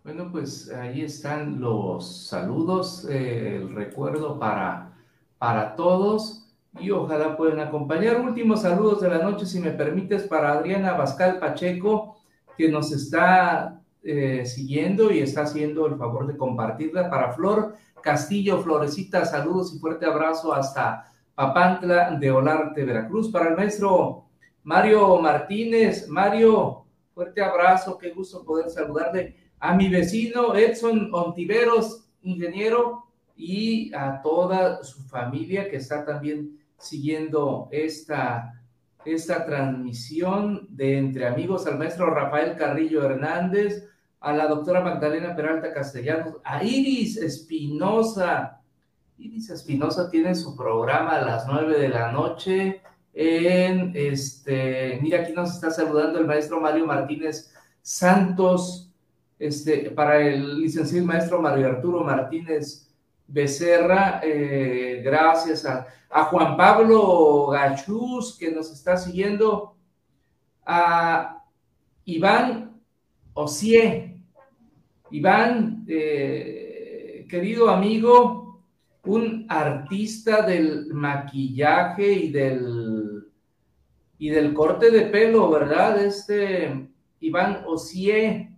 Bueno, 0.04 0.30
pues 0.30 0.70
ahí 0.70 1.02
están 1.02 1.60
los 1.60 2.28
saludos, 2.28 3.06
eh, 3.10 3.56
el 3.56 3.74
recuerdo 3.74 4.38
para, 4.38 4.92
para 5.38 5.74
todos 5.74 6.46
y 6.78 6.90
ojalá 6.92 7.36
puedan 7.36 7.58
acompañar. 7.58 8.20
Últimos 8.20 8.62
saludos 8.62 9.00
de 9.00 9.08
la 9.08 9.18
noche, 9.18 9.46
si 9.46 9.58
me 9.58 9.70
permites, 9.70 10.22
para 10.24 10.52
Adriana 10.52 10.92
Bascal 10.92 11.40
Pacheco, 11.40 12.18
que 12.56 12.68
nos 12.68 12.92
está 12.92 13.75
eh, 14.06 14.46
siguiendo 14.46 15.10
y 15.10 15.20
está 15.20 15.42
haciendo 15.42 15.86
el 15.86 15.96
favor 15.96 16.26
de 16.26 16.36
compartirla. 16.36 17.10
Para 17.10 17.32
Flor 17.32 17.74
Castillo, 18.00 18.62
Florecita, 18.62 19.24
saludos 19.24 19.74
y 19.74 19.78
fuerte 19.78 20.06
abrazo 20.06 20.54
hasta 20.54 21.12
Papantla 21.34 22.12
de 22.18 22.30
Olarte, 22.30 22.84
Veracruz. 22.84 23.30
Para 23.30 23.48
el 23.48 23.56
maestro 23.56 24.26
Mario 24.62 25.20
Martínez, 25.20 26.08
Mario, 26.08 26.84
fuerte 27.14 27.42
abrazo, 27.42 27.98
qué 27.98 28.10
gusto 28.10 28.44
poder 28.44 28.70
saludarle. 28.70 29.36
A 29.58 29.74
mi 29.74 29.88
vecino 29.88 30.54
Edson 30.54 31.10
Ontiveros, 31.12 32.08
ingeniero, 32.22 33.06
y 33.36 33.94
a 33.94 34.22
toda 34.22 34.82
su 34.82 35.02
familia 35.02 35.68
que 35.68 35.76
está 35.76 36.04
también 36.04 36.58
siguiendo 36.78 37.68
esta, 37.70 38.62
esta 39.04 39.44
transmisión 39.44 40.66
de 40.70 40.98
Entre 40.98 41.26
Amigos, 41.26 41.66
al 41.66 41.78
maestro 41.78 42.10
Rafael 42.10 42.56
Carrillo 42.56 43.04
Hernández, 43.04 43.88
a 44.20 44.32
la 44.32 44.46
doctora 44.46 44.80
Magdalena 44.80 45.34
Peralta 45.34 45.72
Castellanos, 45.72 46.36
a 46.44 46.64
Iris 46.64 47.16
Espinosa. 47.16 48.60
Iris 49.18 49.50
Espinosa 49.50 50.10
tiene 50.10 50.34
su 50.34 50.56
programa 50.56 51.16
a 51.16 51.24
las 51.24 51.46
nueve 51.46 51.78
de 51.78 51.88
la 51.88 52.12
noche 52.12 52.82
en 53.18 53.92
este, 53.94 54.98
mira, 55.00 55.22
aquí 55.22 55.32
nos 55.32 55.54
está 55.54 55.70
saludando 55.70 56.18
el 56.18 56.26
maestro 56.26 56.60
Mario 56.60 56.84
Martínez 56.86 57.50
Santos, 57.80 58.92
este, 59.38 59.90
para 59.90 60.20
el 60.20 60.60
licenciado 60.60 61.06
maestro 61.06 61.40
Mario 61.40 61.68
Arturo 61.68 62.04
Martínez 62.04 62.94
Becerra, 63.26 64.20
eh, 64.22 65.00
gracias 65.02 65.64
a, 65.64 65.86
a, 66.10 66.24
Juan 66.24 66.58
Pablo 66.58 67.46
Gachuz, 67.46 68.36
que 68.36 68.52
nos 68.52 68.70
está 68.70 68.98
siguiendo, 68.98 69.74
a 70.66 71.42
Iván 72.04 72.75
Osie, 73.38 74.22
Iván, 75.10 75.84
eh, 75.86 77.26
querido 77.28 77.68
amigo, 77.68 78.62
un 79.04 79.44
artista 79.50 80.40
del 80.40 80.86
maquillaje 80.94 82.12
y 82.12 82.32
del, 82.32 83.28
y 84.18 84.30
del 84.30 84.54
corte 84.54 84.90
de 84.90 85.02
pelo, 85.02 85.50
¿verdad? 85.50 86.02
Este 86.02 86.88
Iván 87.20 87.62
Osie. 87.66 88.56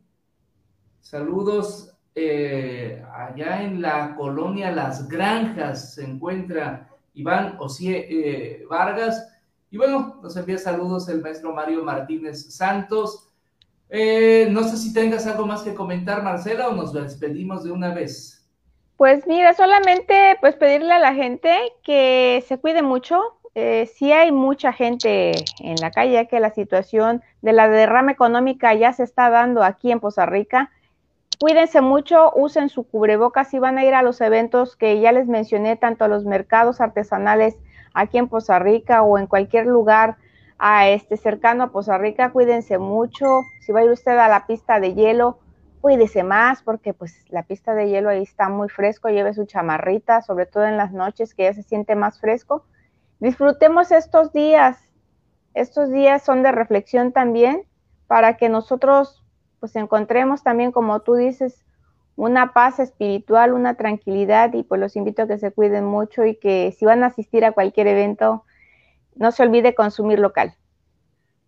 Saludos 1.01 1.93
eh, 2.15 3.05
allá 3.13 3.65
en 3.65 3.83
la 3.83 4.15
colonia 4.15 4.71
Las 4.71 5.09
Granjas 5.09 5.95
se 5.95 6.05
encuentra 6.05 6.89
Iván 7.15 7.57
Osie 7.59 8.07
eh, 8.09 8.65
Vargas. 8.71 9.29
Y 9.73 9.77
bueno, 9.77 10.21
nos 10.23 10.37
envía 10.37 10.57
saludos 10.57 11.09
el 11.09 11.21
maestro 11.21 11.53
Mario 11.53 11.83
Martínez 11.83 12.55
Santos. 12.55 13.28
Eh, 13.91 14.49
no 14.51 14.65
sé 14.65 14.77
si 14.77 14.93
tengas 14.93 15.27
algo 15.27 15.47
más 15.47 15.63
que 15.63 15.75
comentar, 15.75 16.23
Marcela, 16.23 16.69
o 16.69 16.73
nos 16.75 16.93
despedimos 16.93 17.65
de 17.65 17.73
una 17.73 17.95
vez. 17.95 18.47
Pues 18.97 19.27
mira, 19.27 19.55
solamente 19.55 20.37
pues 20.41 20.57
pedirle 20.57 20.93
a 20.93 20.99
la 20.99 21.15
gente 21.15 21.57
que 21.85 22.45
se 22.49 22.59
cuide 22.59 22.83
mucho. 22.83 23.23
Eh, 23.55 23.91
si 23.95 24.13
hay 24.13 24.31
mucha 24.31 24.73
gente 24.73 25.33
en 25.61 25.77
la 25.81 25.91
calle, 25.91 26.29
que 26.29 26.41
la 26.41 26.51
situación 26.51 27.23
de 27.41 27.53
la 27.53 27.69
derrama 27.69 28.13
económica 28.13 28.75
ya 28.75 28.93
se 28.93 29.05
está 29.05 29.31
dando 29.31 29.63
aquí 29.63 29.91
en 29.91 30.01
Poza 30.01 30.27
Rica. 30.27 30.71
Cuídense 31.41 31.81
mucho, 31.81 32.33
usen 32.35 32.69
su 32.69 32.83
cubrebocas 32.83 33.49
si 33.49 33.61
van 33.61 33.79
a 33.79 33.85
ir 33.85 33.95
a 33.95 34.03
los 34.03 34.21
eventos 34.21 34.75
que 34.75 35.01
ya 35.01 35.13
les 35.13 35.29
mencioné, 35.29 35.77
tanto 35.77 36.05
a 36.05 36.09
los 36.09 36.25
mercados 36.25 36.81
artesanales 36.81 37.57
aquí 37.95 38.19
en 38.19 38.29
Poza 38.29 38.59
Rica 38.59 39.03
o 39.03 39.19
en 39.19 39.29
cualquier 39.29 39.67
lugar 39.67 40.17
a 40.59 40.89
este 40.89 41.17
cercano 41.17 41.65
a 41.65 41.73
Poza 41.73 41.99
Rica, 41.99 42.33
cuídense 42.33 42.79
mucho. 42.79 43.43
Si 43.61 43.73
va 43.73 43.81
a 43.81 43.85
ir 43.85 43.91
usted 43.91 44.19
a 44.19 44.29
la 44.29 44.47
pista 44.47 44.81
de 44.81 44.95
hielo, 44.95 45.39
cuídese 45.81 46.25
más 46.25 46.63
porque 46.63 46.93
pues 46.95 47.25
la 47.29 47.45
pista 47.45 47.75
de 47.75 47.89
hielo 47.89 48.11
ahí 48.11 48.23
está 48.23 48.49
muy 48.49 48.69
fresco, 48.69 49.09
lleve 49.09 49.35
su 49.35 49.47
chamarrita, 49.47 50.23
sobre 50.23 50.47
todo 50.47 50.65
en 50.65 50.77
las 50.77 50.93
noches 50.93 51.35
que 51.35 51.45
ya 51.45 51.55
se 51.55 51.63
siente 51.63 51.95
más 51.95 52.21
fresco. 52.21 52.65
Disfrutemos 53.21 53.93
estos 53.93 54.33
días. 54.33 54.79
Estos 55.55 55.91
días 55.91 56.23
son 56.23 56.43
de 56.43 56.53
reflexión 56.53 57.13
también 57.13 57.63
para 58.07 58.37
que 58.37 58.49
nosotros 58.49 59.25
pues 59.61 59.75
encontremos 59.77 60.43
también, 60.43 60.73
como 60.73 61.01
tú 61.01 61.15
dices, 61.15 61.65
una 62.17 62.53
paz 62.53 62.81
espiritual, 62.81 63.53
una 63.53 63.75
tranquilidad 63.75 64.53
y 64.55 64.65
pues 64.65 64.81
los 64.81 64.97
invito 64.97 65.23
a 65.23 65.29
que 65.29 65.39
se 65.39 65.53
cuiden 65.53 65.85
mucho 65.85 66.25
y 66.25 66.37
que 66.37 66.75
si 66.77 66.85
van 66.85 67.05
a 67.05 67.07
asistir 67.07 67.45
a 67.45 67.53
cualquier 67.53 67.87
evento, 67.87 68.45
no 69.19 69.33
se 69.33 69.43
olvide 69.43 69.75
consumir 69.75 70.19
local. 70.19 70.55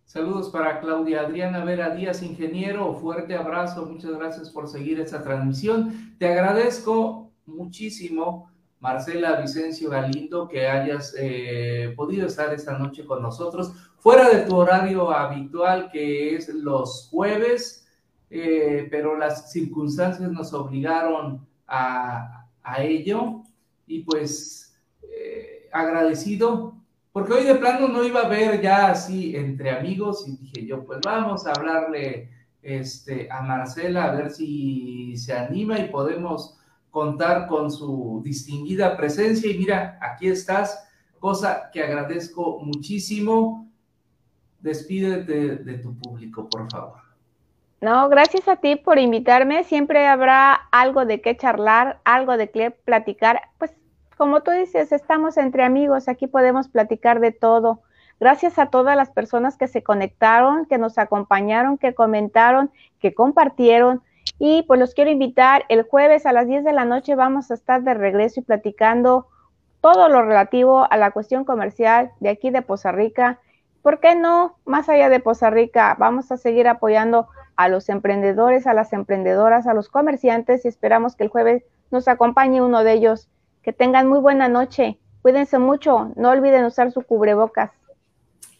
Saludos 0.05 0.49
para 0.49 0.81
Claudia 0.81 1.21
Adriana 1.21 1.63
Vera 1.63 1.95
Díaz, 1.95 2.21
ingeniero. 2.21 2.93
Fuerte 2.95 3.33
abrazo. 3.33 3.85
Muchas 3.85 4.11
gracias 4.11 4.49
por 4.49 4.67
seguir 4.67 4.99
esta 4.99 5.23
transmisión. 5.23 6.15
Te 6.19 6.27
agradezco 6.27 7.31
muchísimo, 7.45 8.51
Marcela 8.81 9.39
Vicencio 9.39 9.89
Galindo, 9.89 10.49
que 10.49 10.67
hayas 10.67 11.15
eh, 11.17 11.93
podido 11.95 12.27
estar 12.27 12.53
esta 12.53 12.77
noche 12.77 13.05
con 13.05 13.21
nosotros, 13.21 13.71
fuera 13.99 14.27
de 14.27 14.41
tu 14.41 14.57
horario 14.57 15.11
habitual, 15.11 15.89
que 15.89 16.35
es 16.35 16.49
los 16.49 17.07
jueves, 17.09 17.87
eh, 18.29 18.89
pero 18.91 19.17
las 19.17 19.49
circunstancias 19.51 20.29
nos 20.29 20.53
obligaron 20.53 21.47
a, 21.67 22.47
ello. 22.79 23.43
Y 23.87 23.99
pues 24.03 24.77
eh, 25.03 25.69
agradecido 25.71 26.80
porque 27.11 27.33
hoy 27.33 27.43
de 27.43 27.55
plano 27.55 27.87
no 27.87 28.03
iba 28.03 28.21
a 28.21 28.29
ver 28.29 28.61
ya 28.61 28.91
así 28.91 29.35
entre 29.35 29.71
amigos 29.71 30.27
y 30.27 30.37
dije 30.37 30.65
yo, 30.65 30.85
pues 30.85 30.99
vamos 31.03 31.45
a 31.45 31.51
hablarle 31.51 32.29
este, 32.61 33.29
a 33.31 33.41
Marcela 33.41 34.05
a 34.05 34.15
ver 34.15 34.29
si 34.29 35.17
se 35.17 35.33
anima 35.33 35.79
y 35.79 35.89
podemos 35.89 36.57
contar 36.89 37.47
con 37.47 37.71
su 37.71 38.21
distinguida 38.23 38.95
presencia. 38.95 39.51
Y 39.51 39.57
mira, 39.57 39.97
aquí 40.01 40.27
estás, 40.27 40.87
cosa 41.19 41.69
que 41.73 41.83
agradezco 41.83 42.59
muchísimo. 42.59 43.67
Despídete 44.59 45.57
de 45.57 45.77
tu 45.79 45.97
público, 45.97 46.47
por 46.47 46.69
favor. 46.69 47.01
No, 47.81 48.07
gracias 48.09 48.47
a 48.47 48.57
ti 48.57 48.75
por 48.75 48.99
invitarme. 48.99 49.63
Siempre 49.63 50.05
habrá 50.05 50.53
algo 50.53 51.05
de 51.05 51.19
qué 51.19 51.35
charlar, 51.35 51.99
algo 52.03 52.37
de 52.37 52.51
qué 52.51 52.69
platicar. 52.69 53.41
Pues 53.57 53.71
como 54.21 54.41
tú 54.41 54.51
dices, 54.51 54.91
estamos 54.91 55.35
entre 55.37 55.63
amigos, 55.63 56.07
aquí 56.07 56.27
podemos 56.27 56.69
platicar 56.69 57.21
de 57.21 57.31
todo. 57.31 57.81
Gracias 58.19 58.59
a 58.59 58.67
todas 58.67 58.95
las 58.95 59.09
personas 59.09 59.57
que 59.57 59.67
se 59.67 59.81
conectaron, 59.81 60.67
que 60.67 60.77
nos 60.77 60.99
acompañaron, 60.99 61.79
que 61.79 61.95
comentaron, 61.95 62.69
que 62.99 63.15
compartieron. 63.15 64.03
Y 64.37 64.61
pues 64.67 64.79
los 64.79 64.93
quiero 64.93 65.09
invitar, 65.09 65.65
el 65.69 65.81
jueves 65.81 66.27
a 66.27 66.33
las 66.33 66.45
10 66.45 66.63
de 66.63 66.71
la 66.71 66.85
noche 66.85 67.15
vamos 67.15 67.49
a 67.49 67.55
estar 67.55 67.81
de 67.81 67.95
regreso 67.95 68.41
y 68.41 68.43
platicando 68.43 69.25
todo 69.81 70.07
lo 70.07 70.21
relativo 70.21 70.85
a 70.87 70.97
la 70.97 71.09
cuestión 71.09 71.43
comercial 71.43 72.11
de 72.19 72.29
aquí 72.29 72.51
de 72.51 72.61
Poza 72.61 72.91
Rica. 72.91 73.39
¿Por 73.81 73.99
qué 73.99 74.13
no? 74.13 74.55
Más 74.65 74.87
allá 74.87 75.09
de 75.09 75.19
Poza 75.19 75.49
Rica, 75.49 75.95
vamos 75.97 76.31
a 76.31 76.37
seguir 76.37 76.67
apoyando 76.67 77.27
a 77.55 77.69
los 77.69 77.89
emprendedores, 77.89 78.67
a 78.67 78.75
las 78.75 78.93
emprendedoras, 78.93 79.65
a 79.65 79.73
los 79.73 79.89
comerciantes 79.89 80.63
y 80.63 80.67
esperamos 80.67 81.15
que 81.15 81.23
el 81.23 81.31
jueves 81.31 81.63
nos 81.89 82.07
acompañe 82.07 82.61
uno 82.61 82.83
de 82.83 82.93
ellos. 82.93 83.27
Que 83.63 83.73
tengan 83.73 84.07
muy 84.07 84.19
buena 84.19 84.47
noche. 84.47 84.97
Cuídense 85.21 85.59
mucho. 85.59 86.11
No 86.15 86.29
olviden 86.29 86.65
usar 86.65 86.91
su 86.91 87.01
cubrebocas. 87.01 87.71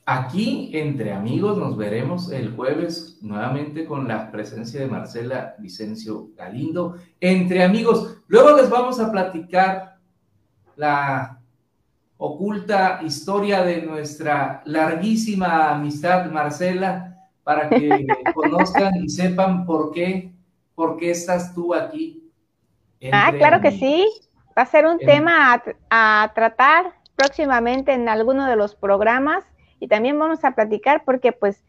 Aquí, 0.06 0.72
entre 0.74 1.14
amigos, 1.14 1.58
nos 1.58 1.78
veremos 1.78 2.32
el 2.32 2.56
jueves 2.56 3.20
nuevamente 3.22 3.86
con 3.86 4.08
la 4.08 4.32
presencia 4.32 4.80
de 4.80 4.88
Marcela 4.88 5.56
Vicencio 5.60 6.30
Galindo. 6.36 6.98
Entre 7.20 7.64
amigos, 7.64 8.18
luego 8.28 8.58
les 8.58 8.70
vamos 8.70 9.00
a 9.00 9.12
platicar 9.12 9.98
la 10.76 11.40
oculta 12.18 13.00
historia 13.04 13.64
de 13.64 13.84
nuestra 13.84 14.62
larguísima 14.66 15.72
amistad, 15.72 16.30
Marcela, 16.30 17.28
para 17.44 17.70
que 17.70 18.06
conozcan 18.36 19.04
y 19.04 19.10
sepan 19.10 19.66
por 19.66 19.92
qué, 19.92 20.34
por 20.76 20.98
qué 20.98 21.12
estás 21.12 21.54
tú 21.54 21.74
aquí. 21.74 22.30
Ah, 23.12 23.32
claro 23.38 23.62
que 23.62 23.72
sí. 23.72 24.08
Va 24.58 24.64
a 24.64 24.66
ser 24.66 24.86
un 24.86 25.00
tema 25.00 25.62
a 25.90 26.32
tratar 26.36 26.94
próximamente 27.16 27.94
en 27.94 28.10
alguno 28.10 28.48
de 28.48 28.56
los 28.56 28.76
programas 28.76 29.44
y 29.80 29.88
también 29.88 30.18
vamos 30.18 30.44
a 30.44 30.52
platicar 30.56 31.04
porque 31.06 31.32
pues 31.32 31.64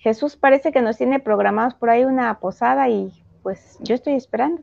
Jesús 0.00 0.36
parece 0.36 0.72
que 0.72 0.82
nos 0.82 0.98
tiene 0.98 1.20
programados 1.20 1.74
por 1.74 1.90
ahí 1.90 2.04
una 2.04 2.40
posada 2.40 2.88
y 2.88 3.12
pues 3.42 3.78
yo 3.80 3.94
estoy 3.94 4.14
esperando. 4.14 4.62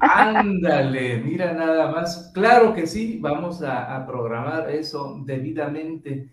Ándale, 0.00 1.18
mira 1.18 1.52
nada 1.52 1.90
más. 1.90 2.30
Claro 2.34 2.74
que 2.74 2.86
sí, 2.86 3.18
vamos 3.20 3.62
a, 3.62 4.04
programar 4.06 4.70
eso 4.70 5.20
debidamente. 5.24 6.28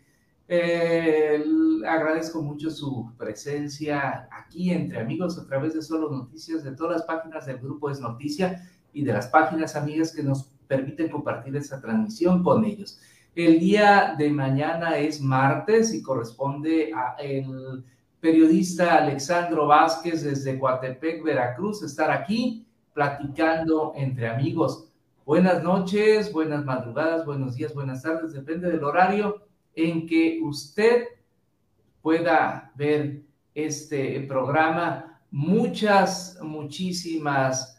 Eh, 0.47 1.43
agradezco 1.87 2.41
mucho 2.41 2.71
su 2.71 3.11
presencia 3.17 4.27
aquí 4.31 4.71
entre 4.71 4.99
amigos 4.99 5.37
a 5.37 5.45
través 5.45 5.75
de 5.75 5.81
Solo 5.81 6.09
Noticias, 6.09 6.63
de 6.63 6.71
todas 6.71 6.93
las 6.93 7.03
páginas 7.03 7.45
del 7.45 7.59
grupo 7.59 7.89
Es 7.89 7.99
Noticia 7.99 8.59
y 8.93 9.03
de 9.03 9.13
las 9.13 9.27
páginas 9.27 9.75
amigas 9.75 10.13
que 10.13 10.23
nos 10.23 10.51
permiten 10.67 11.09
compartir 11.09 11.55
esa 11.55 11.81
transmisión 11.81 12.43
con 12.43 12.63
ellos. 12.65 12.99
El 13.35 13.59
día 13.59 14.15
de 14.17 14.29
mañana 14.29 14.97
es 14.97 15.21
martes 15.21 15.93
y 15.93 16.01
corresponde 16.01 16.91
a 16.93 17.15
el 17.19 17.83
periodista 18.19 18.97
Alexandro 18.97 19.67
Vázquez 19.67 20.23
desde 20.23 20.59
Coatepec, 20.59 21.23
Veracruz, 21.23 21.81
estar 21.83 22.11
aquí 22.11 22.65
platicando 22.93 23.93
entre 23.95 24.27
amigos. 24.27 24.89
Buenas 25.25 25.63
noches, 25.63 26.33
buenas 26.33 26.65
madrugadas, 26.65 27.25
buenos 27.25 27.55
días, 27.55 27.73
buenas 27.73 28.01
tardes, 28.01 28.33
depende 28.33 28.69
del 28.69 28.83
horario 28.83 29.43
en 29.75 30.05
que 30.05 30.39
usted 30.43 31.05
pueda 32.01 32.71
ver 32.75 33.21
este 33.53 34.21
programa. 34.21 35.21
Muchas, 35.31 36.39
muchísimas 36.41 37.78